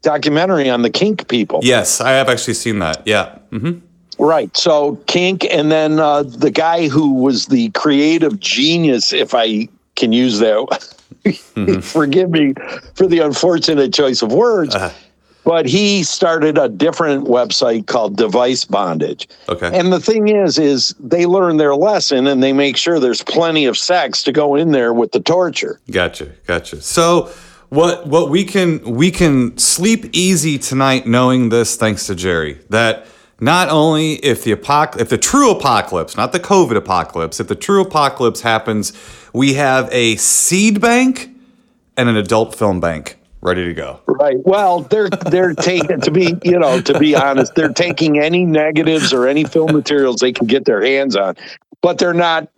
documentary 0.07 0.71
on 0.71 0.83
the 0.83 0.91
kink 0.91 1.27
people. 1.27 1.59
Yes, 1.65 2.01
I 2.01 2.11
have 2.13 2.29
actually 2.29 2.55
seen 2.55 2.79
that. 2.79 3.03
Yeah. 3.05 3.39
hmm 3.51 3.81
Right. 4.19 4.57
So 4.57 4.97
kink, 5.07 5.45
and 5.51 5.71
then 5.71 5.99
uh, 5.99 6.23
the 6.23 6.51
guy 6.51 6.89
who 6.89 7.15
was 7.15 7.47
the 7.47 7.69
creative 7.71 8.41
genius, 8.41 9.13
if 9.13 9.35
I 9.35 9.69
can 9.97 10.13
use 10.13 10.39
that. 10.39 10.95
Forgive 11.83 12.31
me 12.31 12.55
for 12.95 13.07
the 13.07 13.19
unfortunate 13.19 13.93
choice 13.93 14.23
of 14.23 14.33
words. 14.33 14.75
Uh-huh. 14.75 14.91
But 15.45 15.67
he 15.67 16.03
started 16.03 16.59
a 16.59 16.69
different 16.69 17.27
website 17.27 17.87
called 17.87 18.17
Device 18.17 18.65
Bondage. 18.65 19.29
Okay. 19.49 19.71
And 19.79 19.93
the 19.93 20.01
thing 20.01 20.29
is, 20.29 20.59
is 20.59 20.95
they 20.99 21.25
learn 21.27 21.57
their 21.57 21.77
lesson 21.77 22.27
and 22.27 22.43
they 22.43 22.53
make 22.53 22.77
sure 22.77 22.99
there's 22.99 23.23
plenty 23.23 23.65
of 23.67 23.77
sex 23.77 24.25
to 24.25 24.33
go 24.33 24.57
in 24.57 24.73
there 24.73 24.93
with 24.93 25.13
the 25.13 25.21
torture. 25.21 25.79
Gotcha, 25.91 26.33
gotcha. 26.47 26.81
So 26.81 27.31
what 27.69 28.07
what 28.07 28.31
we 28.31 28.45
can 28.45 28.81
we 28.83 29.11
can 29.11 29.57
sleep 29.59 30.07
easy 30.12 30.59
tonight 30.59 31.07
knowing 31.07 31.49
this 31.49 31.77
thanks 31.77 32.07
to 32.07 32.14
Jerry 32.14 32.61
that 32.71 33.07
not 33.41 33.69
only 33.69 34.14
if 34.14 34.45
the 34.45 34.55
apoc- 34.55 34.99
if 35.01 35.09
the 35.09 35.19
true 35.19 35.51
apocalypse, 35.51 36.17
not 36.17 36.33
the 36.33 36.41
COVID 36.41 36.77
apocalypse, 36.77 37.39
if 37.41 37.49
the 37.49 37.55
true 37.55 37.83
apocalypse 37.83 38.41
happens, 38.41 38.93
we 39.33 39.55
have 39.55 39.89
a 39.93 40.17
seed 40.17 40.81
bank 40.81 41.31
and 41.97 42.09
an 42.09 42.17
adult 42.17 42.55
film 42.55 42.81
bank 42.81 43.19
ready 43.43 43.64
to 43.64 43.75
go. 43.75 44.01
Right. 44.07 44.39
Well, 44.45 44.81
they're 44.81 45.11
they're 45.11 45.55
taking 45.55 46.01
to 46.01 46.11
be 46.11 46.35
you 46.45 46.59
know 46.59 46.81
to 46.81 46.99
be 46.99 47.14
honest, 47.14 47.55
they're 47.55 47.69
taking 47.73 48.19
any 48.19 48.45
negatives 48.45 49.12
or 49.12 49.27
any 49.27 49.45
film 49.45 49.73
materials 49.73 50.17
they 50.17 50.33
can 50.33 50.47
get 50.47 50.64
their 50.64 50.83
hands 50.83 51.17
on, 51.17 51.37
but 51.83 51.99
they're 51.99 52.14
not 52.14 52.49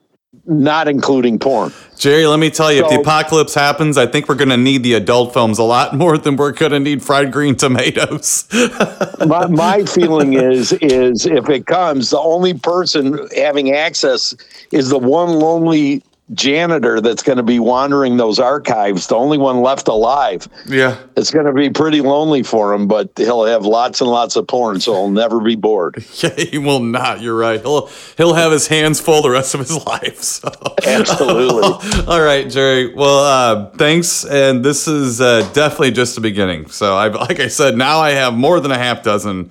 not 0.44 0.88
including 0.88 1.38
porn. 1.38 1.72
Jerry, 1.96 2.26
let 2.26 2.38
me 2.38 2.50
tell 2.50 2.72
you, 2.72 2.84
if 2.84 2.90
the 2.90 3.00
apocalypse 3.00 3.54
happens, 3.54 3.96
I 3.96 4.06
think 4.06 4.28
we're 4.28 4.34
going 4.34 4.50
to 4.50 4.56
need 4.56 4.82
the 4.82 4.94
adult 4.94 5.32
films 5.32 5.58
a 5.58 5.62
lot 5.62 5.94
more 5.96 6.18
than 6.18 6.36
we're 6.36 6.52
going 6.52 6.72
to 6.72 6.80
need 6.80 7.02
fried 7.02 7.32
green 7.32 7.56
tomatoes. 7.56 8.46
my, 9.26 9.46
my 9.46 9.84
feeling 9.84 10.34
is 10.34 10.72
is 10.74 11.26
if 11.26 11.48
it 11.48 11.66
comes, 11.66 12.10
the 12.10 12.18
only 12.18 12.54
person 12.54 13.26
having 13.36 13.72
access 13.74 14.34
is 14.70 14.90
the 14.90 14.98
one 14.98 15.38
lonely 15.38 16.02
janitor 16.34 17.00
that's 17.00 17.22
going 17.22 17.38
to 17.38 17.42
be 17.42 17.58
wandering 17.58 18.16
those 18.18 18.38
archives. 18.38 19.06
The 19.06 19.14
only 19.16 19.38
one 19.38 19.62
left 19.62 19.88
alive. 19.88 20.46
yeah. 20.66 20.98
It's 21.16 21.30
going 21.30 21.46
to 21.46 21.52
be 21.52 21.70
pretty 21.70 22.00
lonely 22.00 22.42
for 22.42 22.74
him, 22.74 22.86
but 22.86 23.10
he'll 23.16 23.44
have 23.46 23.64
lots 23.64 24.00
and 24.00 24.10
lots 24.10 24.36
of 24.36 24.46
porn, 24.46 24.80
so 24.80 24.92
he'll 24.92 25.10
never 25.10 25.40
be 25.40 25.56
bored. 25.56 26.04
Yeah, 26.22 26.34
he 26.34 26.58
will 26.58 26.80
not. 26.80 27.20
You're 27.20 27.36
right. 27.36 27.60
He'll 27.60 27.88
he'll 28.16 28.34
have 28.34 28.50
his 28.50 28.66
hands 28.66 28.98
full 29.00 29.22
the 29.22 29.30
rest 29.30 29.54
of 29.54 29.60
his 29.60 29.84
life. 29.86 30.20
So. 30.20 30.50
Absolutely. 30.84 32.02
All 32.06 32.20
right, 32.20 32.48
Jerry. 32.50 32.92
Well, 32.92 33.18
uh, 33.20 33.70
thanks. 33.70 34.24
And 34.24 34.64
this 34.64 34.88
is 34.88 35.20
uh, 35.20 35.48
definitely 35.52 35.92
just 35.92 36.14
the 36.16 36.20
beginning. 36.20 36.68
So, 36.70 36.96
I 36.96 37.08
like 37.08 37.38
I 37.40 37.48
said, 37.48 37.76
now 37.76 38.00
I 38.00 38.10
have 38.10 38.34
more 38.34 38.58
than 38.60 38.72
a 38.72 38.78
half 38.78 39.02
dozen 39.02 39.50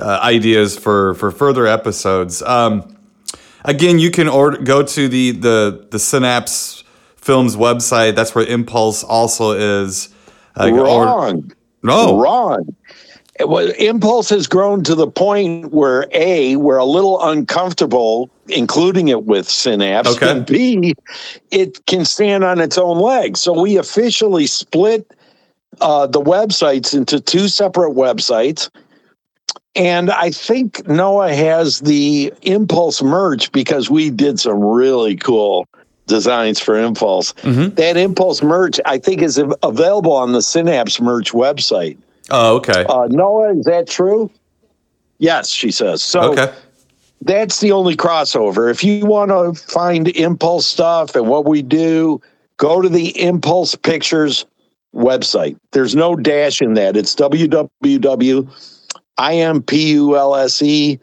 uh, 0.00 0.20
ideas 0.22 0.78
for 0.78 1.14
for 1.14 1.30
further 1.30 1.66
episodes. 1.66 2.40
Um, 2.42 2.96
again, 3.64 3.98
you 3.98 4.10
can 4.10 4.28
order 4.28 4.58
go 4.58 4.82
to 4.82 5.08
the 5.08 5.32
the 5.32 5.86
the 5.90 5.98
Synapse 5.98 6.84
Films 7.16 7.56
website. 7.56 8.14
That's 8.14 8.34
where 8.34 8.46
Impulse 8.46 9.02
also 9.04 9.52
is. 9.52 10.08
Uh, 10.56 10.66
can 10.66 10.78
order- 10.78 11.06
Wrong. 11.06 11.52
no. 11.82 12.20
Wrong. 12.20 12.74
It 13.40 13.48
was, 13.48 13.72
impulse 13.80 14.28
has 14.30 14.46
grown 14.46 14.84
to 14.84 14.94
the 14.94 15.08
point 15.08 15.72
where 15.72 16.06
A, 16.12 16.54
we're 16.54 16.76
a 16.76 16.84
little 16.84 17.20
uncomfortable 17.20 18.30
including 18.48 19.08
it 19.08 19.24
with 19.24 19.48
Synapse, 19.48 20.16
Okay. 20.16 20.30
and 20.30 20.46
B, 20.46 20.94
it 21.50 21.84
can 21.86 22.04
stand 22.04 22.44
on 22.44 22.60
its 22.60 22.76
own 22.78 22.98
legs. 22.98 23.40
So 23.40 23.58
we 23.60 23.76
officially 23.76 24.46
split 24.46 25.10
uh, 25.80 26.06
the 26.06 26.20
websites 26.20 26.94
into 26.94 27.20
two 27.20 27.48
separate 27.48 27.92
websites. 27.92 28.70
And 29.76 30.10
I 30.10 30.30
think 30.30 30.86
Noah 30.86 31.34
has 31.34 31.80
the 31.80 32.32
Impulse 32.42 33.02
merch 33.02 33.50
because 33.50 33.90
we 33.90 34.10
did 34.10 34.38
some 34.38 34.60
really 34.60 35.16
cool 35.16 35.66
designs 36.06 36.60
for 36.60 36.78
Impulse. 36.78 37.32
Mhm. 37.42 37.74
That 37.76 37.96
Impulse 37.96 38.42
merch, 38.42 38.80
I 38.84 38.98
think, 38.98 39.22
is 39.22 39.42
available 39.62 40.12
on 40.12 40.32
the 40.32 40.42
Synapse 40.42 41.00
merch 41.00 41.32
website. 41.32 41.96
Oh, 42.30 42.56
okay. 42.56 42.84
Uh, 42.88 43.08
Noah, 43.10 43.54
is 43.54 43.64
that 43.64 43.88
true? 43.88 44.30
Yes, 45.18 45.48
she 45.48 45.70
says. 45.70 46.02
So 46.02 46.32
okay. 46.32 46.52
that's 47.22 47.60
the 47.60 47.72
only 47.72 47.96
crossover. 47.96 48.70
If 48.70 48.84
you 48.84 49.06
want 49.06 49.30
to 49.30 49.60
find 49.60 50.08
Impulse 50.08 50.66
stuff 50.66 51.16
and 51.16 51.28
what 51.28 51.46
we 51.46 51.62
do, 51.62 52.20
go 52.58 52.80
to 52.80 52.88
the 52.88 53.20
Impulse 53.20 53.74
Pictures 53.74 54.46
website. 54.94 55.56
There's 55.72 55.96
no 55.96 56.14
dash 56.14 56.60
in 56.62 56.74
that. 56.74 56.96
It's 56.96 57.10
www.impulse 59.18 60.98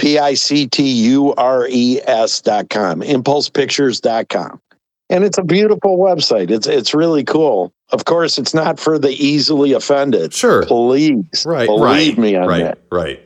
P-I-C-T-U-R-E-S 0.00 0.80
dot 2.40 2.70
com, 2.70 3.02
impulsepictures.com. 3.02 4.60
And 5.10 5.24
it's 5.24 5.36
a 5.38 5.42
beautiful 5.42 5.98
website. 5.98 6.50
It's 6.50 6.66
it's 6.66 6.94
really 6.94 7.22
cool. 7.24 7.74
Of 7.90 8.04
course, 8.06 8.38
it's 8.38 8.54
not 8.54 8.80
for 8.80 8.98
the 8.98 9.10
easily 9.10 9.72
offended. 9.72 10.32
Sure. 10.32 10.64
Please 10.64 11.44
Right. 11.44 11.66
believe 11.66 12.16
right. 12.16 12.18
me 12.18 12.36
on 12.36 12.48
right. 12.48 12.62
that. 12.62 12.78
Right. 12.90 13.20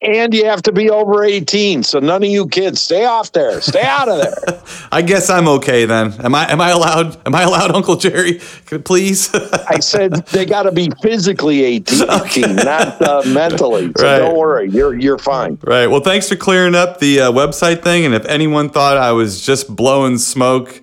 And 0.00 0.32
you 0.32 0.44
have 0.44 0.62
to 0.62 0.72
be 0.72 0.90
over 0.90 1.24
18. 1.24 1.82
So 1.82 1.98
none 1.98 2.22
of 2.22 2.28
you 2.28 2.46
kids 2.46 2.80
stay 2.80 3.04
off 3.04 3.32
there. 3.32 3.60
Stay 3.60 3.82
out 3.82 4.08
of 4.08 4.18
there. 4.20 4.62
I 4.92 5.02
guess 5.02 5.28
I'm 5.28 5.48
okay 5.48 5.86
then. 5.86 6.12
Am 6.24 6.36
I? 6.36 6.50
Am 6.52 6.60
I 6.60 6.70
allowed? 6.70 7.20
Am 7.26 7.34
I 7.34 7.42
allowed, 7.42 7.72
Uncle 7.72 7.96
Jerry? 7.96 8.40
Could- 8.66 8.84
Please. 8.84 9.28
I 9.34 9.80
said 9.80 10.12
they 10.28 10.46
got 10.46 10.62
to 10.62 10.72
be 10.72 10.88
physically 11.02 11.64
18, 11.64 12.54
not 12.56 13.02
uh, 13.02 13.22
mentally. 13.26 13.90
So 13.98 14.04
Right. 14.04 14.18
don't 14.20 14.36
worry. 14.38 14.70
You're 14.70 14.96
you're 14.98 15.18
fine. 15.18 15.58
Right. 15.64 15.88
Well, 15.88 16.00
thanks 16.00 16.28
for 16.28 16.36
clearing 16.36 16.76
up 16.76 17.00
the 17.00 17.20
uh, 17.22 17.32
website 17.32 17.82
thing. 17.82 18.04
And 18.06 18.14
if 18.14 18.24
anyone 18.26 18.70
thought 18.70 18.96
I 18.98 19.10
was 19.10 19.40
just 19.44 19.74
blowing 19.74 20.18
smoke 20.18 20.80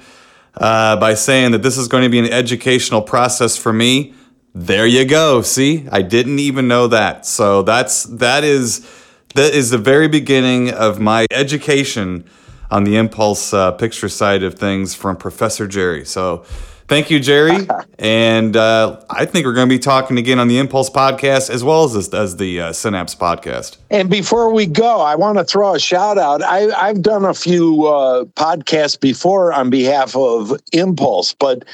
uh, 0.55 0.97
by 0.97 1.13
saying 1.13 1.53
that 1.53 1.63
this 1.63 1.77
is 1.77 1.87
going 1.87 2.03
to 2.03 2.09
be 2.09 2.19
an 2.19 2.25
educational 2.33 3.01
process 3.01 3.55
for 3.55 3.71
me, 3.71 4.13
there 4.57 4.87
you 4.87 5.03
go. 5.03 5.41
See, 5.41 5.85
I 5.91 6.01
didn't 6.01 6.39
even 6.39 6.69
know 6.69 6.87
that. 6.87 7.25
So 7.25 7.61
that's 7.61 8.03
that 8.03 8.45
is 8.45 8.89
that 9.35 9.53
is 9.53 9.69
the 9.69 9.77
very 9.77 10.07
beginning 10.07 10.71
of 10.71 10.97
my 10.97 11.27
education 11.29 12.23
on 12.71 12.85
the 12.85 12.95
impulse 12.95 13.53
uh, 13.53 13.73
picture 13.73 14.07
side 14.07 14.43
of 14.43 14.55
things 14.55 14.95
from 14.95 15.17
Professor 15.17 15.67
Jerry. 15.67 16.05
So. 16.05 16.45
Thank 16.88 17.09
you, 17.09 17.19
Jerry. 17.19 17.67
and 17.97 18.55
uh, 18.55 19.01
I 19.09 19.25
think 19.25 19.45
we're 19.45 19.53
going 19.53 19.67
to 19.67 19.73
be 19.73 19.79
talking 19.79 20.19
again 20.19 20.38
on 20.38 20.47
the 20.47 20.59
Impulse 20.59 20.89
podcast 20.89 21.49
as 21.49 21.63
well 21.63 21.83
as, 21.83 22.13
as 22.13 22.38
the 22.38 22.61
uh, 22.61 22.73
Synapse 22.73 23.15
podcast. 23.15 23.77
And 23.89 24.07
before 24.07 24.53
we 24.53 24.67
go, 24.67 25.01
I 25.01 25.15
want 25.15 25.39
to 25.39 25.43
throw 25.43 25.73
a 25.73 25.79
shout 25.79 26.19
out. 26.19 26.43
I, 26.43 26.69
I've 26.71 27.01
done 27.01 27.25
a 27.25 27.33
few 27.33 27.88
uh, 27.88 28.25
podcasts 28.25 28.99
before 28.99 29.51
on 29.51 29.71
behalf 29.71 30.15
of 30.15 30.53
Impulse, 30.73 31.33
but 31.33 31.65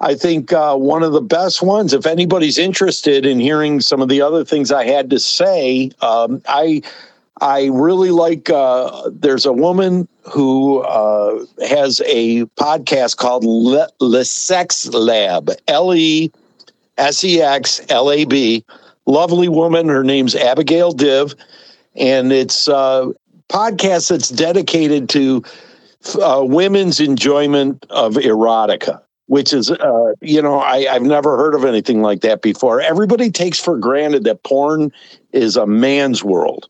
I 0.00 0.14
think 0.14 0.52
uh, 0.52 0.76
one 0.76 1.02
of 1.02 1.12
the 1.12 1.22
best 1.22 1.62
ones, 1.62 1.94
if 1.94 2.04
anybody's 2.04 2.58
interested 2.58 3.24
in 3.24 3.40
hearing 3.40 3.80
some 3.80 4.02
of 4.02 4.08
the 4.08 4.20
other 4.20 4.44
things 4.44 4.70
I 4.70 4.84
had 4.84 5.08
to 5.10 5.18
say, 5.18 5.90
um, 6.02 6.42
I 6.46 6.82
I 7.40 7.66
really 7.66 8.10
like. 8.10 8.50
Uh, 8.50 9.10
there's 9.12 9.46
a 9.46 9.52
woman 9.52 10.08
who 10.22 10.80
uh, 10.80 11.44
has 11.66 12.00
a 12.06 12.44
podcast 12.56 13.16
called 13.16 13.44
Le, 13.44 13.88
Le 14.00 14.24
Sex 14.24 14.88
Lab. 14.88 15.50
L 15.68 15.94
E 15.94 16.30
S 16.96 17.22
E 17.24 17.40
X 17.40 17.80
L 17.88 18.10
A 18.10 18.24
B. 18.24 18.64
Lovely 19.06 19.48
woman. 19.48 19.88
Her 19.88 20.04
name's 20.04 20.34
Abigail 20.34 20.92
Div, 20.92 21.34
and 21.94 22.32
it's 22.32 22.68
a 22.68 23.12
podcast 23.48 24.10
that's 24.10 24.28
dedicated 24.28 25.08
to 25.10 25.42
uh, 26.20 26.42
women's 26.44 27.00
enjoyment 27.00 27.86
of 27.90 28.14
erotica. 28.14 29.00
Which 29.26 29.52
is, 29.52 29.70
uh, 29.70 30.14
you 30.22 30.40
know, 30.40 30.60
I, 30.60 30.86
I've 30.90 31.02
never 31.02 31.36
heard 31.36 31.54
of 31.54 31.66
anything 31.66 32.00
like 32.00 32.22
that 32.22 32.40
before. 32.40 32.80
Everybody 32.80 33.30
takes 33.30 33.60
for 33.60 33.76
granted 33.76 34.24
that 34.24 34.42
porn 34.42 34.90
is 35.32 35.54
a 35.54 35.66
man's 35.66 36.24
world. 36.24 36.66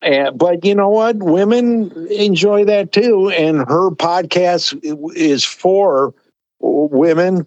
But 0.00 0.64
you 0.64 0.74
know 0.74 0.88
what? 0.88 1.16
Women 1.16 2.06
enjoy 2.08 2.64
that 2.64 2.92
too. 2.92 3.30
And 3.30 3.58
her 3.68 3.90
podcast 3.90 4.78
is 5.14 5.44
for 5.44 6.14
women 6.60 7.46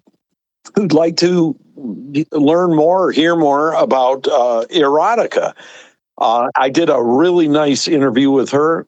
who'd 0.75 0.93
like 0.93 1.17
to 1.17 1.57
learn 2.31 2.75
more 2.75 3.07
or 3.07 3.11
hear 3.11 3.35
more 3.35 3.73
about 3.73 4.27
uh, 4.27 4.65
erotica. 4.69 5.53
Uh, 6.17 6.49
I 6.55 6.69
did 6.69 6.89
a 6.89 7.01
really 7.01 7.47
nice 7.47 7.87
interview 7.87 8.29
with 8.29 8.51
her, 8.51 8.85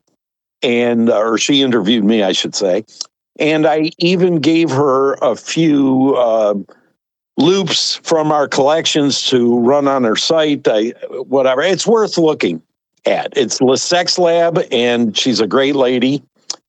and 0.61 1.09
or 1.09 1.37
she 1.37 1.61
interviewed 1.61 2.03
me, 2.03 2.21
I 2.23 2.33
should 2.33 2.55
say. 2.55 2.85
And 3.39 3.65
I 3.65 3.91
even 3.97 4.39
gave 4.39 4.69
her 4.69 5.15
a 5.15 5.35
few 5.35 6.15
uh, 6.15 6.53
loops 7.37 7.95
from 8.03 8.31
our 8.31 8.47
collections 8.47 9.23
to 9.29 9.59
run 9.59 9.87
on 9.87 10.03
her 10.03 10.15
site. 10.15 10.67
I, 10.67 10.89
whatever. 11.27 11.61
It's 11.61 11.87
worth 11.87 12.17
looking 12.17 12.61
at. 13.05 13.35
It's 13.37 13.61
Le 13.61 13.77
Sex 13.77 14.17
Lab, 14.17 14.59
and 14.71 15.17
she's 15.17 15.39
a 15.39 15.47
great 15.47 15.75
lady. 15.75 16.23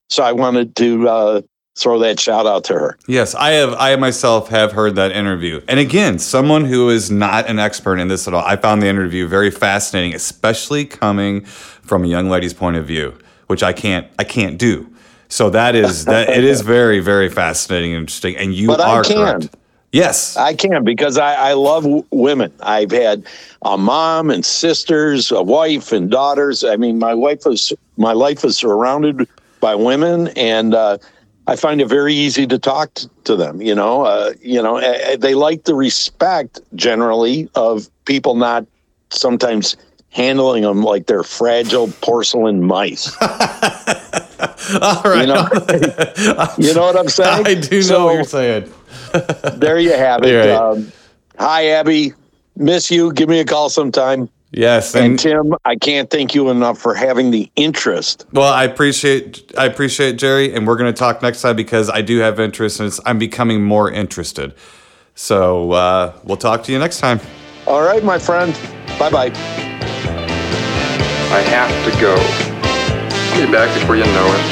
So 0.09 0.23
I 0.23 0.31
wanted 0.31 0.75
to 0.77 1.07
uh, 1.09 1.41
throw 1.77 1.99
that 1.99 2.19
shout 2.19 2.45
out 2.47 2.63
to 2.65 2.73
her. 2.73 2.97
Yes, 3.07 3.35
I 3.35 3.51
have. 3.51 3.73
I 3.77 3.95
myself 3.97 4.49
have 4.49 4.71
heard 4.71 4.95
that 4.95 5.11
interview, 5.11 5.61
and 5.67 5.79
again, 5.79 6.19
someone 6.19 6.65
who 6.65 6.89
is 6.89 7.11
not 7.11 7.47
an 7.49 7.59
expert 7.59 7.97
in 7.97 8.07
this 8.07 8.27
at 8.27 8.33
all. 8.33 8.43
I 8.45 8.55
found 8.55 8.81
the 8.81 8.87
interview 8.87 9.27
very 9.27 9.51
fascinating, 9.51 10.15
especially 10.15 10.85
coming 10.85 11.43
from 11.45 12.03
a 12.03 12.07
young 12.07 12.29
lady's 12.29 12.53
point 12.53 12.77
of 12.77 12.85
view, 12.85 13.17
which 13.47 13.63
I 13.63 13.73
can't. 13.73 14.07
I 14.17 14.23
can't 14.23 14.57
do. 14.57 14.89
So 15.29 15.49
that 15.49 15.75
is 15.75 16.05
that. 16.05 16.29
it 16.29 16.43
is 16.45 16.61
very, 16.77 16.99
very 17.01 17.29
fascinating 17.29 17.91
and 17.93 18.01
interesting, 18.01 18.37
and 18.37 18.53
you 18.53 18.67
But 18.67 18.79
I 18.79 18.89
are 18.97 19.03
can. 19.03 19.15
correct. 19.17 19.55
Yes, 19.97 20.37
I 20.37 20.53
can 20.53 20.83
because 20.83 21.17
I, 21.17 21.33
I 21.33 21.53
love 21.53 21.81
w- 21.81 22.05
women. 22.11 22.53
I've 22.61 22.91
had 22.91 23.25
a 23.63 23.79
mom 23.79 24.29
and 24.29 24.45
sisters, 24.45 25.31
a 25.31 25.41
wife 25.41 25.91
and 25.91 26.11
daughters. 26.11 26.63
I 26.63 26.75
mean, 26.75 26.99
my 26.99 27.15
wife 27.15 27.47
is 27.47 27.73
my 27.97 28.13
life 28.13 28.45
is 28.45 28.57
surrounded 28.57 29.27
by 29.59 29.73
women, 29.73 30.27
and 30.35 30.75
uh, 30.75 30.99
I 31.47 31.55
find 31.55 31.81
it 31.81 31.87
very 31.87 32.13
easy 32.13 32.45
to 32.45 32.59
talk 32.59 32.93
t- 32.93 33.07
to 33.23 33.35
them. 33.35 33.59
You 33.59 33.73
know, 33.73 34.03
uh, 34.05 34.33
you 34.39 34.61
know, 34.61 34.77
uh, 34.77 35.17
they 35.17 35.33
like 35.33 35.63
the 35.63 35.73
respect 35.73 36.59
generally 36.75 37.49
of 37.55 37.89
people 38.05 38.35
not 38.35 38.67
sometimes 39.09 39.77
handling 40.09 40.63
them 40.63 40.81
like 40.83 41.05
they're 41.05 41.23
fragile 41.23 41.87
porcelain 42.01 42.63
mice. 42.63 43.15
all 43.21 45.01
right. 45.03 45.21
You 45.21 45.27
know, 45.27 45.47
you 46.57 46.73
know 46.73 46.81
what 46.81 46.97
I'm 46.97 47.09
saying? 47.09 47.45
I 47.47 47.53
do 47.55 47.77
know 47.77 47.81
So- 47.81 48.05
what 48.05 48.13
you're 48.15 48.23
saying. 48.23 48.73
there 49.55 49.79
you 49.79 49.93
have 49.93 50.23
it. 50.23 50.35
Right. 50.35 50.49
Um, 50.49 50.91
hi, 51.39 51.67
Abby. 51.67 52.13
Miss 52.55 52.89
you. 52.91 53.13
Give 53.13 53.29
me 53.29 53.39
a 53.39 53.45
call 53.45 53.69
sometime. 53.69 54.29
Yes, 54.51 54.95
And 54.95 55.05
and 55.05 55.19
Tim, 55.19 55.55
I 55.65 55.75
can't 55.75 56.09
thank 56.09 56.33
you 56.33 56.49
enough 56.49 56.79
for 56.79 56.93
having 56.95 57.31
the 57.31 57.51
interest. 57.57 58.25
Well, 58.31 58.51
I 58.51 58.63
appreciate 58.63 59.51
I 59.57 59.65
appreciate 59.65 60.17
Jerry, 60.17 60.53
and 60.53 60.65
we're 60.65 60.77
going 60.77 60.91
to 60.91 60.97
talk 60.97 61.21
next 61.21 61.41
time 61.41 61.57
because 61.57 61.89
I 61.89 62.01
do 62.01 62.19
have 62.19 62.39
interest, 62.39 62.79
and 62.79 62.87
it's, 62.87 62.99
I'm 63.05 63.19
becoming 63.19 63.61
more 63.63 63.91
interested. 63.91 64.53
So 65.15 65.71
uh, 65.73 66.13
we'll 66.23 66.37
talk 66.37 66.63
to 66.63 66.71
you 66.71 66.79
next 66.79 66.99
time. 67.01 67.19
All 67.67 67.81
right, 67.83 68.03
my 68.03 68.17
friend. 68.17 68.57
Bye 68.97 69.09
bye. 69.09 69.83
I 71.29 71.41
have 71.41 71.71
to 71.83 71.91
go. 71.99 72.15
I'll 72.15 73.45
be 73.45 73.51
back 73.51 73.67
before 73.77 73.95
you 73.97 74.05
know 74.05 74.27
it. 74.31 74.43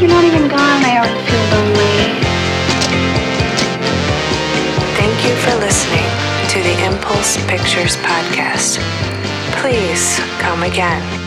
You're 0.00 0.10
not 0.10 0.24
even 0.24 0.48
gone. 0.48 0.82
I 0.84 0.98
already 0.98 1.22
feel 1.26 1.44
lonely. 1.54 2.18
Thank 4.98 5.24
you 5.24 5.34
for 5.38 5.54
listening 5.62 6.08
to 6.50 6.58
the 6.62 6.74
Impulse 6.84 7.36
Pictures 7.46 7.96
podcast. 7.96 8.78
Please 9.60 10.18
come 10.40 10.62
again. 10.64 11.17